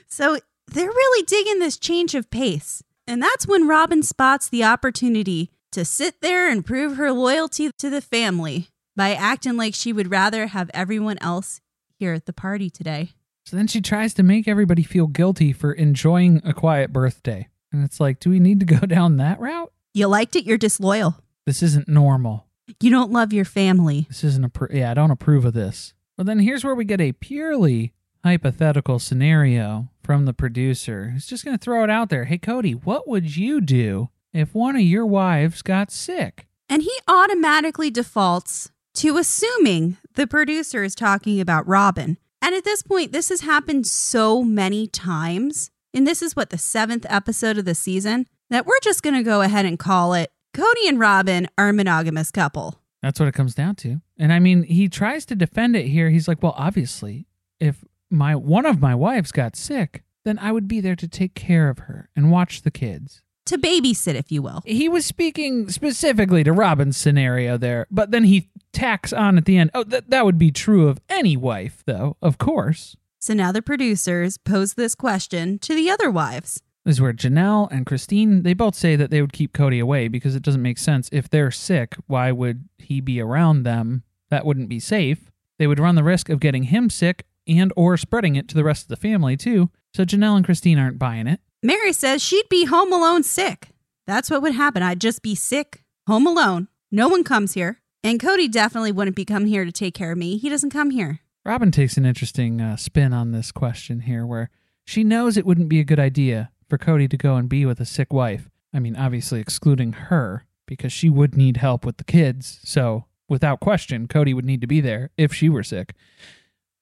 So 0.07 0.37
they're 0.67 0.87
really 0.87 1.25
digging 1.25 1.59
this 1.59 1.77
change 1.77 2.15
of 2.15 2.31
pace. 2.31 2.81
And 3.05 3.21
that's 3.21 3.45
when 3.45 3.67
Robyn 3.67 4.01
spots 4.01 4.47
the 4.47 4.63
opportunity 4.63 5.49
to 5.73 5.83
sit 5.83 6.21
there 6.21 6.49
and 6.49 6.65
prove 6.65 6.95
her 6.95 7.11
loyalty 7.11 7.69
to 7.79 7.89
the 7.89 7.99
family 7.99 8.69
by 8.95 9.13
acting 9.13 9.57
like 9.57 9.75
she 9.75 9.91
would 9.91 10.09
rather 10.09 10.47
have 10.47 10.71
everyone 10.73 11.17
else 11.19 11.59
here 11.99 12.13
at 12.13 12.25
the 12.25 12.31
party 12.31 12.69
today. 12.69 13.09
So 13.45 13.57
then 13.57 13.67
she 13.67 13.81
tries 13.81 14.13
to 14.13 14.23
make 14.23 14.47
everybody 14.47 14.83
feel 14.83 15.07
guilty 15.07 15.51
for 15.51 15.73
enjoying 15.73 16.41
a 16.45 16.53
quiet 16.53 16.93
birthday. 16.93 17.49
And 17.73 17.83
it's 17.83 17.99
like, 17.99 18.19
do 18.19 18.29
we 18.29 18.39
need 18.39 18.61
to 18.61 18.65
go 18.65 18.77
down 18.87 19.17
that 19.17 19.39
route? 19.39 19.73
You 19.93 20.07
liked 20.07 20.37
it, 20.37 20.45
you're 20.45 20.57
disloyal. 20.57 21.17
This 21.45 21.61
isn't 21.61 21.89
normal. 21.89 22.45
You 22.79 22.89
don't 22.89 23.11
love 23.11 23.33
your 23.33 23.45
family. 23.45 24.05
This 24.07 24.23
isn't 24.23 24.45
a, 24.45 24.67
yeah, 24.71 24.91
I 24.91 24.93
don't 24.93 25.11
approve 25.11 25.43
of 25.43 25.53
this. 25.53 25.93
Well, 26.17 26.25
then 26.25 26.39
here's 26.39 26.63
where 26.63 26.75
we 26.75 26.85
get 26.85 27.01
a 27.01 27.11
purely 27.11 27.92
hypothetical 28.23 28.99
scenario 28.99 29.89
from 30.01 30.25
the 30.25 30.33
producer 30.33 31.09
who's 31.09 31.27
just 31.27 31.43
going 31.43 31.57
to 31.57 31.63
throw 31.63 31.83
it 31.83 31.89
out 31.89 32.09
there. 32.09 32.25
Hey, 32.25 32.37
Kody, 32.37 32.73
what 32.83 33.07
would 33.07 33.35
you 33.35 33.61
do 33.61 34.09
if 34.31 34.53
one 34.53 34.75
of 34.75 34.81
your 34.81 35.05
wives 35.05 35.61
got 35.61 35.91
sick? 35.91 36.47
And 36.69 36.81
he 36.81 36.91
automatically 37.07 37.91
defaults 37.91 38.71
to 38.95 39.17
assuming 39.17 39.97
the 40.15 40.27
producer 40.27 40.83
is 40.83 40.95
talking 40.95 41.41
about 41.41 41.67
Robyn. 41.67 42.17
And 42.41 42.55
at 42.55 42.63
this 42.63 42.83
point, 42.83 43.11
this 43.11 43.29
has 43.29 43.41
happened 43.41 43.87
so 43.87 44.43
many 44.43 44.87
times. 44.87 45.71
And 45.93 46.07
this 46.07 46.21
is 46.21 46.35
what 46.35 46.49
the 46.49 46.57
seventh 46.57 47.05
episode 47.09 47.57
of 47.57 47.65
the 47.65 47.75
season 47.75 48.27
that 48.49 48.65
we're 48.65 48.79
just 48.81 49.03
going 49.03 49.15
to 49.15 49.23
go 49.23 49.41
ahead 49.41 49.65
and 49.65 49.77
call 49.79 50.13
it 50.13 50.31
Kody 50.53 50.87
and 50.87 50.99
Robyn 50.99 51.47
are 51.57 51.69
a 51.69 51.73
monogamous 51.73 52.31
couple. 52.31 52.79
That's 53.01 53.19
what 53.19 53.27
it 53.27 53.33
comes 53.33 53.55
down 53.55 53.75
to. 53.77 54.01
And 54.17 54.31
I 54.31 54.39
mean, 54.39 54.63
he 54.63 54.87
tries 54.87 55.25
to 55.25 55.35
defend 55.35 55.75
it 55.75 55.87
here. 55.87 56.09
He's 56.09 56.27
like, 56.27 56.41
well, 56.43 56.53
obviously, 56.57 57.27
if 57.59 57.83
my 58.13 58.35
one 58.35 58.65
of 58.65 58.79
my 58.79 58.95
wives 58.95 59.31
got 59.31 59.55
sick, 59.55 60.03
then 60.23 60.39
I 60.39 60.51
would 60.51 60.67
be 60.67 60.79
there 60.79 60.95
to 60.95 61.07
take 61.07 61.35
care 61.35 61.69
of 61.69 61.79
her 61.79 62.09
and 62.15 62.31
watch 62.31 62.61
the 62.61 62.71
kids. 62.71 63.21
To 63.47 63.57
babysit, 63.57 64.15
if 64.15 64.31
you 64.31 64.41
will. 64.41 64.61
He 64.65 64.87
was 64.87 65.05
speaking 65.05 65.69
specifically 65.69 66.45
to 66.45 66.53
Robyn's 66.53 66.95
scenario 66.95 67.57
there, 67.57 67.87
but 67.91 68.11
then 68.11 68.23
he 68.23 68.49
tacks 68.71 69.11
on 69.11 69.37
at 69.37 69.43
the 69.45 69.57
end, 69.57 69.71
oh, 69.73 69.83
th- 69.83 70.05
that 70.07 70.23
would 70.23 70.37
be 70.37 70.49
true 70.49 70.87
of 70.87 71.01
any 71.09 71.35
wife, 71.35 71.83
though, 71.85 72.15
of 72.21 72.37
course. 72.37 72.95
So 73.19 73.33
now 73.33 73.51
the 73.51 73.61
producers 73.61 74.37
pose 74.37 74.75
this 74.75 74.95
question 74.95 75.59
to 75.59 75.75
the 75.75 75.89
other 75.89 76.09
wives. 76.09 76.61
This 76.85 76.95
is 76.95 77.01
where 77.01 77.13
Janelle 77.13 77.71
and 77.71 77.85
Christine, 77.85 78.43
they 78.43 78.53
both 78.53 78.75
say 78.75 78.95
that 78.95 79.09
they 79.09 79.21
would 79.21 79.31
keep 79.31 79.53
Kody 79.53 79.81
away 79.81 80.07
because 80.07 80.35
it 80.35 80.43
doesn't 80.43 80.61
make 80.61 80.77
sense. 80.77 81.09
If 81.11 81.29
they're 81.29 81.51
sick, 81.51 81.95
why 82.07 82.31
would 82.31 82.67
he 82.77 83.01
be 83.01 83.21
around 83.21 83.63
them? 83.63 84.03
That 84.29 84.45
wouldn't 84.45 84.69
be 84.69 84.79
safe. 84.79 85.31
They 85.59 85.67
would 85.67 85.79
run 85.79 85.95
the 85.95 86.03
risk 86.03 86.29
of 86.29 86.39
getting 86.39 86.63
him 86.63 86.89
sick 86.89 87.25
and 87.47 87.71
or 87.75 87.97
spreading 87.97 88.35
it 88.35 88.47
to 88.49 88.55
the 88.55 88.63
rest 88.63 88.83
of 88.83 88.87
the 88.89 88.95
family 88.95 89.37
too. 89.37 89.69
So 89.93 90.05
Janelle 90.05 90.35
and 90.35 90.45
Christine 90.45 90.79
aren't 90.79 90.99
buying 90.99 91.27
it. 91.27 91.39
Meri 91.61 91.93
says 91.93 92.21
she'd 92.21 92.49
be 92.49 92.65
home 92.65 92.91
alone 92.91 93.23
sick. 93.23 93.69
That's 94.05 94.29
what 94.29 94.41
would 94.41 94.53
happen. 94.53 94.83
I'd 94.83 94.99
just 94.99 95.21
be 95.21 95.35
sick, 95.35 95.83
home 96.07 96.27
alone. 96.27 96.67
No 96.91 97.07
one 97.07 97.23
comes 97.23 97.53
here. 97.53 97.79
And 98.03 98.19
Kody 98.19 98.51
definitely 98.51 98.91
wouldn't 98.91 99.15
be 99.15 99.23
come 99.23 99.45
here 99.45 99.63
to 99.63 99.71
take 99.71 99.93
care 99.93 100.11
of 100.11 100.17
me. 100.17 100.37
He 100.37 100.49
doesn't 100.49 100.71
come 100.71 100.89
here. 100.89 101.19
Robyn 101.45 101.71
takes 101.71 101.95
an 101.97 102.05
interesting 102.05 102.59
uh, 102.59 102.75
spin 102.75 103.13
on 103.13 103.31
this 103.31 103.51
question 103.51 104.01
here 104.01 104.25
where 104.25 104.49
she 104.85 105.03
knows 105.03 105.37
it 105.37 105.45
wouldn't 105.45 105.69
be 105.69 105.79
a 105.79 105.85
good 105.85 105.99
idea 105.99 106.51
for 106.69 106.77
Kody 106.77 107.09
to 107.09 107.17
go 107.17 107.35
and 107.35 107.47
be 107.47 107.65
with 107.65 107.79
a 107.79 107.85
sick 107.85 108.11
wife. 108.11 108.49
I 108.73 108.79
mean, 108.79 108.95
obviously 108.95 109.39
excluding 109.39 109.93
her 109.93 110.45
because 110.65 110.91
she 110.91 111.09
would 111.09 111.35
need 111.35 111.57
help 111.57 111.85
with 111.85 111.97
the 111.97 112.03
kids. 112.03 112.59
So, 112.63 113.05
without 113.29 113.59
question, 113.59 114.07
Kody 114.07 114.33
would 114.33 114.45
need 114.45 114.61
to 114.61 114.67
be 114.67 114.81
there 114.81 115.11
if 115.17 115.33
she 115.33 115.49
were 115.49 115.63
sick. 115.63 115.93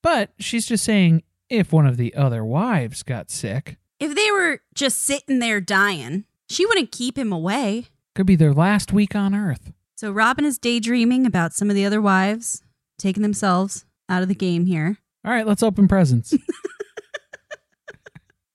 But 0.03 0.31
she's 0.39 0.65
just 0.65 0.83
saying 0.83 1.23
if 1.49 1.71
one 1.71 1.85
of 1.85 1.97
the 1.97 2.13
other 2.15 2.43
wives 2.43 3.03
got 3.03 3.29
sick, 3.29 3.77
If 3.99 4.15
they 4.15 4.31
were 4.31 4.61
just 4.73 4.99
sitting 4.99 5.39
there 5.39 5.61
dying, 5.61 6.25
she 6.49 6.65
wouldn't 6.65 6.91
keep 6.91 7.17
him 7.17 7.31
away. 7.31 7.85
could 8.15 8.25
be 8.25 8.35
their 8.35 8.53
last 8.53 8.91
week 8.91 9.15
on 9.15 9.35
earth. 9.35 9.71
So 9.95 10.11
Robyn 10.11 10.45
is 10.45 10.57
daydreaming 10.57 11.25
about 11.27 11.53
some 11.53 11.69
of 11.69 11.75
the 11.75 11.85
other 11.85 12.01
wives 12.01 12.63
taking 12.97 13.21
themselves 13.23 13.85
out 14.09 14.23
of 14.23 14.27
the 14.27 14.35
game 14.35 14.65
here. 14.65 14.97
All 15.23 15.31
right, 15.31 15.45
let's 15.45 15.61
open 15.63 15.87
presents. 15.87 16.33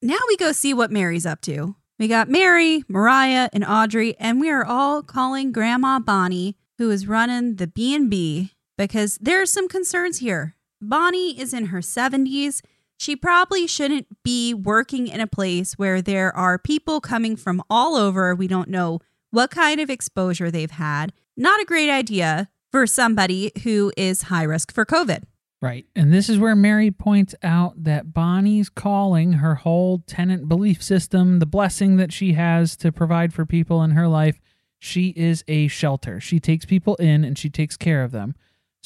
Now 0.03 0.19
we 0.29 0.37
go 0.37 0.53
see 0.53 0.75
what 0.75 0.93
Meri's 0.93 1.27
up 1.27 1.41
to. 1.43 1.75
We 1.99 2.07
got 2.07 2.29
Meri, 2.29 2.85
Mariah, 2.87 3.49
and 3.53 3.65
Audrey, 3.65 4.15
and 4.21 4.41
we 4.41 4.51
are 4.51 4.65
all 4.65 5.03
calling 5.03 5.51
Grandma 5.53 5.99
Bonnie, 5.99 6.57
who 6.79 6.91
is 6.91 7.09
running 7.09 7.57
the 7.57 7.67
B&B, 7.67 8.53
because 8.77 9.19
there 9.21 9.41
are 9.41 9.47
some 9.47 9.69
concerns 9.69 10.19
here. 10.19 10.55
Bonnie 10.81 11.39
is 11.39 11.55
in 11.55 11.67
her 11.67 11.79
70s. 11.81 12.63
She 12.99 13.17
probably 13.17 13.67
shouldn't 13.67 14.07
be 14.23 14.55
working 14.55 15.07
in 15.07 15.21
a 15.21 15.27
place 15.27 15.75
where 15.75 16.01
there 16.01 16.35
are 16.35 16.59
people 16.59 17.01
coming 17.01 17.37
from 17.37 17.63
all 17.69 17.97
over. 17.97 18.35
We 18.35 18.49
don't 18.49 18.69
know 18.69 19.01
what 19.31 19.51
kind 19.51 19.81
of 19.81 19.91
exposure 19.91 20.51
they've 20.51 20.71
had. 20.71 21.13
Not 21.37 21.61
a 21.61 21.67
great 21.67 21.91
idea 21.91 22.49
for 22.71 22.87
somebody 22.87 23.53
who 23.65 23.93
is 23.97 24.23
high 24.23 24.43
risk 24.43 24.73
for 24.73 24.85
COVID. 24.85 25.25
Right. 25.63 25.87
And 25.97 26.13
this 26.13 26.29
is 26.29 26.39
where 26.39 26.55
Meri 26.55 26.91
points 26.91 27.35
out 27.43 27.85
that 27.85 28.13
Bonnie's 28.13 28.69
calling 28.69 29.35
her 29.35 29.57
whole 29.57 30.03
tenant 30.07 30.49
belief 30.49 30.83
system, 30.83 31.39
the 31.39 31.47
blessing 31.47 31.97
that 31.97 32.13
she 32.13 32.35
has 32.35 32.77
to 32.77 32.93
provide 32.93 33.33
for 33.33 33.47
people 33.47 33.83
in 33.83 33.93
her 33.93 34.07
life. 34.07 34.41
She 34.79 35.09
is 35.17 35.43
a 35.49 35.69
shelter. 35.69 36.21
She 36.21 36.39
takes 36.39 36.67
people 36.67 36.95
in 36.97 37.25
and 37.25 37.39
she 37.39 37.49
takes 37.49 37.77
care 37.77 38.05
of 38.05 38.13
them. 38.13 38.35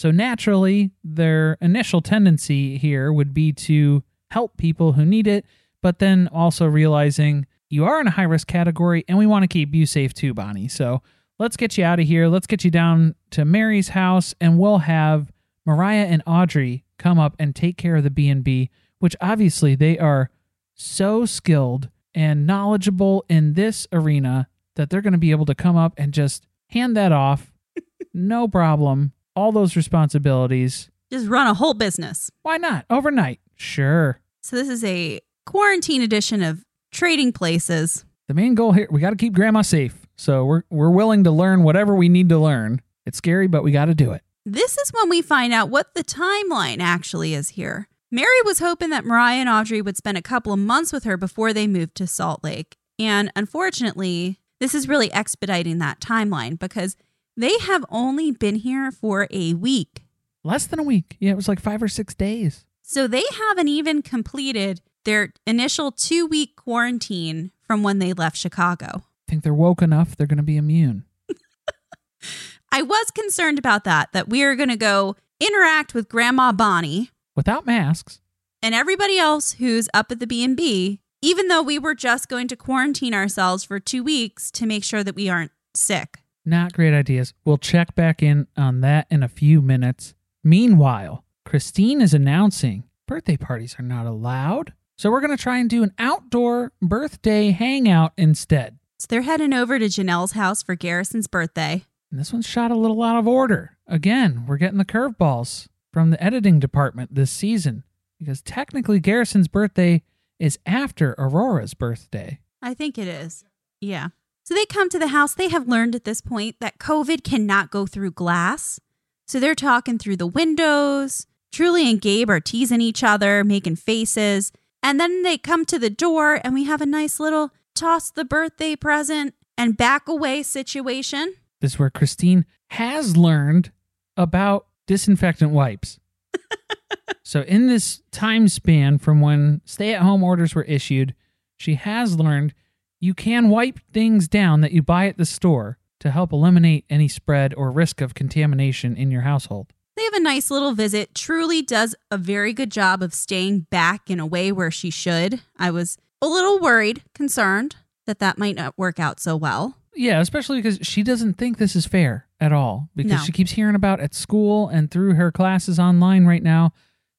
So 0.00 0.10
naturally, 0.10 0.92
their 1.04 1.58
initial 1.60 2.00
tendency 2.00 2.78
here 2.78 3.12
would 3.12 3.34
be 3.34 3.52
to 3.52 4.02
help 4.30 4.56
people 4.56 4.94
who 4.94 5.04
need 5.04 5.26
it, 5.26 5.44
but 5.82 5.98
then 5.98 6.26
also 6.32 6.64
realizing 6.64 7.44
you 7.68 7.84
are 7.84 8.00
in 8.00 8.06
a 8.06 8.12
high 8.12 8.22
risk 8.22 8.46
category 8.46 9.04
and 9.08 9.18
we 9.18 9.26
want 9.26 9.42
to 9.42 9.46
keep 9.46 9.74
you 9.74 9.84
safe 9.84 10.14
too, 10.14 10.32
Bonnie. 10.32 10.68
So 10.68 11.02
let's 11.38 11.58
get 11.58 11.76
you 11.76 11.84
out 11.84 12.00
of 12.00 12.06
here. 12.06 12.28
Let's 12.28 12.46
get 12.46 12.64
you 12.64 12.70
down 12.70 13.14
to 13.32 13.44
Meri's 13.44 13.90
house 13.90 14.34
and 14.40 14.58
we'll 14.58 14.78
have 14.78 15.30
Mariah 15.66 16.06
and 16.06 16.22
Audrey 16.26 16.82
come 16.98 17.18
up 17.18 17.36
and 17.38 17.54
take 17.54 17.76
care 17.76 17.96
of 17.96 18.04
the 18.04 18.08
B&B, 18.08 18.70
which 19.00 19.14
obviously 19.20 19.74
they 19.74 19.98
are 19.98 20.30
so 20.72 21.26
skilled 21.26 21.90
and 22.14 22.46
knowledgeable 22.46 23.26
in 23.28 23.52
this 23.52 23.86
arena 23.92 24.48
that 24.76 24.88
they're 24.88 25.02
going 25.02 25.12
to 25.12 25.18
be 25.18 25.30
able 25.30 25.44
to 25.44 25.54
come 25.54 25.76
up 25.76 25.92
and 25.98 26.14
just 26.14 26.46
hand 26.70 26.96
that 26.96 27.12
off. 27.12 27.52
no 28.14 28.48
problem. 28.48 29.12
All 29.36 29.52
those 29.52 29.76
responsibilities. 29.76 30.90
Just 31.10 31.28
run 31.28 31.46
a 31.46 31.54
whole 31.54 31.74
business. 31.74 32.30
Why 32.42 32.56
not? 32.56 32.84
Overnight. 32.90 33.40
Sure. 33.56 34.20
So 34.42 34.56
this 34.56 34.68
is 34.68 34.84
a 34.84 35.20
quarantine 35.46 36.02
edition 36.02 36.42
of 36.42 36.64
Trading 36.92 37.32
Places. 37.32 38.04
The 38.28 38.34
main 38.34 38.54
goal 38.54 38.72
here, 38.72 38.88
we 38.90 39.00
got 39.00 39.10
to 39.10 39.16
keep 39.16 39.32
grandma 39.32 39.62
safe. 39.62 40.06
So 40.16 40.44
we're 40.44 40.62
we're 40.70 40.90
willing 40.90 41.24
to 41.24 41.30
learn 41.30 41.62
whatever 41.62 41.94
we 41.94 42.08
need 42.08 42.28
to 42.28 42.38
learn. 42.38 42.80
It's 43.06 43.18
scary, 43.18 43.46
but 43.46 43.64
we 43.64 43.72
got 43.72 43.86
to 43.86 43.94
do 43.94 44.12
it. 44.12 44.22
This 44.46 44.78
is 44.78 44.90
when 44.90 45.08
we 45.08 45.22
find 45.22 45.52
out 45.52 45.68
what 45.68 45.94
the 45.94 46.04
timeline 46.04 46.78
actually 46.80 47.34
is 47.34 47.50
here. 47.50 47.88
Meri 48.10 48.42
was 48.44 48.58
hoping 48.58 48.90
that 48.90 49.04
Mariah 49.04 49.36
and 49.36 49.48
Audrey 49.48 49.80
would 49.80 49.96
spend 49.96 50.18
a 50.18 50.22
couple 50.22 50.52
of 50.52 50.58
months 50.58 50.92
with 50.92 51.04
her 51.04 51.16
before 51.16 51.52
they 51.52 51.66
moved 51.66 51.94
to 51.96 52.06
Salt 52.06 52.42
Lake. 52.42 52.76
And 52.98 53.30
unfortunately, 53.36 54.40
this 54.58 54.74
is 54.74 54.88
really 54.88 55.12
expediting 55.12 55.78
that 55.78 56.00
timeline 56.00 56.58
because 56.58 56.96
they 57.36 57.56
have 57.60 57.84
only 57.90 58.30
been 58.32 58.56
here 58.56 58.90
for 58.90 59.26
a 59.30 59.54
week. 59.54 60.02
Less 60.44 60.66
than 60.66 60.78
a 60.78 60.82
week. 60.82 61.16
Yeah, 61.20 61.32
it 61.32 61.36
was 61.36 61.48
like 61.48 61.60
5 61.60 61.82
or 61.82 61.88
6 61.88 62.14
days. 62.14 62.64
So 62.82 63.06
they 63.06 63.24
haven't 63.48 63.68
even 63.68 64.02
completed 64.02 64.80
their 65.04 65.32
initial 65.46 65.92
two 65.92 66.26
week 66.26 66.56
quarantine 66.56 67.52
from 67.62 67.82
when 67.82 67.98
they 68.00 68.12
left 68.12 68.36
Chicago. 68.36 68.86
I 68.96 69.30
think 69.30 69.42
they're 69.44 69.54
woke 69.54 69.80
enough, 69.82 70.16
they're 70.16 70.26
going 70.26 70.36
to 70.38 70.42
be 70.42 70.56
immune. 70.56 71.04
I 72.72 72.82
was 72.82 73.10
concerned 73.10 73.58
about 73.58 73.84
that, 73.84 74.12
that 74.12 74.28
we 74.28 74.42
are 74.42 74.54
going 74.54 74.68
to 74.68 74.76
go 74.76 75.16
interact 75.40 75.94
with 75.94 76.08
Grandma 76.08 76.52
Bonnie 76.52 77.10
Without 77.36 77.64
masks. 77.66 78.20
and 78.62 78.74
everybody 78.74 79.18
else 79.18 79.52
who's 79.54 79.88
up 79.94 80.10
at 80.10 80.20
the 80.20 80.26
B&B, 80.26 81.00
even 81.22 81.48
though 81.48 81.62
we 81.62 81.78
were 81.78 81.94
just 81.94 82.28
going 82.28 82.48
to 82.48 82.56
quarantine 82.56 83.14
ourselves 83.14 83.64
for 83.64 83.78
2 83.80 84.02
weeks 84.02 84.50
to 84.52 84.66
make 84.66 84.84
sure 84.84 85.02
that 85.04 85.14
we 85.14 85.28
aren't 85.28 85.52
sick. 85.74 86.18
Not 86.50 86.72
great 86.72 86.92
ideas. 86.92 87.32
We'll 87.44 87.58
check 87.58 87.94
back 87.94 88.24
in 88.24 88.48
on 88.56 88.80
that 88.80 89.06
in 89.08 89.22
a 89.22 89.28
few 89.28 89.62
minutes. 89.62 90.14
Meanwhile, 90.42 91.22
Christine 91.44 92.00
is 92.00 92.12
announcing 92.12 92.82
birthday 93.06 93.36
parties 93.36 93.76
are 93.78 93.84
not 93.84 94.04
allowed. 94.04 94.72
So 94.98 95.12
we're 95.12 95.20
going 95.20 95.36
to 95.36 95.40
try 95.40 95.58
and 95.58 95.70
do 95.70 95.84
an 95.84 95.94
outdoor 95.96 96.72
birthday 96.82 97.52
hangout 97.52 98.14
instead. 98.18 98.80
So 98.98 99.06
they're 99.08 99.22
heading 99.22 99.52
over 99.52 99.78
to 99.78 99.84
Janelle's 99.84 100.32
house 100.32 100.60
for 100.60 100.74
Garrison's 100.74 101.28
birthday. 101.28 101.84
And 102.10 102.18
this 102.18 102.32
one's 102.32 102.48
shot 102.48 102.72
a 102.72 102.76
little 102.76 103.00
out 103.04 103.16
of 103.16 103.28
order. 103.28 103.76
Again, 103.86 104.44
we're 104.44 104.56
getting 104.56 104.78
the 104.78 104.84
curveballs 104.84 105.68
from 105.92 106.10
the 106.10 106.20
editing 106.20 106.58
department 106.58 107.14
this 107.14 107.30
season 107.30 107.84
because 108.18 108.42
technically 108.42 108.98
Garrison's 108.98 109.46
birthday 109.46 110.02
is 110.40 110.58
after 110.66 111.14
Aurora's 111.16 111.74
birthday. 111.74 112.40
I 112.60 112.74
think 112.74 112.98
it 112.98 113.06
is. 113.06 113.44
Yeah. 113.80 114.08
So 114.50 114.56
they 114.56 114.66
come 114.66 114.88
to 114.88 114.98
the 114.98 115.06
house. 115.06 115.32
They 115.32 115.48
have 115.48 115.68
learned 115.68 115.94
at 115.94 116.02
this 116.02 116.20
point 116.20 116.56
that 116.58 116.80
COVID 116.80 117.22
cannot 117.22 117.70
go 117.70 117.86
through 117.86 118.10
glass. 118.10 118.80
So 119.28 119.38
they're 119.38 119.54
talking 119.54 119.96
through 119.96 120.16
the 120.16 120.26
windows. 120.26 121.28
Truly 121.52 121.88
and 121.88 122.00
Gabe 122.00 122.28
are 122.28 122.40
teasing 122.40 122.80
each 122.80 123.04
other, 123.04 123.44
making 123.44 123.76
faces. 123.76 124.50
And 124.82 124.98
then 124.98 125.22
they 125.22 125.38
come 125.38 125.64
to 125.66 125.78
the 125.78 125.88
door, 125.88 126.40
and 126.42 126.52
we 126.52 126.64
have 126.64 126.80
a 126.80 126.86
nice 126.86 127.20
little 127.20 127.52
toss 127.76 128.10
the 128.10 128.24
birthday 128.24 128.74
present 128.74 129.34
and 129.56 129.76
back 129.76 130.08
away 130.08 130.42
situation. 130.42 131.34
This 131.60 131.74
is 131.74 131.78
where 131.78 131.88
Christine 131.88 132.44
has 132.70 133.16
learned 133.16 133.70
about 134.16 134.66
disinfectant 134.88 135.52
wipes. 135.52 136.00
so, 137.22 137.42
in 137.42 137.68
this 137.68 138.02
time 138.10 138.48
span 138.48 138.98
from 138.98 139.20
when 139.20 139.60
stay 139.64 139.94
at 139.94 140.02
home 140.02 140.24
orders 140.24 140.56
were 140.56 140.64
issued, 140.64 141.14
she 141.56 141.76
has 141.76 142.18
learned 142.18 142.52
you 143.00 143.14
can 143.14 143.48
wipe 143.48 143.80
things 143.92 144.28
down 144.28 144.60
that 144.60 144.72
you 144.72 144.82
buy 144.82 145.06
at 145.06 145.16
the 145.16 145.24
store 145.26 145.78
to 146.00 146.10
help 146.10 146.32
eliminate 146.32 146.84
any 146.88 147.08
spread 147.08 147.54
or 147.54 147.70
risk 147.70 148.00
of 148.00 148.14
contamination 148.14 148.96
in 148.96 149.10
your 149.10 149.22
household. 149.22 149.72
They 149.96 150.04
have 150.04 150.14
a 150.14 150.20
nice 150.20 150.50
little 150.50 150.72
visit. 150.72 151.14
Truly 151.14 151.60
does 151.62 151.94
a 152.10 152.16
very 152.16 152.52
good 152.52 152.70
job 152.70 153.02
of 153.02 153.12
staying 153.12 153.60
back 153.70 154.08
in 154.08 154.18
a 154.20 154.26
way 154.26 154.50
where 154.52 154.70
she 154.70 154.90
should. 154.90 155.40
I 155.58 155.70
was 155.70 155.98
a 156.22 156.26
little 156.26 156.58
worried, 156.58 157.02
concerned 157.14 157.76
that 158.06 158.18
that 158.20 158.38
might 158.38 158.56
not 158.56 158.78
work 158.78 158.98
out 158.98 159.20
so 159.20 159.36
well. 159.36 159.76
Yeah, 159.94 160.20
especially 160.20 160.62
because 160.62 160.78
she 160.86 161.02
doesn't 161.02 161.34
think 161.34 161.58
this 161.58 161.74
is 161.76 161.86
fair 161.86 162.26
at 162.40 162.52
all 162.52 162.88
because 162.96 163.10
No. 163.12 163.18
she 163.18 163.32
keeps 163.32 163.52
hearing 163.52 163.74
about 163.74 164.00
at 164.00 164.14
school 164.14 164.68
and 164.68 164.90
through 164.90 165.14
her 165.14 165.30
classes 165.32 165.78
online 165.78 166.24
right 166.24 166.42
now 166.42 166.72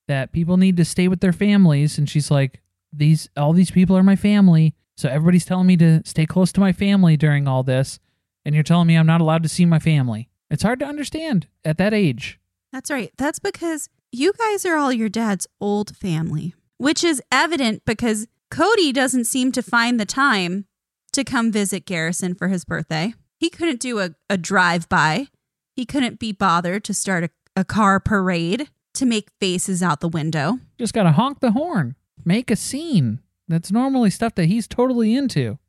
that 0.08 0.32
people 0.32 0.58
need 0.58 0.78
to 0.78 0.86
stay 0.86 1.08
with 1.08 1.20
their 1.20 1.34
families 1.34 1.98
and 1.98 2.10
she's 2.10 2.32
like 2.32 2.62
these 2.94 3.30
all 3.38 3.54
these 3.54 3.72
people 3.72 3.96
are 3.96 4.04
my 4.04 4.16
family. 4.16 4.74
So 5.02 5.10
everybody's 5.10 5.46
telling 5.46 5.66
me 5.66 5.78
to 5.78 6.04
stay 6.06 6.28
close 6.28 6.52
to 6.52 6.60
my 6.60 6.74
family 6.74 7.18
during 7.18 7.48
all 7.48 7.64
this, 7.64 7.98
and 8.46 8.54
you're 8.54 8.64
telling 8.64 8.86
me 8.86 8.96
I'm 8.96 9.08
not 9.08 9.20
allowed 9.20 9.42
to 9.42 9.50
see 9.50 9.66
my 9.66 9.80
family. 9.80 10.30
It's 10.52 10.62
hard 10.62 10.78
to 10.78 10.86
understand 10.86 11.48
at 11.66 11.80
that 11.80 11.92
age. 11.92 12.40
That's 12.72 12.92
right. 12.92 13.12
That's 13.18 13.40
because 13.40 13.90
you 14.12 14.32
guys 14.38 14.64
are 14.64 14.78
all 14.78 14.94
your 14.94 15.10
dad's 15.10 15.48
old 15.60 15.98
family, 15.98 16.54
which 16.78 17.04
is 17.04 17.20
evident 17.32 17.82
because 17.84 18.28
Kody 18.52 18.94
doesn't 18.94 19.26
seem 19.26 19.52
to 19.54 19.64
find 19.64 20.00
the 20.00 20.06
time 20.06 20.66
to 21.14 21.24
come 21.24 21.52
visit 21.52 21.88
Garrison 21.88 22.36
for 22.36 22.50
his 22.50 22.64
birthday. 22.64 23.16
He 23.40 23.50
couldn't 23.50 23.80
do 23.80 23.98
a, 23.98 24.12
a 24.30 24.38
drive 24.38 24.88
by, 24.88 25.30
he 25.76 25.84
couldn't 25.84 26.20
be 26.20 26.32
bothered 26.32 26.84
to 26.84 26.94
start 26.94 27.24
a, 27.24 27.30
a 27.56 27.66
car 27.66 28.00
parade 28.00 28.70
to 28.94 29.08
make 29.08 29.32
faces 29.40 29.82
out 29.82 30.00
the 30.00 30.08
window. 30.08 30.60
Just 30.78 30.94
got 30.94 31.04
to 31.04 31.12
honk 31.14 31.40
the 31.40 31.54
horn, 31.54 31.96
make 32.24 32.52
a 32.52 32.56
scene. 32.56 33.20
That's 33.52 33.72
normally 33.72 34.10
stuff 34.10 34.36
that 34.36 34.46
he's 34.46 34.68
totally 34.68 35.14
into. 35.14 35.60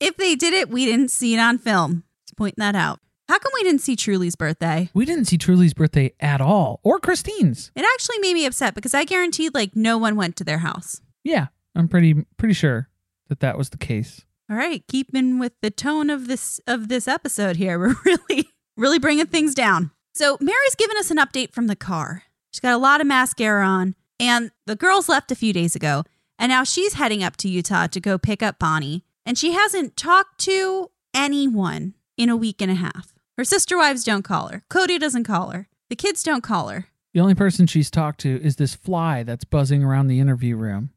If 0.00 0.16
they 0.16 0.34
did 0.34 0.54
it, 0.54 0.70
we 0.70 0.86
didn't 0.86 1.10
see 1.10 1.34
it 1.34 1.38
on 1.38 1.58
film. 1.58 2.04
Just 2.26 2.34
pointing 2.36 2.62
that 2.62 2.74
out. 2.74 3.00
How 3.28 3.38
come 3.38 3.52
we 3.54 3.62
didn't 3.62 3.82
see 3.82 3.96
Truly's 3.96 4.34
birthday? 4.34 4.88
We 4.94 5.04
didn't 5.04 5.26
see 5.26 5.36
Truly's 5.36 5.74
birthday 5.74 6.14
at 6.18 6.40
all, 6.40 6.80
or 6.82 6.98
Christine's. 6.98 7.70
It 7.76 7.84
actually 7.84 8.18
made 8.18 8.32
me 8.32 8.46
upset 8.46 8.74
because 8.74 8.94
I 8.94 9.04
guaranteed 9.04 9.54
like 9.54 9.76
no 9.76 9.98
one 9.98 10.16
went 10.16 10.36
to 10.36 10.44
their 10.44 10.60
house. 10.60 11.02
Yeah, 11.22 11.48
I'm 11.76 11.86
pretty 11.86 12.14
pretty 12.38 12.54
sure 12.54 12.88
that 13.28 13.40
that 13.40 13.58
was 13.58 13.68
the 13.68 13.76
case. 13.76 14.24
All 14.50 14.56
right, 14.56 14.82
keeping 14.88 15.38
with 15.38 15.52
the 15.60 15.70
tone 15.70 16.08
of 16.08 16.26
this 16.26 16.60
of 16.66 16.88
this 16.88 17.06
episode 17.06 17.56
here, 17.56 17.78
we're 17.78 17.94
really 18.06 18.48
really 18.78 18.98
bringing 18.98 19.26
things 19.26 19.54
down. 19.54 19.90
So 20.14 20.38
Meri's 20.40 20.74
given 20.76 20.96
us 20.96 21.10
an 21.10 21.18
update 21.18 21.52
from 21.52 21.66
the 21.66 21.76
car. 21.76 22.22
She's 22.52 22.60
got 22.60 22.72
a 22.72 22.78
lot 22.78 23.02
of 23.02 23.06
mascara 23.06 23.66
on, 23.66 23.94
and 24.18 24.50
the 24.66 24.76
girls 24.76 25.10
left 25.10 25.30
a 25.30 25.36
few 25.36 25.52
days 25.52 25.76
ago, 25.76 26.04
and 26.40 26.48
now 26.48 26.64
she's 26.64 26.94
heading 26.94 27.22
up 27.22 27.36
to 27.36 27.48
Utah 27.48 27.86
to 27.86 28.00
go 28.00 28.16
pick 28.16 28.42
up 28.42 28.58
Bonnie, 28.58 29.04
and 29.26 29.36
she 29.36 29.52
hasn't 29.52 29.96
talked 29.96 30.40
to 30.40 30.90
anyone 31.12 31.94
in 32.16 32.30
a 32.30 32.36
week 32.36 32.62
and 32.62 32.70
a 32.70 32.74
half. 32.74 33.12
Her 33.36 33.44
sister 33.44 33.76
wives 33.76 34.04
don't 34.04 34.22
call 34.22 34.48
her. 34.48 34.64
Kody 34.70 34.98
doesn't 34.98 35.24
call 35.24 35.50
her. 35.50 35.68
The 35.90 35.96
kids 35.96 36.22
don't 36.22 36.42
call 36.42 36.68
her. 36.68 36.86
The 37.12 37.20
only 37.20 37.34
person 37.34 37.66
she's 37.66 37.90
talked 37.90 38.20
to 38.20 38.40
is 38.42 38.56
this 38.56 38.74
fly 38.74 39.22
that's 39.22 39.44
buzzing 39.44 39.84
around 39.84 40.06
the 40.06 40.18
interview 40.18 40.56
room. 40.56 40.90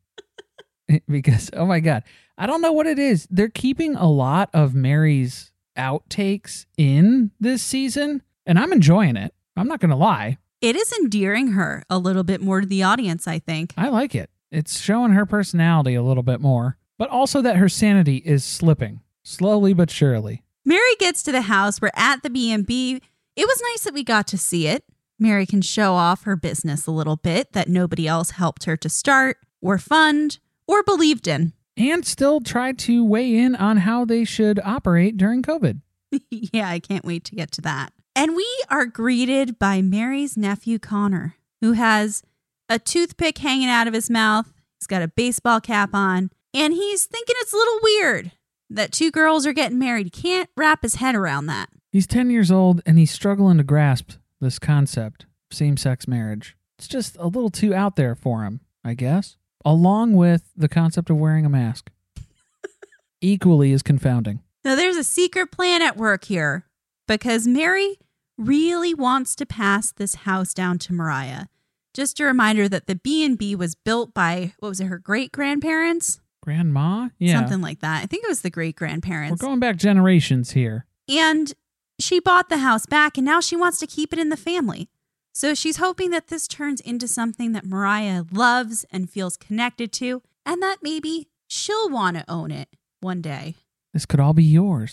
because, 1.10 1.49
oh 1.53 1.65
my 1.65 1.82
God, 1.82 2.03
I 2.38 2.47
don't 2.47 2.62
know 2.62 2.71
what 2.71 2.88
it 2.88 2.97
is. 2.97 3.27
They're 3.29 3.49
keeping 3.49 3.95
a 3.95 4.10
lot 4.10 4.49
of 4.53 4.73
Meri's 4.73 5.51
outtakes 5.77 6.67
in 6.77 7.32
this 7.39 7.62
season, 7.62 8.21
and 8.45 8.58
I'm 8.58 8.71
enjoying 8.71 9.17
it. 9.17 9.34
I'm 9.58 9.67
not 9.67 9.82
going 9.82 9.91
to 9.91 9.97
lie. 9.97 10.38
It 10.62 10.77
is 10.77 10.93
endearing 10.93 11.49
her 11.49 11.84
a 11.89 11.97
little 11.97 12.23
bit 12.23 12.39
more 12.39 12.62
to 12.62 12.67
the 12.67 12.84
audience, 12.84 13.27
I 13.27 13.39
think. 13.39 13.73
I 13.75 13.89
like 13.89 14.15
it. 14.15 14.29
It's 14.53 14.79
showing 14.79 15.13
her 15.13 15.25
personality 15.25 15.95
a 15.95 16.03
little 16.03 16.21
bit 16.21 16.39
more, 16.39 16.77
but 16.99 17.09
also 17.09 17.41
that 17.41 17.57
her 17.57 17.67
sanity 17.67 18.17
is 18.17 18.43
slipping 18.43 19.01
slowly 19.23 19.73
but 19.73 19.89
surely. 19.89 20.43
Meri 20.65 20.95
gets 20.99 21.23
to 21.23 21.31
the 21.31 21.41
house. 21.41 21.81
We're 21.81 21.89
at 21.95 22.23
the 22.23 22.29
B&B. 22.29 23.01
It 23.35 23.47
was 23.47 23.61
nice 23.71 23.83
that 23.83 23.93
we 23.93 24.03
got 24.03 24.27
to 24.27 24.37
see 24.37 24.67
it. 24.67 24.83
Meri 25.17 25.45
can 25.45 25.61
show 25.61 25.93
off 25.93 26.23
her 26.23 26.35
business 26.35 26.85
a 26.85 26.91
little 26.91 27.15
bit 27.15 27.53
that 27.53 27.67
nobody 27.67 28.07
else 28.07 28.31
helped 28.31 28.65
her 28.65 28.77
to 28.77 28.89
start 28.89 29.37
or 29.61 29.77
fund 29.77 30.39
or 30.67 30.83
believed 30.83 31.27
in. 31.27 31.53
And 31.75 32.05
still 32.05 32.39
try 32.39 32.73
to 32.73 33.03
weigh 33.03 33.35
in 33.35 33.55
on 33.55 33.77
how 33.77 34.05
they 34.05 34.23
should 34.23 34.59
operate 34.63 35.17
during 35.17 35.41
COVID. 35.41 35.81
yeah, 36.29 36.69
I 36.69 36.79
can't 36.79 37.05
wait 37.05 37.23
to 37.25 37.35
get 37.35 37.51
to 37.53 37.61
that. 37.61 37.91
And 38.15 38.35
we 38.35 38.47
are 38.69 38.85
greeted 38.85 39.57
by 39.57 39.81
Meri's 39.81 40.37
nephew, 40.37 40.77
Connor, 40.77 41.35
who 41.61 41.71
has 41.71 42.21
a 42.69 42.80
toothpick 42.80 43.38
hanging 43.38 43.69
out 43.69 43.88
of 43.88 43.93
his 43.93 44.10
mouth. 44.10 44.52
He's 44.80 44.88
got 44.88 45.02
a 45.02 45.08
baseball 45.08 45.62
cap 45.62 45.91
on, 45.93 46.30
and 46.54 46.73
he's 46.73 47.06
thinking 47.06 47.36
it's 47.39 47.54
a 47.54 47.58
little 47.58 47.80
weird 47.84 48.32
that 48.69 48.91
two 48.91 49.12
girls 49.12 49.45
are 49.45 49.54
getting 49.54 49.80
married. 49.80 50.08
He 50.08 50.10
can't 50.10 50.49
wrap 50.58 50.82
his 50.82 50.95
head 50.95 51.15
around 51.15 51.45
that. 51.47 51.69
He's 51.91 52.08
10 52.08 52.30
years 52.30 52.52
old 52.52 52.82
and 52.86 52.97
he's 52.97 53.12
struggling 53.12 53.58
to 53.58 53.63
grasp 53.63 54.13
this 54.41 54.58
concept 54.60 55.26
of 55.52 55.56
same 55.56 55.78
sex 55.78 56.08
marriage. 56.08 56.58
It's 56.80 56.88
just 56.88 57.15
a 57.19 57.28
little 57.28 57.52
too 57.52 57.73
out 57.73 57.95
there 57.95 58.15
for 58.15 58.43
him, 58.43 58.62
I 58.84 58.95
guess, 58.95 59.38
along 59.63 60.13
with 60.13 60.49
the 60.56 60.67
concept 60.67 61.10
of 61.10 61.17
wearing 61.17 61.45
a 61.45 61.49
mask. 61.49 61.91
Equally 63.21 63.71
as 63.73 63.84
confounding. 63.84 64.41
Now, 64.65 64.76
there's 64.76 64.97
a 64.97 65.04
secret 65.04 65.52
plan 65.52 65.82
at 65.82 65.97
work 65.97 66.26
here 66.26 66.65
because 67.08 67.47
Meri 67.47 67.99
really 68.38 68.93
wants 68.93 69.36
to 69.36 69.45
pass 69.45 69.91
this 69.91 70.15
house 70.15 70.54
down 70.54 70.80
to 70.80 70.93
Mariah. 70.93 71.45
Just 71.93 72.19
a 72.19 72.25
reminder 72.25 72.67
that 72.67 72.88
the 72.88 72.95
B&B 72.95 73.56
was 73.56 73.75
built 73.75 74.13
by 74.13 74.53
what 74.60 74.69
was 74.69 74.79
it 74.79 74.86
her 74.86 74.97
great 74.97 75.32
grandparents? 75.32 76.19
Grandma? 76.41 77.10
Yeah. 77.19 77.39
Something 77.39 77.62
like 77.62 77.79
that. 77.79 78.03
I 78.03 78.06
think 78.06 78.23
it 78.23 78.29
was 78.29 78.41
the 78.41 78.49
great 78.49 78.75
grandparents. 78.75 79.41
We're 79.41 79.47
going 79.47 79.60
back 79.60 79.77
generations 79.77 80.51
here. 80.51 80.86
And 81.08 81.53
she 81.99 82.19
bought 82.19 82.49
the 82.49 82.58
house 82.58 82.86
back 82.86 83.17
and 83.17 83.25
now 83.25 83.39
she 83.39 83.56
wants 83.56 83.79
to 83.79 83.88
keep 83.88 84.12
it 84.12 84.19
in 84.19 84.29
the 84.29 84.38
family. 84.38 84.89
So 85.34 85.53
she's 85.56 85.77
hoping 85.77 86.12
that 86.12 86.27
this 86.27 86.47
turns 86.47 86.79
into 86.82 87.08
something 87.08 87.53
that 87.53 87.65
Mariah 87.65 88.23
loves 88.32 88.86
and 88.91 89.10
feels 89.10 89.36
connected 89.36 89.91
to, 89.93 90.21
and 90.45 90.62
that 90.62 90.77
maybe 90.84 91.27
she'll 91.47 91.89
want 91.89 92.17
to 92.17 92.25
own 92.29 92.51
it 92.51 92.69
one 92.99 93.19
day. 93.21 93.56
This 93.93 94.06
could 94.06 94.19
all 94.19 94.34
be 94.34 94.43
yours. 94.43 94.92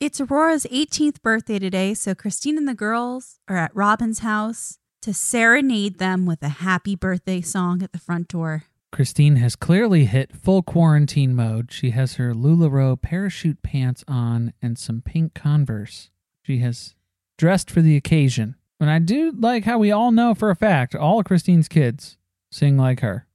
It's 0.00 0.20
Aurora's 0.20 0.64
18th 0.66 1.22
birthday 1.22 1.58
today, 1.58 1.92
so 1.92 2.14
Christine 2.14 2.56
and 2.56 2.68
the 2.68 2.74
girls 2.74 3.40
are 3.48 3.56
at 3.56 3.74
Robyn's 3.74 4.20
house 4.20 4.78
to 5.02 5.12
serenade 5.12 5.98
them 5.98 6.24
with 6.24 6.40
a 6.40 6.48
happy 6.48 6.94
birthday 6.94 7.40
song 7.40 7.82
at 7.82 7.90
the 7.90 7.98
front 7.98 8.28
door. 8.28 8.62
Christine 8.92 9.34
has 9.36 9.56
clearly 9.56 10.04
hit 10.04 10.36
full 10.36 10.62
quarantine 10.62 11.34
mode. 11.34 11.72
She 11.72 11.90
has 11.90 12.14
her 12.14 12.32
LuLaRoe 12.32 13.02
parachute 13.02 13.60
pants 13.64 14.04
on 14.06 14.52
and 14.62 14.78
some 14.78 15.02
pink 15.02 15.34
Converse. 15.34 16.10
She 16.42 16.58
has 16.58 16.94
dressed 17.36 17.68
for 17.68 17.82
the 17.82 17.96
occasion. 17.96 18.54
And 18.78 18.88
I 18.88 19.00
do 19.00 19.32
like 19.32 19.64
how 19.64 19.78
we 19.78 19.90
all 19.90 20.12
know 20.12 20.32
for 20.32 20.50
a 20.50 20.56
fact 20.56 20.94
all 20.94 21.18
of 21.18 21.24
Christine's 21.24 21.66
kids 21.66 22.16
sing 22.52 22.76
like 22.76 23.00
her. 23.00 23.26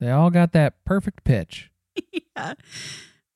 They 0.00 0.10
all 0.10 0.28
got 0.28 0.52
that 0.52 0.84
perfect 0.84 1.24
pitch. 1.24 1.70
yeah. 2.36 2.52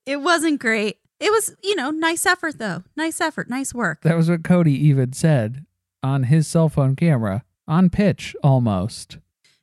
It 0.04 0.20
wasn't 0.20 0.60
great. 0.60 0.98
It 1.20 1.32
was, 1.32 1.54
you 1.62 1.74
know, 1.74 1.90
nice 1.90 2.26
effort 2.26 2.58
though. 2.58 2.84
Nice 2.96 3.20
effort, 3.20 3.50
nice 3.50 3.74
work. 3.74 4.02
That 4.02 4.16
was 4.16 4.30
what 4.30 4.42
Kody 4.42 4.76
even 4.76 5.12
said 5.12 5.64
on 6.02 6.24
his 6.24 6.46
cell 6.46 6.68
phone 6.68 6.94
camera, 6.96 7.44
on 7.66 7.90
pitch 7.90 8.36
almost. 8.42 9.18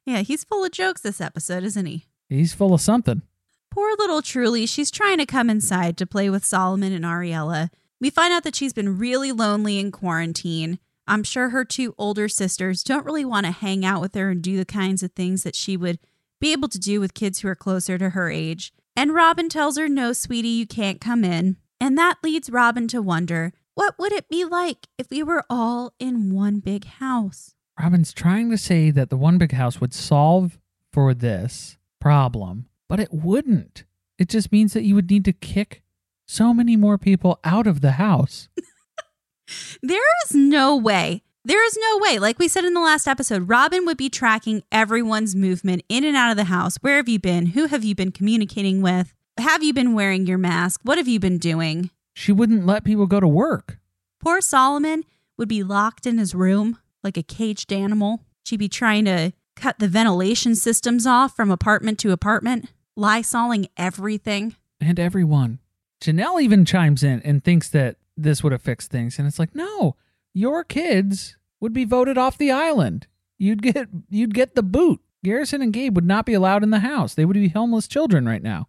Yeah, 0.06 0.20
he's 0.20 0.44
full 0.44 0.64
of 0.64 0.72
jokes 0.72 1.02
this 1.02 1.22
episode, 1.22 1.64
isn't 1.64 1.86
he? 1.86 2.06
He's 2.30 2.54
full 2.54 2.74
of 2.74 2.82
something. 2.82 3.22
Poor 3.72 3.96
little 3.98 4.22
Truly, 4.22 4.66
she's 4.66 4.92
trying 4.92 5.18
to 5.18 5.26
come 5.26 5.50
inside 5.50 5.98
to 5.98 6.06
play 6.06 6.30
with 6.30 6.46
Solomon 6.46 6.94
and 6.94 7.04
Ariella. 7.04 7.70
We 8.00 8.10
find 8.10 8.34
out 8.34 8.44
that 8.44 8.56
she's 8.56 8.74
been 8.74 8.98
really 8.98 9.32
lonely 9.32 9.80
in 9.80 9.92
quarantine. 9.92 10.80
I'm 11.08 11.24
sure 11.24 11.50
her 11.50 11.66
two 11.66 11.94
older 11.98 12.28
sisters 12.28 12.84
don't 12.84 13.06
really 13.06 13.26
want 13.26 13.46
to 13.46 13.52
hang 13.52 13.86
out 13.86 14.02
with 14.02 14.16
her 14.16 14.32
and 14.32 14.42
do 14.42 14.58
the 14.58 14.66
kinds 14.66 15.04
of 15.04 15.12
things 15.12 15.44
that 15.44 15.56
she 15.56 15.78
would 15.78 16.00
be 16.40 16.52
able 16.52 16.68
to 16.70 16.80
do 16.80 17.00
with 17.00 17.14
kids 17.14 17.40
who 17.40 17.48
are 17.48 17.56
closer 17.56 17.98
to 17.98 18.12
her 18.12 18.30
age. 18.30 18.74
And 18.96 19.14
Robyn 19.14 19.50
tells 19.50 19.78
her, 19.78 19.90
No, 19.90 20.14
sweetie, 20.14 20.48
you 20.50 20.68
can't 20.68 21.02
come 21.02 21.24
in. 21.24 21.58
And 21.80 21.98
that 21.98 22.18
leads 22.24 22.50
Robyn 22.50 22.88
to 22.90 23.02
wonder 23.02 23.54
what 23.74 24.00
would 24.00 24.14
it 24.14 24.30
be 24.30 24.46
like 24.46 24.88
if 24.98 25.10
we 25.10 25.22
were 25.22 25.44
all 25.50 25.94
in 26.00 26.34
one 26.34 26.60
big 26.60 26.86
house? 26.86 27.56
Robyn's 27.80 28.14
trying 28.14 28.50
to 28.52 28.58
say 28.58 28.90
that 28.90 29.10
the 29.10 29.18
one 29.18 29.38
big 29.38 29.52
house 29.52 29.82
would 29.82 29.94
solve 29.94 30.58
for 30.94 31.14
this 31.14 31.78
problem, 32.00 32.68
but 32.88 33.02
it 33.02 33.12
wouldn't. 33.12 33.84
It 34.18 34.30
just 34.30 34.54
means 34.54 34.72
that 34.72 34.84
you 34.84 34.96
would 34.96 35.10
need 35.10 35.26
to 35.26 35.34
kick 35.34 35.82
so 36.26 36.54
many 36.54 36.78
more 36.78 36.98
people 36.98 37.40
out 37.44 37.68
of 37.68 37.82
the 37.82 37.94
house. 37.94 38.48
There 39.82 40.02
is 40.26 40.34
no 40.34 40.76
way. 40.76 41.22
There 41.48 41.64
is 41.64 41.78
no 41.80 42.00
way. 42.00 42.18
Like 42.18 42.40
we 42.40 42.48
said 42.48 42.66
in 42.66 42.74
the 42.74 42.82
last 42.82 43.08
episode, 43.08 43.48
Robyn 43.48 43.86
would 43.86 43.98
be 43.98 44.10
tracking 44.10 44.64
everyone's 44.72 45.36
movement 45.36 45.84
in 45.88 46.04
and 46.04 46.18
out 46.18 46.32
of 46.32 46.38
the 46.38 46.46
house. 46.46 46.78
Where 46.78 46.96
have 46.96 47.08
you 47.08 47.20
been? 47.20 47.46
Who 47.48 47.68
have 47.68 47.84
you 47.84 47.94
been 47.94 48.12
communicating 48.12 48.82
with? 48.82 49.14
Have 49.38 49.62
you 49.62 49.72
been 49.72 49.94
wearing 49.94 50.26
your 50.26 50.40
mask? 50.40 50.82
What 50.84 50.98
have 50.98 51.08
you 51.08 51.20
been 51.20 51.38
doing? 51.38 51.92
She 52.16 52.32
wouldn't 52.32 52.66
let 52.66 52.84
people 52.84 53.06
go 53.06 53.20
to 53.20 53.28
work. 53.28 53.78
Poor 54.20 54.42
Solomon 54.42 55.04
would 55.38 55.48
be 55.48 55.62
locked 55.62 56.08
in 56.08 56.18
his 56.18 56.34
room 56.34 56.80
like 57.04 57.16
a 57.16 57.22
caged 57.22 57.72
animal. 57.72 58.22
She'd 58.44 58.58
be 58.58 58.68
trying 58.68 59.06
to 59.06 59.32
cut 59.56 59.78
the 59.78 59.88
ventilation 59.88 60.56
systems 60.56 61.06
off 61.06 61.36
from 61.36 61.52
apartment 61.52 62.00
to 62.00 62.12
apartment, 62.12 62.72
lysoling 62.98 63.70
everything. 63.78 64.56
And 64.82 65.00
everyone. 65.00 65.60
Janelle 66.02 66.42
even 66.42 66.66
chimes 66.66 67.04
in 67.04 67.22
and 67.22 67.44
thinks 67.44 67.70
that 67.70 67.98
this 68.18 68.42
would 68.42 68.52
have 68.52 68.64
fixed 68.64 68.90
things. 68.90 69.20
And 69.20 69.28
it's 69.28 69.38
like, 69.38 69.54
no, 69.54 69.96
your 70.36 70.64
kids 70.64 71.38
would 71.60 71.74
be 71.74 71.86
voted 71.86 72.18
off 72.18 72.38
the 72.38 72.52
island. 72.52 73.08
You'd 73.40 73.64
get 73.64 73.88
you'd 74.10 74.36
get 74.36 74.54
the 74.54 74.62
boot. 74.62 75.00
Garrison 75.24 75.64
and 75.64 75.74
Gabe 75.74 75.96
would 75.96 76.06
not 76.06 76.28
be 76.28 76.34
allowed 76.34 76.62
in 76.62 76.70
the 76.70 76.80
house. 76.82 77.16
They 77.16 77.26
would 77.26 77.34
be 77.34 77.48
homeless 77.48 77.88
children 77.88 78.28
right 78.28 78.44
now. 78.44 78.68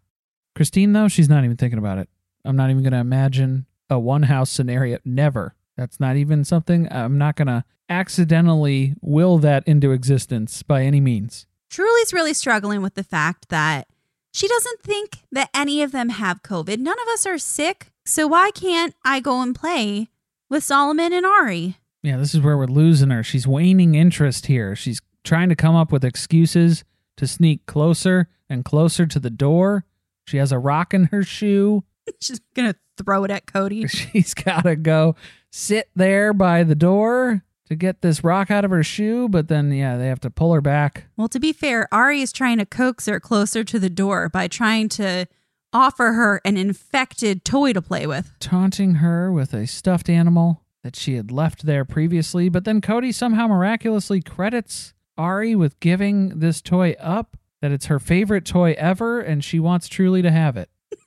Christine, 0.55 0.95
though, 0.95 1.09
she's 1.09 1.29
not 1.29 1.45
even 1.45 1.59
thinking 1.59 1.79
about 1.79 1.99
it. 1.99 2.09
I'm 2.47 2.57
not 2.57 2.71
even 2.71 2.83
going 2.83 2.95
to 2.95 2.99
imagine 2.99 3.67
a 3.91 3.99
one 3.99 4.23
house 4.23 4.51
scenario. 4.51 4.99
Never. 5.05 5.55
That's 5.77 6.01
not 6.01 6.17
even 6.17 6.45
something 6.45 6.91
I'm 6.91 7.19
not 7.19 7.37
going 7.37 7.49
to 7.49 7.65
accidentally 7.91 8.95
will 9.03 9.37
that 9.39 9.69
into 9.69 9.93
existence 9.93 10.63
by 10.63 10.83
any 10.83 11.01
means. 11.01 11.47
Truly's 11.69 12.15
really 12.15 12.33
struggling 12.33 12.81
with 12.81 12.95
the 12.95 13.05
fact 13.05 13.51
that 13.51 13.89
she 14.33 14.49
doesn't 14.49 14.81
think 14.81 15.19
that 15.33 15.51
any 15.53 15.83
of 15.83 15.93
them 15.93 16.09
have 16.09 16.43
COVID. 16.43 16.79
None 16.79 16.99
of 16.99 17.09
us 17.09 17.27
are 17.27 17.39
sick. 17.39 17.93
So 18.07 18.27
why 18.27 18.51
can't 18.53 18.95
I 19.05 19.21
go 19.21 19.43
and 19.43 19.55
play 19.55 20.09
with 20.49 20.65
Solomon 20.65 21.13
and 21.13 21.27
Ari? 21.27 21.79
Yeah, 22.03 22.17
this 22.17 22.35
is 22.35 22.41
where 22.41 22.57
we're 22.57 22.67
losing 22.67 23.11
her. 23.11 23.23
She's 23.23 23.47
waning 23.47 23.95
interest 23.95 24.47
here. 24.47 24.77
She's 24.77 25.01
trying 25.25 25.49
to 25.49 25.57
come 25.57 25.75
up 25.75 25.91
with 25.91 26.05
excuses 26.05 26.85
to 27.17 27.27
sneak 27.27 27.67
closer 27.67 28.29
and 28.49 28.65
closer 28.65 29.07
to 29.07 29.19
the 29.19 29.31
door. 29.31 29.85
She 30.27 30.37
has 30.37 30.53
a 30.53 30.59
rock 30.59 30.95
in 30.95 31.05
her 31.07 31.23
shoe. 31.23 31.85
She's 32.21 32.41
going 32.55 32.73
to 32.73 32.79
throw 33.03 33.25
it 33.25 33.31
at 33.31 33.47
Kody. 33.47 33.89
She's 34.13 34.35
got 34.35 34.63
to 34.63 34.77
go 34.77 35.17
sit 35.51 35.91
there 35.95 36.33
by 36.33 36.63
the 36.63 36.75
door 36.75 37.43
to 37.69 37.75
get 37.75 38.01
this 38.01 38.23
rock 38.23 38.51
out 38.51 38.65
of 38.65 38.71
her 38.71 38.85
shoe, 38.85 39.29
but 39.29 39.49
then, 39.49 39.73
yeah, 39.73 39.97
they 39.97 40.07
have 40.07 40.21
to 40.21 40.31
pull 40.31 40.53
her 40.55 40.61
back. 40.61 41.07
Well, 41.17 41.29
to 41.29 41.41
be 41.41 41.53
fair, 41.53 41.89
Ari 41.93 42.23
is 42.23 42.33
trying 42.33 42.59
to 42.59 42.67
coax 42.67 43.07
her 43.07 43.19
closer 43.19 43.65
to 43.65 43.79
the 43.79 43.91
door 43.91 44.29
by 44.29 44.47
trying 44.47 44.89
to 44.91 45.27
offer 45.73 46.13
her 46.13 46.41
an 46.45 46.57
infected 46.57 47.45
toy 47.45 47.73
to 47.73 47.83
play 47.83 48.07
with. 48.07 48.33
Taunting 48.41 48.97
her 48.97 49.31
with 49.33 49.53
a 49.55 49.67
stuffed 49.67 50.09
animal 50.09 50.63
that 50.83 50.97
she 50.97 51.15
had 51.15 51.31
left 51.31 51.67
there 51.67 51.85
previously, 51.85 52.49
but 52.49 52.65
then 52.65 52.81
Kody 52.81 53.13
somehow 53.13 53.47
miraculously 53.47 54.21
credits 54.21 54.95
Ari 55.19 55.55
with 55.55 55.81
giving 55.81 56.39
this 56.39 56.61
toy 56.61 56.95
up, 57.01 57.37
that 57.61 57.73
it's 57.73 57.87
her 57.87 57.99
favorite 57.99 58.45
toy 58.45 58.75
ever, 58.79 59.21
and 59.21 59.43
she 59.43 59.59
wants 59.59 59.89
truly 59.89 60.23
to 60.23 60.31
have 60.31 60.57
it. 60.57 60.71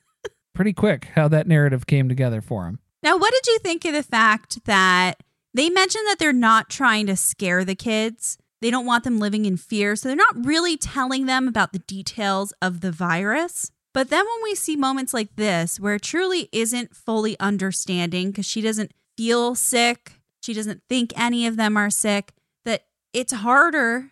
Pretty 0.54 0.72
quick 0.72 1.06
how 1.14 1.28
that 1.28 1.46
narrative 1.46 1.86
came 1.86 2.08
together 2.08 2.40
for 2.40 2.66
him. 2.66 2.80
Now, 3.02 3.16
what 3.16 3.32
did 3.32 3.46
you 3.46 3.58
think 3.60 3.84
of 3.84 3.94
the 3.94 4.02
fact 4.02 4.64
that 4.66 5.22
they 5.54 5.70
mentioned 5.70 6.06
that 6.08 6.18
they're 6.18 6.32
not 6.32 6.68
trying 6.68 7.06
to 7.06 7.16
scare 7.16 7.64
the 7.64 7.74
kids? 7.74 8.36
They 8.60 8.70
don't 8.70 8.84
want 8.84 9.04
them 9.04 9.18
living 9.18 9.46
in 9.46 9.56
fear. 9.56 9.96
So 9.96 10.08
they're 10.08 10.16
not 10.16 10.44
really 10.44 10.76
telling 10.76 11.26
them 11.26 11.48
about 11.48 11.72
the 11.72 11.78
details 11.78 12.52
of 12.60 12.80
the 12.80 12.92
virus. 12.92 13.70
But 13.92 14.10
then 14.10 14.24
when 14.24 14.42
we 14.42 14.54
see 14.54 14.76
moments 14.76 15.12
like 15.12 15.34
this, 15.36 15.80
where 15.80 15.98
Truly 15.98 16.48
isn't 16.52 16.94
fully 16.94 17.38
understanding 17.40 18.30
because 18.30 18.46
she 18.46 18.60
doesn't 18.60 18.92
feel 19.16 19.54
sick, 19.54 20.12
she 20.40 20.52
doesn't 20.52 20.82
think 20.88 21.12
any 21.16 21.46
of 21.46 21.56
them 21.56 21.76
are 21.76 21.90
sick, 21.90 22.32
that 22.64 22.84
it's 23.12 23.32
harder 23.32 24.10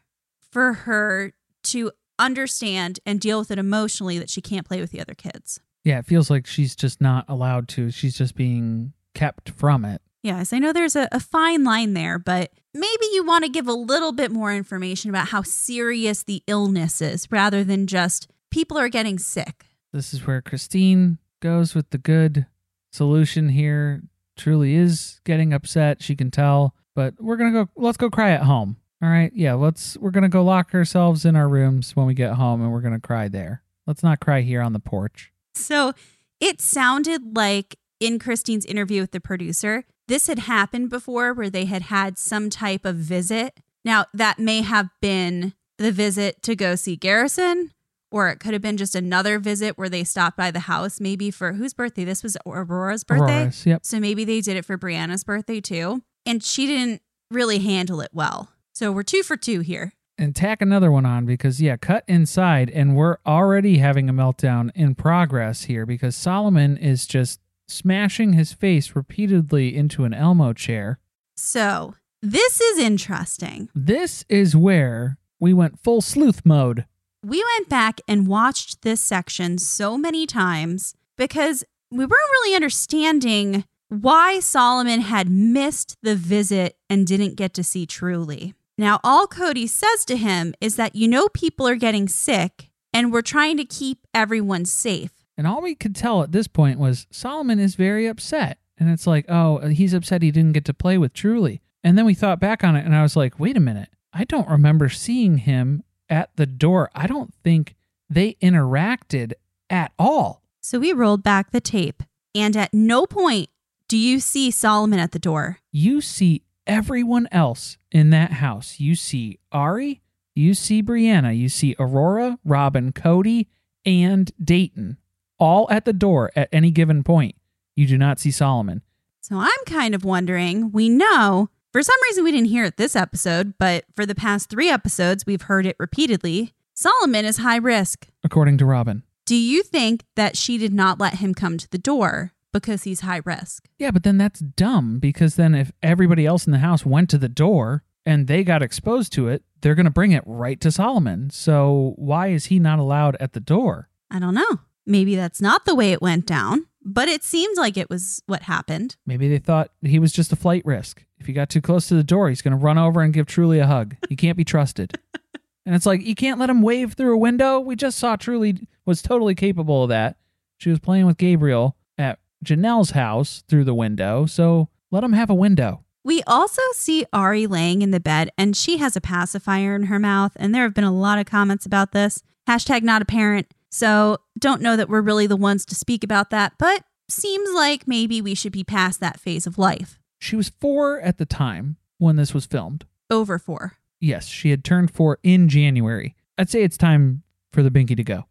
for 0.51 0.73
her 0.73 1.33
to 1.65 1.93
understand 2.19 2.99
and 3.07 3.21
deal 3.21 3.39
with 3.39 3.51
it 3.51 3.59
emotionally 3.59 4.19
that 4.19 4.31
she 4.31 4.41
can't 4.41 4.67
play 4.67 4.81
with 4.81 4.91
the 4.91 5.01
other 5.01 5.15
kids. 5.15 5.61
Yeah, 5.85 6.01
it 6.01 6.07
feels 6.07 6.29
like 6.29 6.47
she's 6.47 6.75
just 6.75 7.01
not 7.01 7.25
allowed 7.29 7.69
to. 7.69 7.91
She's 7.91 8.17
just 8.17 8.35
being 8.35 8.93
kept 9.15 9.51
from 9.51 9.85
it. 9.85 10.03
Yes, 10.23 10.53
I 10.53 10.59
know 10.59 10.73
there's 10.73 10.97
a, 10.97 11.09
a 11.13 11.21
fine 11.21 11.63
line 11.63 11.95
there, 11.95 12.19
but 12.19 12.53
maybe 12.75 13.07
you 13.13 13.25
want 13.25 13.45
to 13.45 13.51
give 13.51 13.69
a 13.69 13.73
little 13.73 14.13
bit 14.13 14.33
more 14.33 14.53
information 14.53 15.11
about 15.11 15.29
how 15.29 15.43
serious 15.43 16.25
the 16.25 16.43
illness 16.49 17.01
is 17.01 17.31
rather 17.31 17.63
than 17.63 17.87
just 17.87 18.29
people 18.51 18.77
are 18.77 18.89
getting 18.89 19.19
sick. 19.19 19.67
This 19.93 20.13
is 20.13 20.27
where 20.27 20.43
Christine 20.43 21.19
goes 21.41 21.75
with 21.75 21.91
the 21.91 21.99
good 21.99 22.47
solution 22.93 23.49
here. 23.51 24.03
Truly 24.37 24.75
is 24.75 25.21
getting 25.25 25.53
upset. 25.53 26.03
She 26.03 26.15
can 26.15 26.31
tell, 26.31 26.75
but 26.95 27.15
we're 27.19 27.37
going 27.37 27.53
to 27.53 27.65
go, 27.65 27.71
let's 27.77 27.97
go 27.97 28.11
cry 28.11 28.31
at 28.31 28.43
home. 28.43 28.77
All 29.03 29.09
right. 29.09 29.33
Yeah. 29.35 29.55
Let's, 29.55 29.97
we're 29.97 30.11
going 30.11 30.23
to 30.23 30.29
go 30.29 30.45
lock 30.45 30.75
ourselves 30.75 31.25
in 31.25 31.37
our 31.37 31.49
rooms 31.49 31.95
when 31.95 32.07
we 32.07 32.15
get 32.15 32.35
home 32.35 32.63
and 32.63 32.73
we're 32.73 32.81
going 32.81 32.95
to 32.95 33.01
cry 33.01 33.29
there. 33.29 33.63
Let's 33.87 34.03
not 34.03 34.21
cry 34.21 34.43
here 34.43 34.61
on 34.61 34.73
the 34.73 34.81
porch. 34.81 35.33
So 35.55 35.93
it 36.41 36.61
sounded 36.61 37.37
like 37.37 37.77
in 38.01 38.19
Christine's 38.19 38.67
interview 38.67 39.01
with 39.01 39.13
the 39.13 39.21
producer, 39.21 39.85
this 40.07 40.27
had 40.27 40.41
happened 40.41 40.91
before 40.91 41.33
where 41.33 41.51
they 41.51 41.65
had 41.65 41.83
had 41.83 42.19
some 42.19 42.51
type 42.51 42.85
of 42.85 42.97
visit. 42.97 43.61
Now, 43.85 44.07
that 44.15 44.39
may 44.39 44.63
have 44.63 44.89
been 45.01 45.55
the 45.79 45.93
visit 45.93 46.43
to 46.43 46.57
go 46.57 46.75
see 46.75 46.97
Garrison, 46.97 47.73
or 48.11 48.29
it 48.29 48.41
could 48.41 48.53
have 48.53 48.63
been 48.63 48.77
just 48.77 48.95
another 48.95 49.39
visit 49.39 49.77
where 49.77 49.89
they 49.89 50.05
stopped 50.05 50.37
by 50.37 50.51
the 50.51 50.61
house, 50.61 51.01
maybe 51.01 51.31
for 51.31 51.53
whose 51.53 51.75
birthday? 51.75 52.05
This 52.05 52.23
was 52.23 52.37
Aurora's 52.47 53.05
birthday. 53.05 53.41
Aurora's, 53.41 53.67
yep. 53.67 53.85
So 53.85 54.01
maybe 54.01 54.25
they 54.25 54.41
did 54.41 54.57
it 54.57 54.65
for 54.65 54.79
Breanna's 54.79 55.25
birthday 55.25 55.61
too. 55.61 56.03
And 56.25 56.43
she 56.43 56.67
didn't 56.67 57.03
really 57.31 57.59
handle 57.59 58.01
it 58.01 58.11
well. 58.13 58.51
So 58.75 58.93
we're 58.93 59.03
two 59.03 59.23
for 59.23 59.37
two 59.37 59.61
here. 59.61 59.93
And 60.17 60.35
tack 60.35 60.61
another 60.61 60.91
one 60.91 61.07
on 61.07 61.27
because, 61.27 61.61
yeah, 61.63 61.77
cut 61.77 62.03
inside, 62.09 62.71
and 62.71 62.97
we're 62.97 63.19
already 63.25 63.79
having 63.79 64.09
a 64.09 64.13
meltdown 64.13 64.71
in 64.75 64.97
progress 64.97 65.65
here 65.65 65.87
because 65.87 66.17
Solomon 66.17 66.77
is 66.77 67.07
just 67.07 67.41
smashing 67.69 68.33
his 68.33 68.53
face 68.53 68.97
repeatedly 68.97 69.77
into 69.77 70.03
an 70.05 70.13
Elmo 70.13 70.53
chair. 70.53 70.99
So 71.37 71.95
this 72.21 72.61
is 72.61 72.81
interesting. 72.81 73.69
This 73.77 74.25
is 74.29 74.57
where 74.57 75.19
we 75.39 75.53
went 75.53 75.79
full 75.79 76.01
sleuth 76.01 76.45
mode. 76.45 76.85
We 77.25 77.45
went 77.57 77.69
back 77.69 78.01
and 78.07 78.29
watched 78.29 78.83
this 78.83 79.01
section 79.01 79.59
so 79.59 79.99
many 79.99 80.25
times 80.25 80.95
because 81.17 81.65
we 81.91 82.05
weren't 82.05 82.11
really 82.11 82.55
understanding 82.55 83.65
why 83.89 84.39
Solomon 84.39 85.01
had 85.01 85.29
missed 85.29 85.97
the 86.01 86.15
visit 86.15 86.77
and 86.89 87.07
didn't 87.07 87.35
get 87.35 87.55
to 87.55 87.65
see 87.65 87.87
Truly. 87.87 88.55
Now, 88.77 89.01
all 89.03 89.27
Kody 89.27 89.69
says 89.69 90.05
to 90.05 90.17
him 90.17 90.55
is 90.61 90.77
that 90.77 90.95
you 90.95 91.09
know 91.09 91.29
people 91.31 91.67
are 91.67 91.75
getting 91.75 92.07
sick 92.07 92.71
and 92.93 93.13
we're 93.13 93.23
trying 93.23 93.57
to 93.57 93.65
keep 93.65 94.07
everyone 94.15 94.65
safe. 94.65 95.11
And 95.37 95.45
all 95.45 95.61
we 95.61 95.75
could 95.75 95.97
tell 95.97 96.23
at 96.23 96.31
this 96.31 96.47
point 96.47 96.79
was 96.79 97.09
Solomon 97.11 97.59
is 97.59 97.75
very 97.75 98.07
upset. 98.07 98.59
And 98.79 98.91
it's 98.91 99.09
like, 99.09 99.25
oh, 99.29 99.59
he's 99.67 99.93
upset 99.93 100.23
he 100.23 100.31
didn't 100.31 100.53
get 100.53 100.65
to 100.67 100.75
play 100.75 100.99
with 100.99 101.15
Truly. 101.15 101.61
And 101.83 101.99
then 101.99 102.05
we 102.05 102.15
thought 102.15 102.39
back 102.39 102.63
on 102.63 102.77
it 102.77 102.85
and 102.85 102.95
I 102.95 103.03
was 103.03 103.17
like, 103.17 103.41
wait 103.41 103.57
a 103.57 103.61
minute. 103.61 103.89
I 104.13 104.23
don't 104.23 104.49
remember 104.49 104.89
seeing 104.89 105.39
him 105.39 105.83
at 106.09 106.31
the 106.37 106.47
door. 106.47 106.91
I 106.95 107.07
don't 107.07 107.35
think 107.43 107.75
they 108.09 108.35
interacted 108.43 109.33
at 109.71 109.93
all. 109.99 110.43
So 110.61 110.79
we 110.79 110.93
rolled 110.93 111.23
back 111.23 111.51
the 111.51 111.61
tape. 111.61 112.03
And 112.35 112.57
at 112.57 112.75
no 112.75 113.07
point 113.07 113.49
do 113.89 113.97
you 113.97 114.21
see 114.21 114.51
Solomon 114.51 114.99
at 114.99 115.13
the 115.13 115.19
door. 115.19 115.59
You 115.73 116.01
see 116.01 116.43
everyone 116.67 117.27
else 117.33 117.79
in 117.91 118.11
that 118.11 118.33
house. 118.33 118.79
You 118.79 118.95
see 118.95 119.39
Ari, 119.51 120.03
you 120.35 120.55
see 120.55 120.83
Breanna, 120.83 121.37
you 121.37 121.49
see 121.49 121.75
Aurora, 121.79 122.39
Robyn, 122.45 122.93
Kody, 122.93 123.47
and 123.85 124.31
Dayton 124.43 124.99
all 125.39 125.67
at 125.71 125.85
the 125.85 125.93
door 125.93 126.31
at 126.37 126.49
any 126.53 126.71
given 126.71 127.03
point. 127.03 127.35
You 127.75 127.87
do 127.87 127.97
not 127.97 128.19
see 128.19 128.31
Solomon. 128.31 128.83
So 129.21 129.37
I'm 129.37 129.65
kind 129.67 129.95
of 129.95 130.05
wondering, 130.05 130.73
we 130.73 130.89
know 130.89 131.49
for 131.73 131.83
some 131.83 131.97
reason 132.05 132.25
we 132.25 132.33
didn't 132.33 132.49
hear 132.49 132.65
it 132.65 132.77
this 132.77 132.97
episode, 132.97 133.55
but 133.59 133.85
for 133.95 134.07
the 134.07 134.15
past 134.15 134.49
three 134.49 134.71
episodes, 134.71 135.27
we've 135.27 135.43
heard 135.43 135.67
it 135.67 135.77
repeatedly. 135.79 136.55
Solomon 136.75 137.25
is 137.25 137.39
high 137.39 137.57
risk. 137.57 138.09
According 138.25 138.59
to 138.59 138.65
Robyn. 138.65 139.03
Do 139.27 139.37
you 139.37 139.63
think 139.63 140.05
that 140.17 140.37
she 140.37 140.57
did 140.57 140.73
not 140.73 140.99
let 140.99 141.15
him 141.15 141.35
come 141.35 141.59
to 141.59 141.71
the 141.71 141.79
door 141.79 142.33
because 142.53 142.85
he's 142.85 143.01
high 143.01 143.21
risk? 143.25 143.69
Yeah, 143.79 143.91
but 143.91 144.03
then 144.03 144.17
that's 144.17 144.41
dumb 144.41 144.99
because 144.99 145.35
then 145.35 145.55
if 145.55 145.71
everybody 145.83 146.25
else 146.25 146.47
in 146.47 146.53
the 146.53 146.59
house 146.59 146.87
went 146.87 147.11
to 147.11 147.19
the 147.19 147.29
door 147.29 147.83
and 148.07 148.27
they 148.27 148.43
got 148.43 148.63
exposed 148.63 149.13
to 149.15 149.29
it, 149.29 149.43
they're 149.61 149.75
going 149.75 149.85
to 149.85 149.91
bring 149.91 150.13
it 150.13 150.23
right 150.25 150.61
to 150.63 150.71
Solomon. 150.71 151.29
So 151.31 151.93
why 151.97 152.29
is 152.29 152.47
he 152.47 152.59
not 152.59 152.79
allowed 152.79 153.17
at 153.21 153.35
the 153.35 153.41
door? 153.41 153.91
I 154.11 154.19
don't 154.19 154.35
know. 154.35 154.61
Maybe 154.87 155.17
that's 155.17 155.43
not 155.43 155.67
the 155.67 155.75
way 155.75 155.93
it 155.93 156.01
went 156.01 156.25
down, 156.25 156.67
but 156.83 157.09
it 157.09 157.23
seemed 157.23 157.59
like 157.59 157.77
it 157.77 157.91
was 157.91 158.23
what 158.27 158.45
happened. 158.45 158.97
Maybe 159.05 159.29
they 159.29 159.39
thought 159.39 159.71
he 159.83 159.99
was 159.99 160.13
just 160.13 160.33
a 160.33 160.37
flight 160.37 160.63
risk. 160.65 161.05
If 161.21 161.29
you 161.29 161.35
got 161.35 161.51
too 161.51 161.61
close 161.61 161.89
to 161.89 161.95
the 161.95 162.05
door, 162.05 162.29
he's 162.29 162.43
going 162.43 162.53
to 162.53 162.57
run 162.57 162.79
over 162.79 163.01
and 163.01 163.13
give 163.13 163.27
Truly 163.27 163.59
a 163.59 163.67
hug. 163.67 163.97
He 164.09 164.17
can't 164.17 164.37
be 164.37 164.45
trusted. 164.45 164.99
and 165.67 165.75
it's 165.75 165.87
like, 165.87 166.03
you 166.03 166.15
can't 166.15 166.39
let 166.39 166.51
him 166.51 166.63
wave 166.63 166.95
through 166.95 167.15
a 167.15 167.19
window. 167.19 167.61
We 167.61 167.77
just 167.77 167.99
saw 167.99 168.17
Truly 168.17 168.67
was 168.87 169.03
totally 169.03 169.35
capable 169.35 169.85
of 169.85 169.89
that. 169.91 170.17
She 170.59 170.71
was 170.71 170.79
playing 170.79 171.07
with 171.07 171.19
Gabriel 171.19 171.77
at 171.97 172.19
Janelle's 172.45 172.91
house 172.91 173.45
through 173.49 173.65
the 173.65 173.75
window. 173.75 174.27
So 174.27 174.69
let 174.91 175.05
him 175.05 175.13
have 175.13 175.31
a 175.31 175.35
window. 175.35 175.85
We 176.05 176.23
also 176.23 176.63
see 176.73 177.05
Ari 177.13 177.47
laying 177.47 177.83
in 177.83 177.91
the 177.91 178.01
bed 178.01 178.31
and 178.39 178.57
she 178.57 178.79
has 178.79 178.97
a 178.97 179.01
pacifier 179.01 179.75
in 179.77 179.85
her 179.85 179.99
mouth. 179.99 180.33
And 180.37 180.55
there 180.55 180.63
have 180.63 180.75
been 180.75 180.85
a 180.85 180.93
lot 180.93 181.19
of 181.19 181.27
comments 181.27 181.67
about 181.67 181.93
this. 181.93 182.23
Hashtag 182.49 182.83
not 182.83 183.03
a 183.03 183.05
parent. 183.05 183.53
So 183.71 184.19
don't 184.39 184.63
know 184.63 184.77
that 184.77 184.89
we're 184.89 185.03
really 185.03 185.27
the 185.27 185.37
ones 185.37 185.67
to 185.67 185.75
speak 185.75 186.03
about 186.03 186.31
that, 186.31 186.55
but 186.59 186.83
seems 187.11 187.51
like 187.55 187.87
maybe 187.87 188.21
we 188.21 188.35
should 188.35 188.53
be 188.53 188.65
past 188.65 189.01
that 189.01 189.21
phase 189.21 189.47
of 189.47 189.59
life. 189.59 189.98
She 190.19 190.37
was 190.37 190.49
four 190.61 191.01
at 191.01 191.19
the 191.19 191.27
time 191.27 191.77
when 191.99 192.17
this 192.17 192.35
was 192.35 192.47
filmed. 192.47 192.85
Over 193.11 193.39
four. 193.39 193.75
Yes, 194.01 194.27
she 194.27 194.51
had 194.51 194.65
turned 194.65 194.91
four 194.91 195.19
in 195.23 195.49
January. 195.49 196.15
I'd 196.37 196.51
say 196.51 196.63
it's 196.63 196.77
time 196.77 197.23
for 197.53 197.63
the 197.63 197.71
binky 197.71 197.97
to 197.97 198.05
go. 198.05 198.27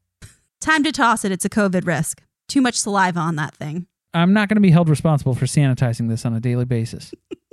Time 0.62 0.84
to 0.84 0.92
toss 0.92 1.26
it. 1.26 1.32
It's 1.32 1.46
a 1.46 1.50
COVID 1.50 1.86
risk. 1.86 2.22
Too 2.48 2.62
much 2.62 2.76
saliva 2.76 3.20
on 3.20 3.36
that 3.36 3.56
thing. 3.56 3.88
I'm 4.14 4.34
not 4.34 4.50
going 4.50 4.56
to 4.56 4.62
be 4.62 4.72
held 4.72 4.90
responsible 4.90 5.36
for 5.36 5.46
sanitizing 5.46 6.10
this 6.10 6.26
on 6.26 6.34
a 6.34 6.40
daily 6.40 6.66
basis. 6.66 7.14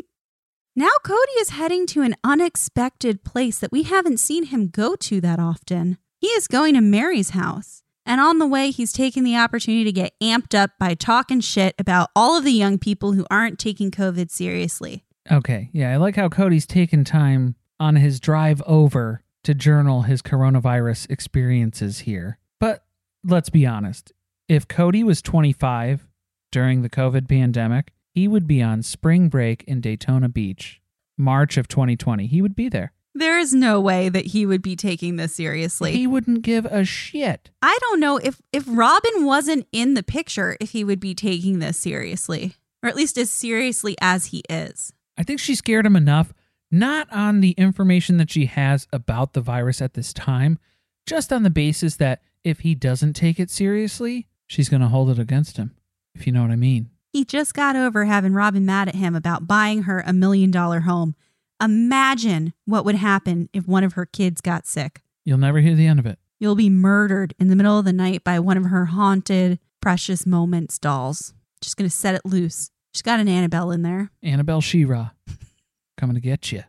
Now 0.77 0.91
Kody 1.05 1.39
is 1.39 1.51
heading 1.51 1.87
to 1.89 2.03
an 2.03 2.17
unexpected 2.25 3.23
place 3.23 3.61
that 3.61 3.71
we 3.71 3.85
haven't 3.85 4.19
seen 4.19 4.47
him 4.47 4.67
go 4.67 4.97
to 4.97 5.21
that 5.21 5.39
often. 5.39 5.99
He 6.19 6.27
is 6.27 6.49
going 6.49 6.75
to 6.75 6.81
Meri's 6.81 7.31
house. 7.31 7.84
And 8.07 8.21
on 8.21 8.39
the 8.39 8.47
way, 8.47 8.71
he's 8.71 8.93
taking 8.93 9.25
the 9.25 9.37
opportunity 9.37 9.85
to 9.85 9.93
get 9.93 10.13
amped 10.23 10.55
up 10.55 10.73
by 10.79 10.95
talking 10.95 11.41
shit 11.41 11.75
about 11.79 12.11
all 12.15 12.37
of 12.37 12.45
the 12.45 12.53
young 12.53 12.79
people 12.79 13.13
who 13.13 13.27
aren't 13.31 13.59
taking 13.59 13.91
COVID 13.91 14.31
seriously. 14.31 15.05
Okay, 15.31 15.71
yeah, 15.73 15.93
I 15.93 15.97
like 15.97 16.17
how 16.17 16.29
Kody's 16.29 16.67
taken 16.67 17.05
time 17.05 17.55
on 17.81 17.97
his 17.97 18.21
drive 18.21 18.63
over 18.67 19.23
to 19.45 19.55
journal 19.55 20.03
his 20.03 20.23
coronavirus 20.23 21.11
experiences 21.11 22.01
here. 22.01 22.39
But 22.61 22.85
let's 23.23 23.51
be 23.51 23.67
honest 23.67 24.13
if 24.49 24.69
Kody 24.69 25.03
was 25.03 25.23
25 25.23 26.07
during 26.53 26.83
the 26.83 26.91
COVID 26.91 27.29
pandemic, 27.29 27.93
he 28.11 28.29
would 28.29 28.47
be 28.47 28.63
on 28.63 28.83
spring 28.83 29.29
break 29.29 29.65
in 29.65 29.81
Daytona 29.81 30.29
Beach, 30.29 30.81
March 31.17 31.57
of 31.57 31.67
2020. 31.67 32.27
He 32.27 32.43
would 32.43 32.55
be 32.55 32.69
there. 32.69 32.93
There 33.17 33.39
is 33.39 33.55
no 33.55 33.81
way 33.81 34.09
that 34.09 34.27
he 34.27 34.45
would 34.45 34.63
be 34.63 34.75
taking 34.75 35.17
this 35.17 35.35
seriously. 35.35 35.93
He 35.93 36.07
wouldn't 36.07 36.43
give 36.43 36.65
a 36.67 36.85
shit. 36.85 37.51
I 37.63 37.79
don't 37.81 38.01
know 38.01 38.17
if 38.17 38.43
if 38.53 38.65
Robyn 38.67 39.25
wasn't 39.25 39.69
in 39.71 39.95
the 39.95 40.03
picture 40.03 40.57
if 40.61 40.71
he 40.71 40.83
would 40.83 40.99
be 41.01 41.15
taking 41.15 41.61
this 41.61 41.79
seriously, 41.79 42.55
or 42.83 42.89
at 42.89 42.97
least 42.97 43.17
as 43.17 43.31
seriously 43.31 43.97
as 44.01 44.27
he 44.27 44.43
is. 44.51 44.93
I 45.17 45.23
think 45.23 45.39
she 45.39 45.55
scared 45.55 45.87
him 45.87 45.95
enough, 45.95 46.33
not 46.73 47.07
on 47.13 47.41
the 47.41 47.53
information 47.53 48.17
that 48.17 48.33
she 48.33 48.47
has 48.47 48.89
about 48.93 49.33
the 49.33 49.41
virus 49.41 49.81
at 49.81 49.95
this 49.95 50.13
time, 50.13 50.59
just 51.07 51.33
on 51.33 51.45
the 51.45 51.51
basis 51.51 51.95
that 51.97 52.21
if 52.43 52.61
he 52.61 52.75
doesn't 52.75 53.15
take 53.15 53.39
it 53.39 53.49
seriously, 53.49 54.27
she's 54.49 54.69
going 54.69 54.83
to 54.83 54.89
hold 54.89 55.09
it 55.11 55.21
against 55.21 55.57
him, 55.57 55.77
if 56.17 56.27
you 56.27 56.33
know 56.33 56.43
what 56.43 56.51
I 56.51 56.57
mean. 56.57 56.91
He 57.13 57.25
just 57.25 57.55
got 57.55 57.77
over 57.77 58.07
having 58.07 58.33
Robyn 58.35 58.67
mad 58.67 58.89
at 58.89 58.97
him 58.97 59.15
about 59.15 59.47
buying 59.47 59.85
her 59.85 60.03
a 60.05 60.13
million 60.13 60.51
dollar 60.51 60.81
home. 60.81 61.15
Imagine 61.65 62.53
what 62.67 62.85
would 62.85 62.97
happen 62.97 63.49
if 63.55 63.67
one 63.67 63.85
of 63.85 63.95
her 63.95 64.05
kids 64.05 64.43
got 64.43 64.67
sick. 64.67 65.01
You'll 65.25 65.39
never 65.39 65.61
hear 65.61 65.75
the 65.75 65.87
end 65.87 65.99
of 65.99 66.05
it. 66.05 66.19
You'll 66.39 66.57
be 66.57 66.69
murdered 66.69 67.35
in 67.39 67.49
the 67.49 67.57
middle 67.57 67.79
of 67.79 67.87
the 67.87 67.93
night 67.93 68.23
by 68.23 68.39
one 68.39 68.59
of 68.59 68.67
her 68.67 68.85
haunted 68.87 69.59
Precious 69.81 70.27
Moments 70.27 70.79
dolls. 70.79 71.33
Just 71.63 71.79
going 71.79 71.89
to 71.89 71.97
set 71.97 72.15
it 72.15 72.27
loose. 72.27 72.71
She's 72.93 73.01
got 73.01 73.19
an 73.19 73.29
Annabelle 73.29 73.71
in 73.71 73.81
there. 73.81 74.11
Annabelle 74.23 74.61
Shira 74.61 75.15
coming 75.97 76.15
to 76.15 76.21
get 76.21 76.53
you. 76.53 76.65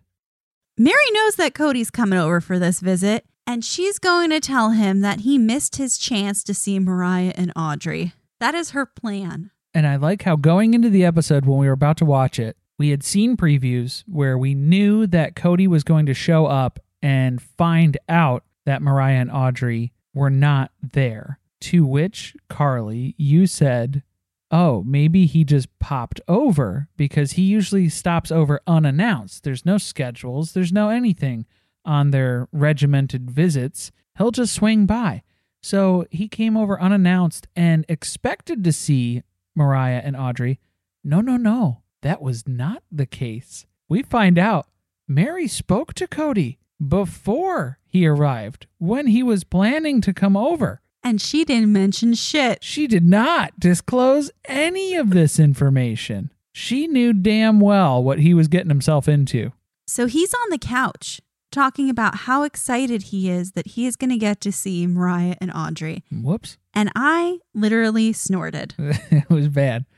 Meri 0.78 0.96
knows 1.12 1.36
that 1.36 1.54
Kody's 1.54 1.91
coming 1.91 2.18
over 2.18 2.39
for 2.39 2.58
this 2.58 2.80
visit, 2.80 3.26
and 3.46 3.66
she's 3.66 4.00
going 4.00 4.30
to 4.30 4.39
tell 4.39 4.70
him 4.72 5.02
that 5.02 5.22
he 5.22 5.38
missed 5.38 5.76
his 5.76 5.98
chance 5.98 6.43
to 6.46 6.54
see 6.54 6.80
Mariah 6.80 7.34
and 7.36 7.52
Audrey. 7.56 8.14
That 8.39 8.56
is 8.56 8.72
her 8.72 8.86
plan. 8.86 9.52
And 9.74 9.86
I 9.86 9.98
like 9.98 10.24
how 10.24 10.38
going 10.38 10.74
into 10.74 10.89
the 10.89 11.04
episode 11.04 11.46
when 11.46 11.58
we 11.58 11.68
were 11.68 11.74
about 11.74 11.98
to 11.98 12.06
watch 12.06 12.39
it, 12.39 12.56
we 12.78 12.90
had 12.90 13.04
seen 13.04 13.38
previews 13.38 14.04
where 14.08 14.38
we 14.38 14.54
knew 14.54 15.08
that 15.08 15.36
Kody 15.36 15.68
was 15.68 15.84
going 15.84 16.06
to 16.08 16.14
show 16.14 16.46
up 16.46 16.80
and 17.02 17.42
find 17.42 17.98
out 18.10 18.44
that 18.66 18.82
Mariah 18.82 19.22
and 19.22 19.32
Audrey 19.32 19.94
were 20.14 20.30
not 20.30 20.72
there. 20.82 21.40
To 21.62 21.86
which, 21.86 22.36
Carly, 22.50 23.16
you 23.18 23.48
said, 23.48 24.04
oh, 24.52 24.84
maybe 24.86 25.26
he 25.26 25.44
just 25.44 25.68
popped 25.80 26.22
over 26.28 26.90
because 26.98 27.34
he 27.34 27.44
usually 27.44 27.90
stops 27.90 28.32
over 28.32 28.60
unannounced. 28.68 29.44
There's 29.44 29.66
no 29.66 29.78
schedules, 29.78 30.52
there's 30.52 30.74
no 30.74 30.90
anything 30.90 31.46
on 31.84 32.12
their 32.12 32.48
regimented 32.52 33.32
visits. 33.32 33.92
He'll 34.18 34.32
just 34.32 34.54
swing 34.54 34.86
by. 34.86 35.24
So 35.62 36.06
he 36.12 36.28
came 36.28 36.56
over 36.56 36.80
unannounced 36.80 37.48
and 37.56 37.86
expected 37.90 38.64
to 38.64 38.72
see 38.72 39.24
Mariah 39.56 40.02
and 40.04 40.16
Audrey. 40.16 40.60
No, 41.04 41.22
no, 41.22 41.38
no. 41.38 41.82
That 42.06 42.22
was 42.22 42.47
not 42.47 42.84
the 42.91 43.08
case. 43.08 43.66
We 43.89 44.03
find 44.03 44.38
out 44.38 44.68
Meri 45.08 45.47
spoke 45.47 45.95
to 45.95 46.06
Kody 46.06 46.58
before 46.88 47.80
he 47.84 48.06
arrived 48.06 48.68
when 48.78 49.08
he 49.08 49.24
was 49.24 49.43
planning 49.43 50.01
to 50.01 50.14
come 50.14 50.38
over. 50.38 50.84
And 51.03 51.20
she 51.20 51.43
didn't 51.43 51.74
mention 51.74 52.14
shit. 52.14 52.64
She 52.64 52.86
did 52.86 53.03
not 53.03 53.60
disclose 53.60 54.30
any 54.45 54.93
of 54.93 55.10
this 55.10 55.39
information. 55.39 56.32
She 56.51 56.86
knew 56.86 57.12
damn 57.12 57.60
well 57.60 58.03
what 58.03 58.20
he 58.20 58.36
was 58.36 58.49
getting 58.49 58.70
himself 58.70 59.08
into. 59.08 59.51
So 59.88 60.06
he's 60.06 60.36
on 60.36 60.51
the 60.51 60.60
couch 60.60 61.22
talking 61.51 61.89
about 61.89 62.18
how 62.18 62.43
excited 62.43 63.01
he 63.01 63.32
is 63.32 63.53
that 63.53 63.70
he 63.70 63.88
is 63.88 63.95
going 63.95 64.12
to 64.12 64.18
get 64.18 64.41
to 64.41 64.51
see 64.51 64.86
Mariah 64.86 65.38
and 65.41 65.51
Audrey. 65.51 66.03
Whoops. 66.12 66.60
And 66.72 66.91
I 66.95 67.39
literally 67.56 68.14
snorted. 68.14 68.76
it 68.80 69.28
was 69.28 69.47
bad. 69.47 69.86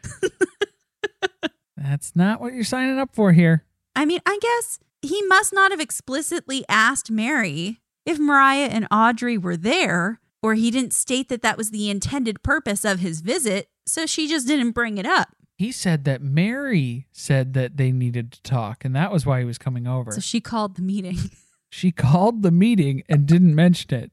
That's 1.77 2.15
not 2.15 2.41
what 2.41 2.53
you're 2.53 2.63
signing 2.63 2.97
up 2.97 3.13
for 3.13 3.33
here. 3.33 3.63
I 3.95 4.05
mean, 4.05 4.19
I 4.25 4.37
guess 4.41 4.79
he 5.01 5.21
must 5.23 5.53
not 5.53 5.71
have 5.71 5.79
explicitly 5.79 6.65
asked 6.67 7.11
Meri 7.11 7.81
if 8.05 8.19
Mariah 8.19 8.69
and 8.71 8.87
Audrey 8.91 9.37
were 9.37 9.57
there, 9.57 10.19
or 10.41 10.55
he 10.55 10.71
didn't 10.71 10.93
state 10.93 11.29
that 11.29 11.41
that 11.41 11.57
was 11.57 11.71
the 11.71 11.89
intended 11.89 12.41
purpose 12.41 12.83
of 12.83 12.99
his 12.99 13.21
visit, 13.21 13.69
so 13.85 14.05
she 14.05 14.27
just 14.27 14.47
didn't 14.47 14.71
bring 14.71 14.97
it 14.97 15.05
up. 15.05 15.29
He 15.57 15.71
said 15.71 16.05
that 16.05 16.21
Meri 16.21 17.07
said 17.11 17.53
that 17.53 17.77
they 17.77 17.91
needed 17.91 18.31
to 18.33 18.41
talk, 18.43 18.85
and 18.85 18.95
that 18.95 19.11
was 19.11 19.25
why 19.25 19.39
he 19.39 19.45
was 19.45 19.57
coming 19.57 19.87
over. 19.87 20.11
So 20.11 20.21
she 20.21 20.39
called 20.39 20.75
the 20.75 20.83
meeting. 20.83 21.17
she 21.69 21.91
called 21.91 22.43
the 22.43 22.51
meeting 22.51 23.03
and 23.09 23.25
didn't 23.25 23.55
mention 23.55 23.93
it. 23.95 24.11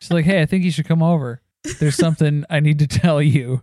She's 0.00 0.10
like, 0.10 0.24
hey, 0.24 0.42
I 0.42 0.46
think 0.46 0.64
you 0.64 0.70
should 0.70 0.86
come 0.86 1.02
over. 1.02 1.40
There's 1.80 1.96
something 1.96 2.44
I 2.50 2.60
need 2.60 2.78
to 2.80 2.86
tell 2.86 3.22
you. 3.22 3.62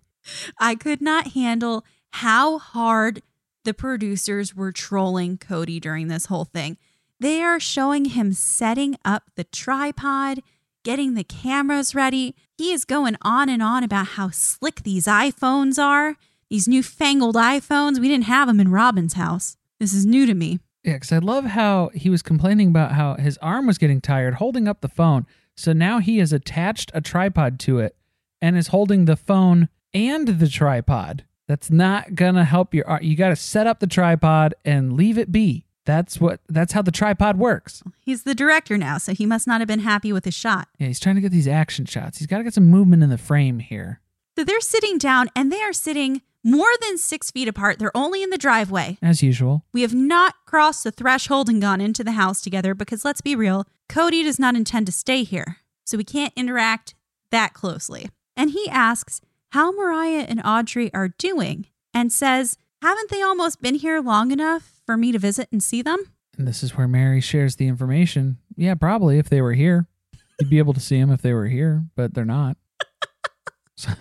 I 0.59 0.75
could 0.75 1.01
not 1.01 1.33
handle 1.33 1.85
how 2.11 2.57
hard 2.57 3.21
the 3.63 3.73
producers 3.73 4.55
were 4.55 4.71
trolling 4.71 5.37
Kody 5.37 5.79
during 5.79 6.07
this 6.07 6.27
whole 6.27 6.45
thing. 6.45 6.77
They 7.19 7.41
are 7.41 7.59
showing 7.59 8.05
him 8.05 8.31
setting 8.31 8.95
up 9.03 9.23
the 9.35 9.43
tripod, 9.43 10.41
getting 10.83 11.15
the 11.15 11.23
cameras 11.23 11.93
ready. 11.93 12.35
He 12.57 12.71
is 12.71 12.85
going 12.85 13.17
on 13.21 13.49
and 13.49 13.61
on 13.61 13.83
about 13.83 14.07
how 14.07 14.29
slick 14.29 14.83
these 14.83 15.05
iPhones 15.05 15.77
are, 15.77 16.15
these 16.49 16.67
newfangled 16.67 17.35
iPhones. 17.35 17.99
We 17.99 18.07
didn't 18.07 18.25
have 18.25 18.47
them 18.47 18.59
in 18.59 18.69
Robyn's 18.69 19.13
house. 19.13 19.57
This 19.79 19.93
is 19.93 20.05
new 20.05 20.25
to 20.25 20.33
me. 20.33 20.59
Yeah, 20.83 20.93
because 20.93 21.11
I 21.11 21.17
love 21.17 21.45
how 21.45 21.89
he 21.93 22.09
was 22.09 22.21
complaining 22.21 22.69
about 22.69 22.93
how 22.93 23.15
his 23.15 23.37
arm 23.39 23.67
was 23.67 23.77
getting 23.77 23.99
tired 23.99 24.35
holding 24.35 24.67
up 24.67 24.79
the 24.79 24.87
phone. 24.87 25.25
So 25.55 25.73
now 25.73 25.99
he 25.99 26.19
has 26.19 26.31
attached 26.31 26.89
a 26.93 27.01
tripod 27.01 27.59
to 27.61 27.79
it 27.79 27.97
and 28.41 28.57
is 28.57 28.67
holding 28.67 29.05
the 29.05 29.17
phone 29.17 29.67
and 29.93 30.27
the 30.27 30.47
tripod. 30.47 31.25
That's 31.49 31.71
not 31.71 32.13
gonna 32.13 32.45
help 32.45 32.75
your 32.75 32.87
art. 32.87 33.01
You 33.01 33.15
got 33.15 33.29
to 33.29 33.35
set 33.35 33.65
up 33.65 33.79
the 33.79 33.87
tripod 33.87 34.53
and 34.63 34.93
leave 34.93 35.17
it 35.17 35.31
be. 35.31 35.65
That's 35.83 36.21
what. 36.21 36.41
That's 36.47 36.73
how 36.73 36.83
the 36.83 36.91
tripod 36.91 37.37
works. 37.39 37.81
He's 37.99 38.21
the 38.21 38.35
director 38.35 38.77
now, 38.77 38.99
so 38.99 39.15
he 39.15 39.25
must 39.25 39.47
not 39.47 39.59
have 39.59 39.67
been 39.67 39.79
happy 39.79 40.13
with 40.13 40.25
his 40.25 40.35
shot. 40.35 40.67
Yeah, 40.77 40.85
he's 40.85 40.99
trying 40.99 41.15
to 41.15 41.21
get 41.21 41.31
these 41.31 41.47
action 41.47 41.85
shots. 41.85 42.19
He's 42.19 42.27
got 42.27 42.37
to 42.37 42.43
get 42.43 42.53
some 42.53 42.67
movement 42.67 43.01
in 43.01 43.09
the 43.09 43.17
frame 43.17 43.57
here. 43.57 43.99
So 44.37 44.43
they're 44.43 44.61
sitting 44.61 44.99
down, 44.99 45.29
and 45.35 45.51
they 45.51 45.59
are 45.63 45.73
sitting 45.73 46.21
more 46.43 46.69
than 46.81 46.99
six 46.99 47.31
feet 47.31 47.47
apart. 47.47 47.79
They're 47.79 47.97
only 47.97 48.21
in 48.21 48.29
the 48.29 48.37
driveway. 48.37 48.99
As 49.01 49.23
usual. 49.23 49.65
We 49.73 49.81
have 49.81 49.95
not 49.95 50.35
crossed 50.45 50.83
the 50.83 50.91
threshold 50.91 51.49
and 51.49 51.59
gone 51.59 51.81
into 51.81 52.03
the 52.03 52.11
house 52.11 52.41
together 52.41 52.75
because 52.75 53.03
let's 53.03 53.21
be 53.21 53.35
real, 53.35 53.65
Kody 53.89 54.23
does 54.23 54.37
not 54.37 54.55
intend 54.55 54.85
to 54.85 54.91
stay 54.91 55.23
here. 55.23 55.57
So 55.83 55.97
we 55.97 56.03
can't 56.03 56.31
interact 56.35 56.93
that 57.31 57.55
closely. 57.55 58.07
And 58.37 58.51
he 58.51 58.69
asks 58.69 59.19
how 59.51 59.71
Mariah 59.71 60.25
and 60.27 60.41
Audrey 60.45 60.93
are 60.93 61.09
doing 61.09 61.67
and 61.93 62.11
says, 62.11 62.57
Haven't 62.81 63.09
they 63.09 63.21
almost 63.21 63.61
been 63.61 63.75
here 63.75 63.99
long 63.99 64.31
enough 64.31 64.81
for 64.85 64.95
me 64.97 65.11
to 65.11 65.19
visit 65.19 65.47
and 65.51 65.61
see 65.61 65.81
them? 65.81 65.99
And 66.37 66.47
this 66.47 66.63
is 66.63 66.77
where 66.77 66.87
Meri 66.87 67.21
shares 67.21 67.55
the 67.57 67.67
information. 67.67 68.37
Yeah, 68.55 68.75
probably 68.75 69.17
if 69.17 69.29
they 69.29 69.41
were 69.41 69.53
here. 69.53 69.87
You'd 70.39 70.49
be 70.49 70.59
able 70.59 70.73
to 70.73 70.79
see 70.79 70.99
them 70.99 71.11
if 71.11 71.21
they 71.21 71.33
were 71.33 71.47
here, 71.47 71.83
but 71.95 72.13
they're 72.13 72.25
not. 72.25 72.57
So. 73.75 73.91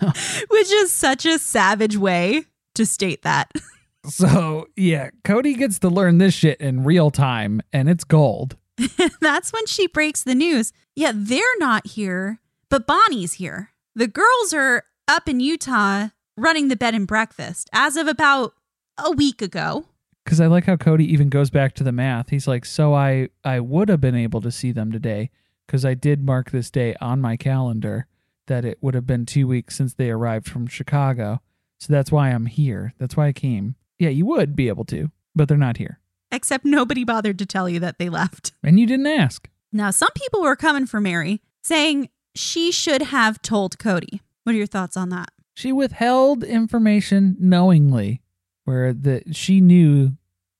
Which 0.49 0.69
is 0.73 0.91
such 0.91 1.25
a 1.25 1.39
savage 1.39 1.95
way 1.95 2.43
to 2.75 2.85
state 2.85 3.21
that. 3.23 3.49
So, 4.05 4.67
yeah, 4.77 5.09
Kody 5.25 5.57
gets 5.57 5.79
to 5.79 5.89
learn 5.89 6.19
this 6.19 6.33
shit 6.33 6.59
in 6.61 6.85
real 6.85 7.11
time 7.11 7.61
and 7.73 7.89
it's 7.89 8.05
gold. 8.05 8.55
That's 9.21 9.51
when 9.51 9.65
she 9.67 9.87
breaks 9.87 10.23
the 10.23 10.33
news. 10.35 10.71
Yeah, 10.95 11.11
they're 11.13 11.57
not 11.59 11.85
here, 11.85 12.39
but 12.69 12.87
Bonnie's 12.87 13.33
here. 13.33 13.71
The 13.95 14.07
girls 14.07 14.53
are 14.53 14.83
up 15.09 15.27
in 15.27 15.39
Utah 15.39 16.09
running 16.37 16.67
the 16.67 16.75
bed 16.75 16.93
and 16.93 17.07
breakfast 17.07 17.69
as 17.73 17.97
of 17.97 18.07
about 18.07 18.53
a 18.97 19.11
week 19.11 19.41
ago. 19.41 19.85
Because 20.23 20.39
I 20.39 20.45
like 20.45 20.65
how 20.65 20.75
Kody 20.75 21.07
even 21.07 21.29
goes 21.29 21.49
back 21.49 21.73
to 21.75 21.83
the 21.83 21.91
math. 21.91 22.29
He's 22.29 22.47
like, 22.47 22.63
so 22.63 22.93
I, 22.93 23.29
I 23.43 23.59
would 23.59 23.89
have 23.89 23.99
been 23.99 24.15
able 24.15 24.39
to 24.41 24.51
see 24.51 24.71
them 24.71 24.91
today 24.91 25.31
because 25.65 25.83
I 25.83 25.95
did 25.95 26.23
mark 26.23 26.51
this 26.51 26.69
day 26.69 26.95
on 27.01 27.19
my 27.19 27.35
calendar 27.35 28.05
that 28.47 28.65
it 28.65 28.77
would 28.81 28.93
have 28.93 29.07
been 29.07 29.25
two 29.25 29.47
weeks 29.47 29.75
since 29.75 29.93
they 29.95 30.11
arrived 30.11 30.47
from 30.47 30.67
Chicago. 30.67 31.41
So 31.79 31.91
that's 31.91 32.11
why 32.11 32.29
I'm 32.29 32.45
here. 32.45 32.93
That's 32.99 33.17
why 33.17 33.27
I 33.27 33.33
came. 33.33 33.75
Yeah, 33.97 34.09
you 34.09 34.25
would 34.27 34.55
be 34.55 34.67
able 34.67 34.85
to, 34.85 35.11
but 35.35 35.47
they're 35.47 35.57
not 35.57 35.77
here. 35.77 35.99
Except 36.31 36.63
nobody 36.63 37.03
bothered 37.03 37.39
to 37.39 37.45
tell 37.45 37.67
you 37.67 37.79
that 37.79 37.97
they 37.97 38.09
left. 38.09 38.53
And 38.63 38.79
you 38.79 38.85
didn't 38.85 39.07
ask. 39.07 39.49
Now, 39.71 39.89
some 39.89 40.11
people 40.13 40.41
were 40.41 40.55
coming 40.55 40.85
for 40.85 41.01
Meri, 41.01 41.41
saying 41.63 42.09
she 42.35 42.71
should 42.71 43.01
have 43.01 43.41
told 43.41 43.79
Kody. 43.79 44.19
What 44.49 44.55
are 44.55 44.57
your 44.57 44.65
thoughts 44.65 44.97
on 44.97 45.09
that? 45.09 45.29
She 45.53 45.71
withheld 45.71 46.43
information 46.43 47.37
knowingly, 47.39 48.23
where 48.65 48.93
that 48.93 49.35
she 49.35 49.61
knew 49.61 50.13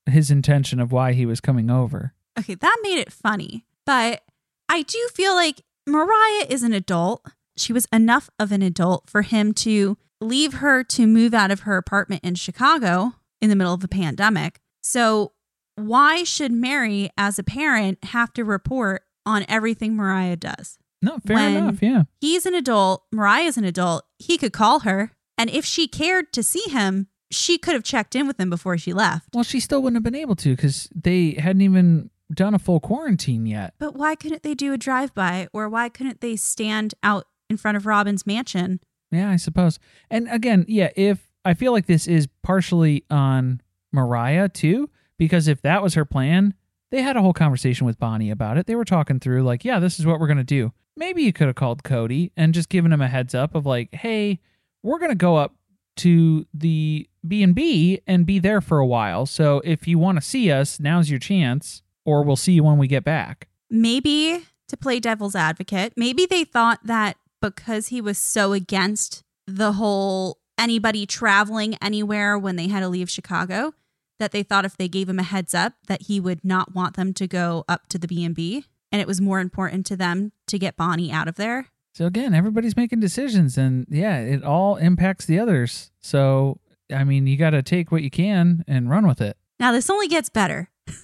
his 0.06 0.30
intention 0.30 0.78
of 0.78 0.92
why 0.92 1.12
he 1.12 1.26
was 1.26 1.40
coming 1.40 1.68
over. 1.68 2.14
Okay, 2.38 2.54
that 2.54 2.76
made 2.84 3.00
it 3.00 3.12
funny. 3.12 3.66
But 3.84 4.22
I 4.68 4.82
do 4.82 5.08
feel 5.12 5.34
like 5.34 5.62
Mariah 5.88 6.46
is 6.48 6.62
an 6.62 6.72
adult. 6.72 7.26
She 7.56 7.72
was 7.72 7.88
enough 7.92 8.30
of 8.38 8.52
an 8.52 8.62
adult 8.62 9.10
for 9.10 9.22
him 9.22 9.52
to 9.54 9.98
leave 10.20 10.52
her 10.54 10.84
to 10.84 11.04
move 11.04 11.34
out 11.34 11.50
of 11.50 11.62
her 11.62 11.76
apartment 11.76 12.22
in 12.22 12.36
Chicago 12.36 13.14
in 13.40 13.50
the 13.50 13.56
middle 13.56 13.74
of 13.74 13.82
a 13.82 13.88
pandemic. 13.88 14.60
So, 14.84 15.32
why 15.74 16.22
should 16.22 16.52
Meri, 16.52 17.10
as 17.18 17.40
a 17.40 17.42
parent, 17.42 18.04
have 18.04 18.32
to 18.34 18.44
report 18.44 19.02
on 19.26 19.44
everything 19.48 19.96
Mariah 19.96 20.36
does? 20.36 20.78
No, 21.02 21.18
fair 21.26 21.36
When 21.36 21.56
enough. 21.56 21.82
Yeah. 21.82 22.04
He's 22.20 22.46
an 22.46 22.54
adult, 22.54 23.04
Mariah's 23.12 23.56
an 23.56 23.64
adult. 23.64 24.04
He 24.18 24.36
could 24.36 24.52
call 24.52 24.80
her. 24.80 25.12
And 25.38 25.48
if 25.48 25.64
she 25.64 25.88
cared 25.88 26.32
to 26.34 26.42
see 26.42 26.64
him, 26.68 27.08
she 27.30 27.56
could 27.56 27.74
have 27.74 27.84
checked 27.84 28.14
in 28.14 28.26
with 28.26 28.38
him 28.38 28.50
before 28.50 28.76
she 28.76 28.92
left. 28.92 29.28
Well, 29.32 29.44
she 29.44 29.60
still 29.60 29.82
wouldn't 29.82 29.96
have 29.96 30.12
been 30.12 30.20
able 30.20 30.36
to 30.36 30.54
because 30.54 30.88
they 30.94 31.32
hadn't 31.32 31.62
even 31.62 32.10
done 32.32 32.54
a 32.54 32.58
full 32.58 32.80
quarantine 32.80 33.46
yet. 33.46 33.74
But 33.78 33.94
why 33.94 34.14
couldn't 34.14 34.42
they 34.42 34.54
do 34.54 34.72
a 34.72 34.76
drive 34.76 35.14
by 35.14 35.48
or 35.52 35.68
why 35.68 35.88
couldn't 35.88 36.20
they 36.20 36.36
stand 36.36 36.94
out 37.02 37.26
in 37.48 37.56
front 37.56 37.76
of 37.76 37.86
Robyn's 37.86 38.26
mansion? 38.26 38.80
Yeah, 39.10 39.30
I 39.30 39.36
suppose. 39.36 39.78
And 40.10 40.28
again, 40.30 40.64
yeah, 40.68 40.90
if 40.96 41.30
I 41.44 41.54
feel 41.54 41.72
like 41.72 41.86
this 41.86 42.06
is 42.06 42.28
partially 42.42 43.04
on 43.10 43.62
Mariah 43.92 44.48
too, 44.48 44.90
because 45.16 45.48
if 45.48 45.62
that 45.62 45.82
was 45.82 45.94
her 45.94 46.04
plan, 46.04 46.54
they 46.90 47.02
had 47.02 47.16
a 47.16 47.22
whole 47.22 47.32
conversation 47.32 47.86
with 47.86 47.98
Bonnie 47.98 48.30
about 48.30 48.58
it. 48.58 48.66
They 48.66 48.74
were 48.74 48.84
talking 48.84 49.20
through, 49.20 49.42
like, 49.44 49.64
yeah, 49.64 49.78
this 49.78 49.98
is 49.98 50.06
what 50.06 50.18
we're 50.20 50.26
going 50.26 50.36
to 50.38 50.44
do. 50.44 50.72
Maybe 51.00 51.22
you 51.22 51.32
could 51.32 51.46
have 51.46 51.56
called 51.56 51.82
Kody 51.82 52.30
and 52.36 52.52
just 52.52 52.68
given 52.68 52.92
him 52.92 53.00
a 53.00 53.08
heads 53.08 53.34
up 53.34 53.54
of, 53.54 53.64
like, 53.64 53.94
hey, 53.94 54.38
we're 54.82 54.98
to 54.98 55.14
go 55.14 55.36
up 55.36 55.54
to 55.96 56.46
the 56.52 57.08
B&B 57.26 58.02
and 58.06 58.26
be 58.26 58.38
there 58.38 58.60
for 58.60 58.78
a 58.78 58.86
while. 58.86 59.24
So 59.24 59.62
if 59.64 59.88
you 59.88 59.98
want 59.98 60.18
to 60.18 60.22
see 60.22 60.52
us, 60.52 60.78
now's 60.78 61.08
your 61.08 61.18
chance, 61.18 61.80
or 62.04 62.22
we'll 62.22 62.36
see 62.36 62.52
you 62.52 62.64
when 62.64 62.76
we 62.76 62.86
get 62.86 63.02
back. 63.02 63.48
Maybe 63.70 64.44
to 64.68 64.76
play 64.76 65.00
devil's 65.00 65.34
advocate, 65.34 65.94
maybe 65.96 66.26
they 66.26 66.44
thought 66.44 66.80
that 66.84 67.16
because 67.40 67.88
he 67.88 68.02
was 68.02 68.18
so 68.18 68.52
against 68.52 69.24
the 69.46 69.72
whole 69.72 70.36
anybody 70.58 71.06
traveling 71.06 71.76
anywhere 71.80 72.38
when 72.38 72.56
they 72.56 72.68
had 72.68 72.80
to 72.80 72.88
leave 72.90 73.08
Chicago, 73.08 73.72
that 74.18 74.32
they 74.32 74.42
thought 74.42 74.66
if 74.66 74.76
they 74.76 74.86
gave 74.86 75.08
him 75.08 75.18
a 75.18 75.22
heads 75.22 75.54
up 75.54 75.72
that 75.86 76.02
he 76.02 76.20
would 76.20 76.44
not 76.44 76.74
want 76.74 76.96
them 76.96 77.14
to 77.14 77.26
go 77.26 77.64
up 77.66 77.88
to 77.88 77.98
the 77.98 78.06
B&B 78.06 78.66
and 78.92 79.00
it 79.00 79.06
was 79.06 79.20
more 79.20 79.40
important 79.40 79.86
to 79.86 79.96
them 79.96 80.32
to 80.48 80.58
get 80.58 80.76
Bonnie 80.76 81.12
out 81.12 81.28
of 81.28 81.36
there. 81.36 81.66
So 81.94 82.06
again, 82.06 82.34
everybody's 82.34 82.76
making 82.76 83.00
decisions 83.00 83.58
and 83.58 83.86
yeah, 83.90 84.18
it 84.18 84.44
all 84.44 84.76
impacts 84.76 85.26
the 85.26 85.38
others. 85.38 85.90
So 86.00 86.60
I 86.92 87.04
mean, 87.04 87.26
you 87.26 87.36
got 87.36 87.50
to 87.50 87.62
take 87.62 87.92
what 87.92 88.02
you 88.02 88.10
can 88.10 88.64
and 88.66 88.90
run 88.90 89.06
with 89.06 89.20
it. 89.20 89.36
Now 89.58 89.72
this 89.72 89.90
only 89.90 90.08
gets 90.08 90.28
better. 90.28 90.70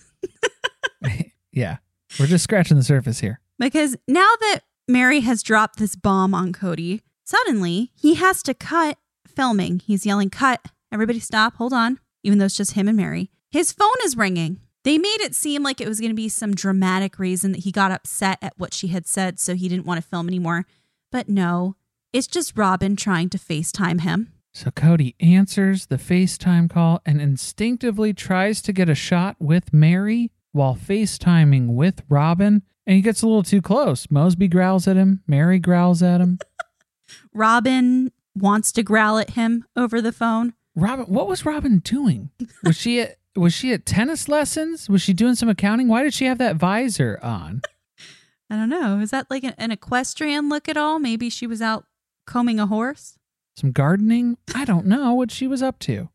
Yeah. 1.56 1.78
We're 2.20 2.26
just 2.26 2.44
scratching 2.44 2.76
the 2.76 2.84
surface 2.84 3.20
here. 3.20 3.40
Because 3.58 3.96
now 4.06 4.30
that 4.40 4.60
Meri 4.86 5.20
has 5.20 5.42
dropped 5.42 5.78
this 5.78 5.96
bomb 5.96 6.34
on 6.34 6.52
Kody, 6.52 7.00
suddenly 7.24 7.92
he 7.94 8.14
has 8.16 8.42
to 8.42 8.52
cut 8.52 8.98
filming. 9.26 9.78
He's 9.80 10.04
yelling, 10.04 10.28
Cut, 10.28 10.60
everybody 10.92 11.18
stop, 11.18 11.56
hold 11.56 11.72
on, 11.72 11.98
even 12.22 12.38
though 12.38 12.44
it's 12.44 12.56
just 12.56 12.72
him 12.72 12.88
and 12.88 12.96
Meri. 12.96 13.30
His 13.50 13.72
phone 13.72 13.96
is 14.04 14.16
ringing. 14.18 14.60
They 14.86 14.98
made 14.98 15.20
it 15.20 15.34
seem 15.34 15.64
like 15.64 15.80
it 15.80 15.88
was 15.88 15.98
going 15.98 16.12
to 16.12 16.14
be 16.14 16.28
some 16.28 16.54
dramatic 16.54 17.18
reason 17.18 17.50
that 17.50 17.64
he 17.64 17.72
got 17.72 17.90
upset 17.90 18.38
at 18.40 18.52
what 18.56 18.72
she 18.72 18.86
had 18.86 19.04
said, 19.04 19.40
so 19.40 19.56
he 19.56 19.68
didn't 19.68 19.84
want 19.84 20.00
to 20.00 20.08
film 20.08 20.28
anymore. 20.28 20.64
But 21.10 21.28
no, 21.28 21.74
it's 22.12 22.28
just 22.28 22.56
Robyn 22.56 22.94
trying 22.94 23.28
to 23.30 23.36
FaceTime 23.36 24.02
him. 24.02 24.32
So 24.54 24.70
Kody 24.70 25.16
answers 25.18 25.86
the 25.86 25.96
FaceTime 25.96 26.70
call 26.70 27.02
and 27.04 27.20
instinctively 27.20 28.14
tries 28.14 28.62
to 28.62 28.72
get 28.72 28.88
a 28.88 28.94
shot 28.94 29.34
with 29.40 29.72
Meri 29.72 30.30
while 30.52 30.76
FaceTiming 30.76 31.74
with 31.74 32.04
Robyn. 32.08 32.62
And 32.86 32.94
he 32.94 33.02
gets 33.02 33.22
a 33.22 33.26
little 33.26 33.42
too 33.42 33.60
close. 33.60 34.08
Mosby 34.08 34.46
growls 34.46 34.86
at 34.86 34.96
him. 34.96 35.20
Meri 35.26 35.58
growls 35.58 36.00
at 36.00 36.20
him. 36.20 36.38
Robyn 37.34 38.12
wants 38.36 38.70
to 38.70 38.84
growl 38.84 39.18
at 39.18 39.30
him 39.30 39.64
over 39.74 40.00
the 40.00 40.12
phone. 40.12 40.54
Robyn, 40.76 41.06
what 41.06 41.26
was 41.26 41.44
Robyn 41.44 41.80
doing? 41.80 42.30
Was 42.62 42.76
she 42.76 43.04
was 43.36 43.52
she 43.52 43.72
at 43.72 43.86
tennis 43.86 44.28
lessons? 44.28 44.88
Was 44.88 45.02
she 45.02 45.12
doing 45.12 45.34
some 45.34 45.48
accounting? 45.48 45.88
Why 45.88 46.02
did 46.02 46.14
she 46.14 46.24
have 46.24 46.38
that 46.38 46.56
visor 46.56 47.18
on? 47.22 47.62
I 48.50 48.56
don't 48.56 48.68
know. 48.68 49.00
Is 49.00 49.10
that 49.10 49.30
like 49.30 49.44
an, 49.44 49.54
an 49.58 49.72
equestrian 49.72 50.48
look 50.48 50.68
at 50.68 50.76
all? 50.76 50.98
Maybe 50.98 51.28
she 51.30 51.46
was 51.46 51.60
out 51.60 51.84
combing 52.26 52.60
a 52.60 52.66
horse? 52.66 53.18
Some 53.56 53.72
gardening? 53.72 54.36
I 54.54 54.64
don't 54.64 54.86
know 54.86 55.14
what 55.14 55.30
she 55.30 55.46
was 55.46 55.62
up 55.62 55.78
to. 55.80 56.08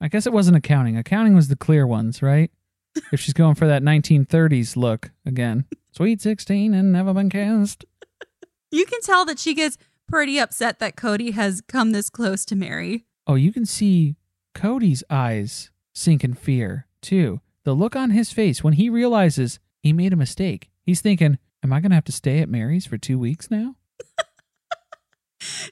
I 0.00 0.08
guess 0.08 0.26
it 0.26 0.32
wasn't 0.32 0.56
accounting. 0.56 0.96
Accounting 0.96 1.34
was 1.34 1.48
the 1.48 1.56
clear 1.56 1.86
ones, 1.86 2.22
right? 2.22 2.50
if 3.12 3.20
she's 3.20 3.34
going 3.34 3.54
for 3.54 3.66
that 3.66 3.82
1930s 3.82 4.76
look 4.76 5.10
again. 5.24 5.64
Sweet 5.92 6.20
16 6.20 6.74
and 6.74 6.92
never 6.92 7.14
been 7.14 7.30
kissed. 7.30 7.84
You 8.70 8.84
can 8.84 9.00
tell 9.00 9.24
that 9.26 9.38
she 9.38 9.54
gets 9.54 9.78
pretty 10.08 10.38
upset 10.38 10.78
that 10.78 10.96
Kody 10.96 11.32
has 11.32 11.60
come 11.60 11.92
this 11.92 12.10
close 12.10 12.44
to 12.46 12.56
Meri. 12.56 13.04
Oh, 13.26 13.34
you 13.34 13.52
can 13.52 13.64
see 13.64 14.16
Kody's 14.54 15.02
eyes 15.10 15.70
sink 15.96 16.22
in 16.22 16.34
fear, 16.34 16.86
too. 17.00 17.40
The 17.64 17.74
look 17.74 17.96
on 17.96 18.10
his 18.10 18.32
face 18.32 18.62
when 18.62 18.74
he 18.74 18.88
realizes 18.88 19.58
he 19.82 19.92
made 19.92 20.12
a 20.12 20.16
mistake. 20.16 20.70
He's 20.84 21.00
thinking, 21.00 21.38
Am 21.62 21.72
I 21.72 21.80
going 21.80 21.90
to 21.90 21.96
have 21.96 22.04
to 22.04 22.12
stay 22.12 22.38
at 22.38 22.48
Meri's 22.48 22.86
for 22.86 22.98
two 22.98 23.18
weeks 23.18 23.50
now? 23.50 23.76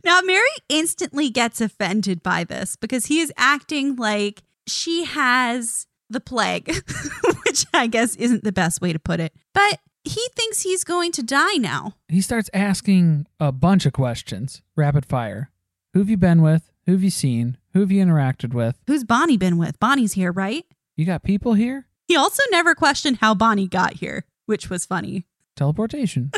Now, 0.04 0.20
Meri 0.20 0.46
instantly 0.68 1.30
gets 1.30 1.60
offended 1.60 2.22
by 2.22 2.44
this 2.44 2.76
because 2.76 3.06
he 3.06 3.20
is 3.20 3.32
acting 3.36 3.96
like 3.96 4.42
she 4.66 5.04
has 5.04 5.86
the 6.10 6.20
plague, 6.20 6.66
which 7.46 7.64
I 7.72 7.86
guess 7.86 8.14
isn't 8.16 8.44
the 8.44 8.52
best 8.52 8.82
way 8.82 8.92
to 8.92 8.98
put 8.98 9.20
it. 9.20 9.32
But 9.54 9.80
he 10.04 10.20
thinks 10.36 10.60
he's 10.60 10.84
going 10.84 11.12
to 11.12 11.22
die 11.22 11.54
now. 11.54 11.94
He 12.08 12.20
starts 12.20 12.50
asking 12.52 13.26
a 13.40 13.52
bunch 13.52 13.86
of 13.86 13.94
questions, 13.94 14.62
rapid 14.76 15.06
fire. 15.06 15.50
Who 15.94 16.00
have 16.00 16.10
you 16.10 16.18
been 16.18 16.42
with? 16.42 16.70
Who 16.86 16.92
have 16.92 17.02
you 17.02 17.10
seen? 17.10 17.56
Who 17.72 17.80
have 17.80 17.90
you 17.90 18.04
interacted 18.04 18.52
with? 18.52 18.78
Who's 18.86 19.04
Bonnie 19.04 19.36
been 19.36 19.56
with? 19.58 19.80
Bonnie's 19.80 20.12
here, 20.12 20.32
right? 20.32 20.64
You 20.96 21.06
got 21.06 21.22
people 21.22 21.54
here? 21.54 21.86
He 22.06 22.16
also 22.16 22.42
never 22.50 22.74
questioned 22.74 23.18
how 23.18 23.34
Bonnie 23.34 23.66
got 23.68 23.94
here, 23.94 24.24
which 24.46 24.68
was 24.68 24.84
funny 24.84 25.24
Teleportation. 25.56 26.30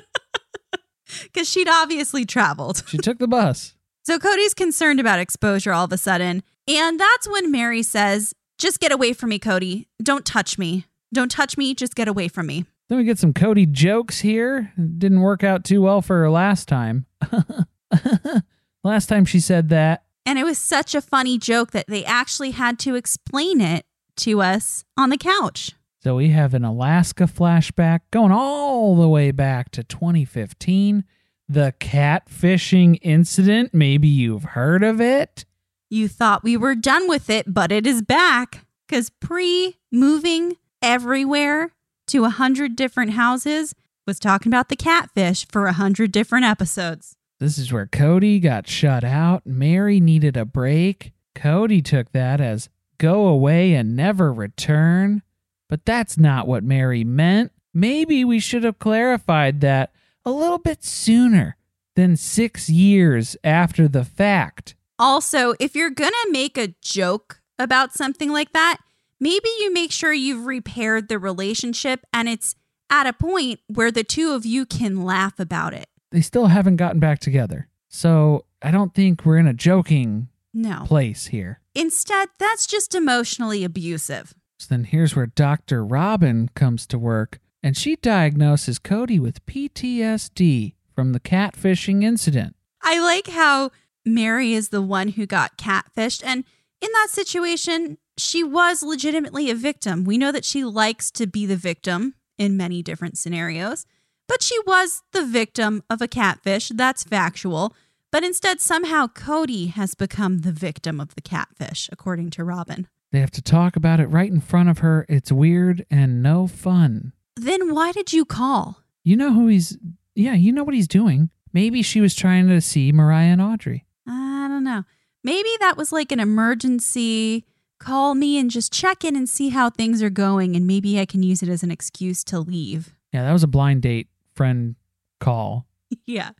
because 1.22 1.48
she'd 1.48 1.68
obviously 1.68 2.24
traveled. 2.24 2.82
she 2.86 2.98
took 2.98 3.18
the 3.18 3.28
bus. 3.28 3.72
So 4.06 4.20
Kody's 4.20 4.54
concerned 4.54 5.00
about 5.00 5.18
exposure 5.18 5.72
all 5.72 5.86
of 5.86 5.92
a 5.92 5.98
sudden. 5.98 6.44
And 6.68 7.00
that's 7.00 7.28
when 7.28 7.50
Meri 7.50 7.82
says, 7.82 8.34
Just 8.56 8.78
get 8.78 8.92
away 8.92 9.12
from 9.12 9.30
me, 9.30 9.40
Kody. 9.40 9.86
Don't 10.00 10.24
touch 10.24 10.58
me. 10.58 10.86
Don't 11.12 11.28
touch 11.28 11.58
me. 11.58 11.74
Just 11.74 11.96
get 11.96 12.06
away 12.06 12.28
from 12.28 12.46
me. 12.46 12.66
Then 12.88 12.98
we 12.98 13.04
get 13.04 13.18
some 13.18 13.32
Kody 13.32 13.68
jokes 13.68 14.20
here. 14.20 14.72
Didn't 14.76 15.22
work 15.22 15.42
out 15.42 15.64
too 15.64 15.82
well 15.82 16.02
for 16.02 16.20
her 16.20 16.30
last 16.30 16.68
time. 16.68 17.06
last 18.84 19.08
time 19.08 19.24
she 19.24 19.40
said 19.40 19.70
that. 19.70 20.04
And 20.26 20.40
it 20.40 20.44
was 20.44 20.58
such 20.58 20.94
a 20.94 21.00
funny 21.00 21.38
joke 21.38 21.70
that 21.70 21.86
they 21.86 22.04
actually 22.04 22.50
had 22.50 22.80
to 22.80 22.96
explain 22.96 23.60
it 23.60 23.86
to 24.16 24.42
us 24.42 24.84
on 24.96 25.10
the 25.10 25.16
couch. 25.16 25.72
So 26.02 26.16
we 26.16 26.28
have 26.30 26.52
an 26.52 26.64
Alaska 26.64 27.24
flashback 27.24 28.00
going 28.10 28.32
all 28.32 28.96
the 28.96 29.08
way 29.08 29.30
back 29.30 29.70
to 29.72 29.84
2015. 29.84 31.04
The 31.48 31.74
catfishing 31.78 32.98
incident. 33.02 33.72
Maybe 33.72 34.08
you've 34.08 34.44
heard 34.44 34.82
of 34.82 35.00
it. 35.00 35.44
You 35.88 36.08
thought 36.08 36.42
we 36.42 36.56
were 36.56 36.74
done 36.74 37.08
with 37.08 37.30
it, 37.30 37.52
but 37.52 37.70
it 37.70 37.86
is 37.86 38.02
back. 38.02 38.66
Because 38.86 39.10
pre 39.10 39.76
moving 39.92 40.56
everywhere 40.82 41.72
to 42.08 42.24
a 42.24 42.30
hundred 42.30 42.76
different 42.76 43.12
houses 43.12 43.74
was 44.06 44.18
talking 44.18 44.50
about 44.50 44.68
the 44.68 44.76
catfish 44.76 45.46
for 45.48 45.66
a 45.66 45.72
hundred 45.72 46.12
different 46.12 46.44
episodes. 46.44 47.15
This 47.38 47.58
is 47.58 47.72
where 47.72 47.86
Kody 47.86 48.42
got 48.42 48.66
shut 48.66 49.04
out. 49.04 49.46
Meri 49.46 50.00
needed 50.00 50.36
a 50.36 50.44
break. 50.44 51.12
Kody 51.34 51.84
took 51.84 52.12
that 52.12 52.40
as 52.40 52.70
go 52.98 53.26
away 53.26 53.74
and 53.74 53.94
never 53.94 54.32
return. 54.32 55.22
But 55.68 55.84
that's 55.84 56.16
not 56.16 56.46
what 56.46 56.64
Meri 56.64 57.04
meant. 57.04 57.52
Maybe 57.74 58.24
we 58.24 58.38
should 58.38 58.64
have 58.64 58.78
clarified 58.78 59.60
that 59.60 59.92
a 60.24 60.30
little 60.30 60.58
bit 60.58 60.82
sooner 60.82 61.56
than 61.94 62.16
six 62.16 62.70
years 62.70 63.36
after 63.44 63.86
the 63.86 64.04
fact. 64.04 64.74
Also, 64.98 65.54
if 65.60 65.74
you're 65.74 65.90
going 65.90 66.10
to 66.10 66.32
make 66.32 66.56
a 66.56 66.74
joke 66.80 67.40
about 67.58 67.92
something 67.92 68.32
like 68.32 68.52
that, 68.52 68.78
maybe 69.20 69.48
you 69.60 69.72
make 69.72 69.92
sure 69.92 70.12
you've 70.12 70.46
repaired 70.46 71.08
the 71.08 71.18
relationship 71.18 72.00
and 72.12 72.28
it's 72.28 72.54
at 72.88 73.06
a 73.06 73.12
point 73.12 73.60
where 73.66 73.90
the 73.90 74.04
two 74.04 74.32
of 74.32 74.46
you 74.46 74.64
can 74.64 75.04
laugh 75.04 75.38
about 75.38 75.74
it. 75.74 75.88
They 76.12 76.20
still 76.20 76.46
haven't 76.46 76.76
gotten 76.76 77.00
back 77.00 77.18
together. 77.18 77.68
So 77.88 78.44
I 78.62 78.70
don't 78.70 78.94
think 78.94 79.24
we're 79.24 79.38
in 79.38 79.46
a 79.46 79.54
joking 79.54 80.28
No. 80.54 80.84
place 80.86 81.26
here. 81.26 81.60
Instead, 81.74 82.28
that's 82.38 82.66
just 82.66 82.94
emotionally 82.94 83.64
abusive. 83.64 84.34
So 84.58 84.66
then 84.70 84.84
here's 84.84 85.14
where 85.14 85.26
Dr. 85.26 85.84
Robyn 85.84 86.48
comes 86.54 86.86
to 86.86 86.98
work 86.98 87.38
and 87.62 87.76
she 87.76 87.96
diagnoses 87.96 88.78
Kody 88.78 89.18
with 89.20 89.44
PTSD 89.46 90.74
from 90.94 91.12
the 91.12 91.20
catfishing 91.20 92.02
incident. 92.02 92.56
I 92.82 92.98
like 93.00 93.26
how 93.28 93.70
Meri 94.04 94.52
is 94.54 94.68
the 94.70 94.80
one 94.82 95.08
who 95.08 95.26
got 95.26 95.58
catfished. 95.58 96.22
And 96.24 96.44
in 96.80 96.88
that 96.92 97.08
situation, 97.10 97.98
she 98.16 98.42
was 98.44 98.82
legitimately 98.82 99.50
a 99.50 99.54
victim. 99.54 100.04
We 100.04 100.16
know 100.16 100.32
that 100.32 100.44
she 100.44 100.64
likes 100.64 101.10
to 101.12 101.26
be 101.26 101.44
the 101.44 101.56
victim 101.56 102.14
in 102.38 102.56
many 102.56 102.82
different 102.82 103.18
scenarios, 103.18 103.84
but 104.28 104.42
she 104.42 104.58
was 104.66 105.02
the 105.12 105.24
victim 105.24 105.82
of 105.88 106.00
a 106.02 106.08
catfish. 106.08 106.68
That's 106.68 107.04
factual. 107.04 107.74
But 108.12 108.24
instead, 108.24 108.60
somehow 108.60 109.08
Kody 109.08 109.70
has 109.72 109.94
become 109.94 110.38
the 110.38 110.52
victim 110.52 111.00
of 111.00 111.14
the 111.14 111.20
catfish, 111.20 111.88
according 111.92 112.30
to 112.30 112.44
Robyn. 112.44 112.86
They 113.12 113.20
have 113.20 113.30
to 113.32 113.42
talk 113.42 113.76
about 113.76 114.00
it 114.00 114.06
right 114.06 114.30
in 114.30 114.40
front 114.40 114.68
of 114.68 114.78
her. 114.78 115.06
It's 115.08 115.32
weird 115.32 115.84
and 115.90 116.22
no 116.22 116.46
fun. 116.46 117.12
Then 117.36 117.74
why 117.74 117.92
did 117.92 118.12
you 118.12 118.24
call? 118.24 118.82
You 119.04 119.16
know 119.16 119.32
who 119.32 119.48
he's. 119.48 119.76
Yeah, 120.14 120.34
you 120.34 120.52
know 120.52 120.64
what 120.64 120.74
he's 120.74 120.88
doing. 120.88 121.30
Maybe 121.52 121.82
she 121.82 122.00
was 122.00 122.14
trying 122.14 122.48
to 122.48 122.60
see 122.60 122.92
Mariah 122.92 123.32
and 123.32 123.42
Audrey. 123.42 123.84
I 124.06 124.48
don't 124.48 124.64
know. 124.64 124.84
Maybe 125.22 125.50
that 125.60 125.76
was 125.76 125.92
like 125.92 126.12
an 126.12 126.20
emergency. 126.20 127.44
Call 127.78 128.14
me 128.14 128.38
and 128.38 128.50
just 128.50 128.72
check 128.72 129.04
in 129.04 129.16
and 129.16 129.28
see 129.28 129.50
how 129.50 129.68
things 129.68 130.02
are 130.02 130.10
going, 130.10 130.56
and 130.56 130.66
maybe 130.66 130.98
I 130.98 131.04
can 131.04 131.22
use 131.22 131.42
it 131.42 131.48
as 131.48 131.62
an 131.62 131.70
excuse 131.70 132.24
to 132.24 132.38
leave. 132.40 132.94
Yeah, 133.12 133.24
that 133.24 133.32
was 133.32 133.42
a 133.42 133.48
blind 133.48 133.82
date 133.82 134.08
friend 134.36 134.76
call. 135.18 135.66
yeah. 136.06 136.30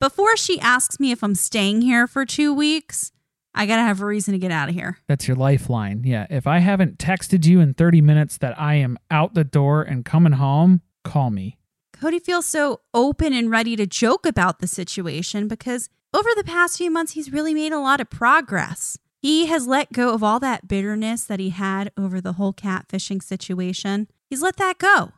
Before 0.00 0.36
she 0.36 0.58
asks 0.58 0.98
me 0.98 1.12
if 1.12 1.22
I'm 1.22 1.36
staying 1.36 1.82
here 1.82 2.06
for 2.06 2.24
two 2.24 2.52
weeks, 2.52 3.12
I 3.54 3.66
gotta 3.66 3.82
have 3.82 4.00
a 4.00 4.06
reason 4.06 4.32
to 4.32 4.38
get 4.38 4.50
out 4.50 4.68
of 4.68 4.74
here. 4.74 4.98
That's 5.06 5.28
your 5.28 5.36
lifeline. 5.36 6.02
Yeah, 6.04 6.26
if 6.30 6.46
I 6.46 6.58
haven't 6.58 6.98
texted 6.98 7.46
you 7.46 7.60
in 7.60 7.74
30 7.74 8.00
minutes 8.00 8.38
that 8.38 8.58
I 8.58 8.74
am 8.74 8.98
out 9.10 9.34
the 9.34 9.44
door 9.44 9.82
and 9.82 10.04
coming 10.04 10.32
home, 10.32 10.80
call 11.04 11.30
me. 11.30 11.58
Kody 11.94 12.20
feels 12.20 12.46
so 12.46 12.80
open 12.92 13.32
and 13.32 13.50
ready 13.50 13.76
to 13.76 13.86
joke 13.86 14.26
about 14.26 14.58
the 14.58 14.66
situation 14.66 15.46
because 15.46 15.88
over 16.14 16.30
the 16.34 16.44
past 16.44 16.78
few 16.78 16.90
months, 16.90 17.12
he's 17.12 17.32
really 17.32 17.54
made 17.54 17.72
a 17.72 17.78
lot 17.78 18.00
of 18.00 18.10
progress. 18.10 18.98
He 19.20 19.46
has 19.46 19.68
let 19.68 19.92
go 19.92 20.12
of 20.12 20.24
all 20.24 20.40
that 20.40 20.66
bitterness 20.66 21.24
that 21.24 21.38
he 21.38 21.50
had 21.50 21.92
over 21.96 22.20
the 22.20 22.32
whole 22.32 22.52
catfishing 22.52 23.22
situation. 23.22 24.08
He's 24.28 24.42
let 24.42 24.56
that 24.56 24.78
go. 24.78 25.12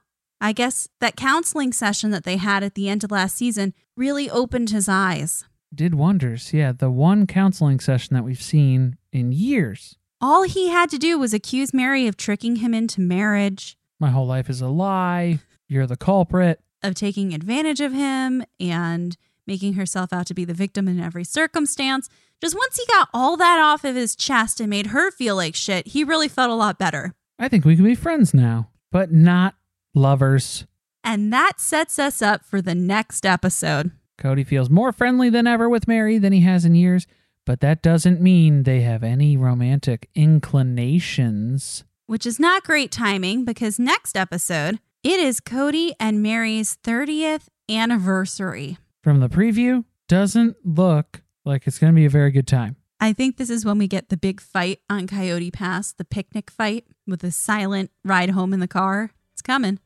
I 0.44 0.52
guess 0.52 0.88
that 1.00 1.16
counseling 1.16 1.72
session 1.72 2.10
that 2.10 2.24
they 2.24 2.36
had 2.36 2.62
at 2.62 2.74
the 2.74 2.86
end 2.86 3.02
of 3.02 3.10
last 3.10 3.34
season 3.34 3.72
really 3.96 4.28
opened 4.28 4.68
his 4.68 4.90
eyes. 4.90 5.46
Did 5.74 5.94
wonders. 5.94 6.52
Yeah, 6.52 6.72
the 6.72 6.90
one 6.90 7.26
counseling 7.26 7.80
session 7.80 8.12
that 8.12 8.24
we've 8.24 8.42
seen 8.42 8.98
in 9.10 9.32
years. 9.32 9.96
All 10.20 10.42
he 10.42 10.68
had 10.68 10.90
to 10.90 10.98
do 10.98 11.18
was 11.18 11.32
accuse 11.32 11.72
Meri 11.72 12.06
of 12.06 12.18
tricking 12.18 12.56
him 12.56 12.74
into 12.74 13.00
marriage, 13.00 13.78
My 13.98 14.10
whole 14.10 14.26
life 14.26 14.50
is 14.50 14.60
a 14.60 14.68
lie. 14.68 15.38
You're 15.66 15.86
the 15.86 15.96
culprit. 15.96 16.60
of 16.82 16.94
taking 16.94 17.32
advantage 17.32 17.80
of 17.80 17.94
him, 17.94 18.44
and 18.60 19.16
making 19.46 19.72
herself 19.74 20.12
out 20.12 20.26
to 20.26 20.34
be 20.34 20.44
the 20.44 20.52
victim 20.52 20.86
in 20.88 21.00
every 21.00 21.24
circumstance. 21.24 22.10
Just 22.42 22.54
once 22.54 22.76
he 22.76 22.84
got 22.92 23.08
all 23.14 23.38
that 23.38 23.58
off 23.58 23.82
of 23.82 23.96
his 23.96 24.14
chest 24.14 24.60
and 24.60 24.68
made 24.68 24.88
her 24.88 25.10
feel 25.10 25.36
like 25.36 25.54
shit, 25.54 25.86
he 25.86 26.04
really 26.04 26.28
felt 26.28 26.50
a 26.50 26.54
lot 26.54 26.78
better. 26.78 27.14
I 27.38 27.48
think 27.48 27.64
we 27.64 27.76
can 27.76 27.86
be 27.86 27.94
friends 27.94 28.34
now, 28.34 28.68
but 28.92 29.10
not 29.10 29.54
lovers. 29.94 30.66
And 31.02 31.32
that 31.32 31.60
sets 31.60 31.98
us 31.98 32.20
up 32.22 32.44
for 32.44 32.60
the 32.62 32.74
next 32.74 33.24
episode. 33.26 33.92
Kody 34.18 34.46
feels 34.46 34.70
more 34.70 34.92
friendly 34.92 35.28
than 35.30 35.46
ever 35.46 35.68
with 35.68 35.88
Meri 35.88 36.18
than 36.18 36.32
he 36.32 36.40
has 36.40 36.64
in 36.64 36.74
years, 36.74 37.06
but 37.44 37.60
that 37.60 37.82
doesn't 37.82 38.20
mean 38.20 38.62
they 38.62 38.80
have 38.82 39.02
any 39.02 39.36
romantic 39.36 40.08
inclinations. 40.14 41.84
which 42.06 42.26
is 42.26 42.38
not 42.38 42.64
great 42.64 42.90
timing 42.92 43.44
because 43.44 43.78
next 43.78 44.16
episode, 44.16 44.78
it 45.02 45.18
is 45.20 45.40
Kody 45.40 45.92
and 45.98 46.22
Meri's 46.22 46.76
30th 46.84 47.48
anniversary. 47.68 48.76
From 49.02 49.20
the 49.20 49.28
preview, 49.28 49.84
doesn't 50.08 50.56
look 50.64 51.22
like 51.44 51.66
it's 51.66 51.78
going 51.78 51.92
to 51.92 51.96
be 51.96 52.04
a 52.04 52.10
very 52.10 52.30
good 52.30 52.46
time. 52.46 52.76
I 53.00 53.12
think 53.12 53.36
this 53.36 53.50
is 53.50 53.64
when 53.64 53.78
we 53.78 53.88
get 53.88 54.08
the 54.10 54.16
big 54.16 54.40
fight 54.40 54.80
on 54.88 55.06
Coyote 55.06 55.50
Pass, 55.50 55.92
the 55.92 56.04
picnic 56.04 56.50
fight 56.50 56.86
with 57.06 57.20
the 57.20 57.30
silent 57.32 57.90
ride 58.04 58.30
home 58.30 58.52
in 58.52 58.60
the 58.60 58.68
car. 58.68 59.10
It's 59.32 59.42
coming. 59.42 59.78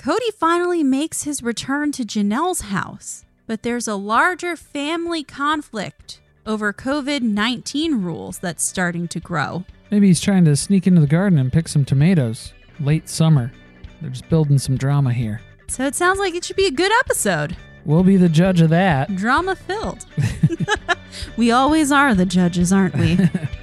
Kody 0.00 0.32
finally 0.38 0.82
makes 0.82 1.24
his 1.24 1.42
return 1.42 1.92
to 1.92 2.04
Janelle's 2.04 2.62
house, 2.62 3.26
but 3.46 3.62
there's 3.62 3.86
a 3.86 3.96
larger 3.96 4.56
family 4.56 5.22
conflict 5.22 6.22
over 6.46 6.72
COVID 6.72 7.20
19 7.20 8.00
rules 8.00 8.38
that's 8.38 8.64
starting 8.64 9.08
to 9.08 9.20
grow. 9.20 9.66
Maybe 9.90 10.06
he's 10.06 10.22
trying 10.22 10.46
to 10.46 10.56
sneak 10.56 10.86
into 10.86 11.02
the 11.02 11.06
garden 11.06 11.38
and 11.38 11.52
pick 11.52 11.68
some 11.68 11.84
tomatoes. 11.84 12.54
Late 12.80 13.10
summer. 13.10 13.52
They're 14.00 14.08
just 14.08 14.26
building 14.30 14.58
some 14.58 14.78
drama 14.78 15.12
here. 15.12 15.42
So 15.66 15.84
it 15.84 15.94
sounds 15.94 16.18
like 16.18 16.34
it 16.34 16.46
should 16.46 16.56
be 16.56 16.66
a 16.66 16.70
good 16.70 16.92
episode. 17.00 17.54
We'll 17.84 18.02
be 18.02 18.16
the 18.16 18.30
judge 18.30 18.62
of 18.62 18.70
that. 18.70 19.14
Drama 19.16 19.54
filled. 19.54 20.06
we 21.36 21.50
always 21.50 21.92
are 21.92 22.14
the 22.14 22.24
judges, 22.24 22.72
aren't 22.72 22.96
we? 22.96 23.18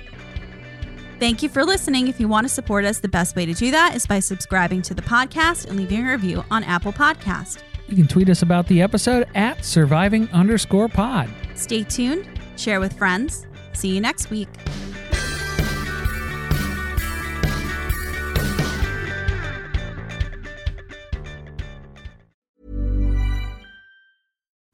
Thank 1.19 1.41
you 1.41 1.49
for 1.49 1.65
listening. 1.65 2.07
If 2.07 2.19
you 2.19 2.27
want 2.27 2.45
to 2.45 2.49
support 2.49 2.85
us, 2.85 2.99
the 2.99 3.07
best 3.07 3.35
way 3.35 3.45
to 3.47 3.53
do 3.53 3.71
that 3.71 3.95
is 3.95 4.05
by 4.05 4.19
subscribing 4.19 4.83
to 4.83 4.93
the 4.93 5.01
podcast 5.01 5.67
and 5.67 5.77
leaving 5.77 6.07
a 6.07 6.11
review 6.11 6.43
on 6.51 6.63
Apple 6.63 6.93
Podcast. 6.93 7.63
You 7.87 7.95
can 7.95 8.07
tweet 8.07 8.29
us 8.29 8.43
about 8.43 8.67
the 8.67 8.81
episode 8.81 9.27
at 9.33 9.65
surviving 9.65 10.29
underscore 10.29 10.89
pod. 10.89 11.29
Stay 11.55 11.83
tuned, 11.83 12.27
share 12.55 12.79
with 12.79 12.93
friends. 12.93 13.47
See 13.73 13.95
you 13.95 14.01
next 14.01 14.29
week. 14.29 14.49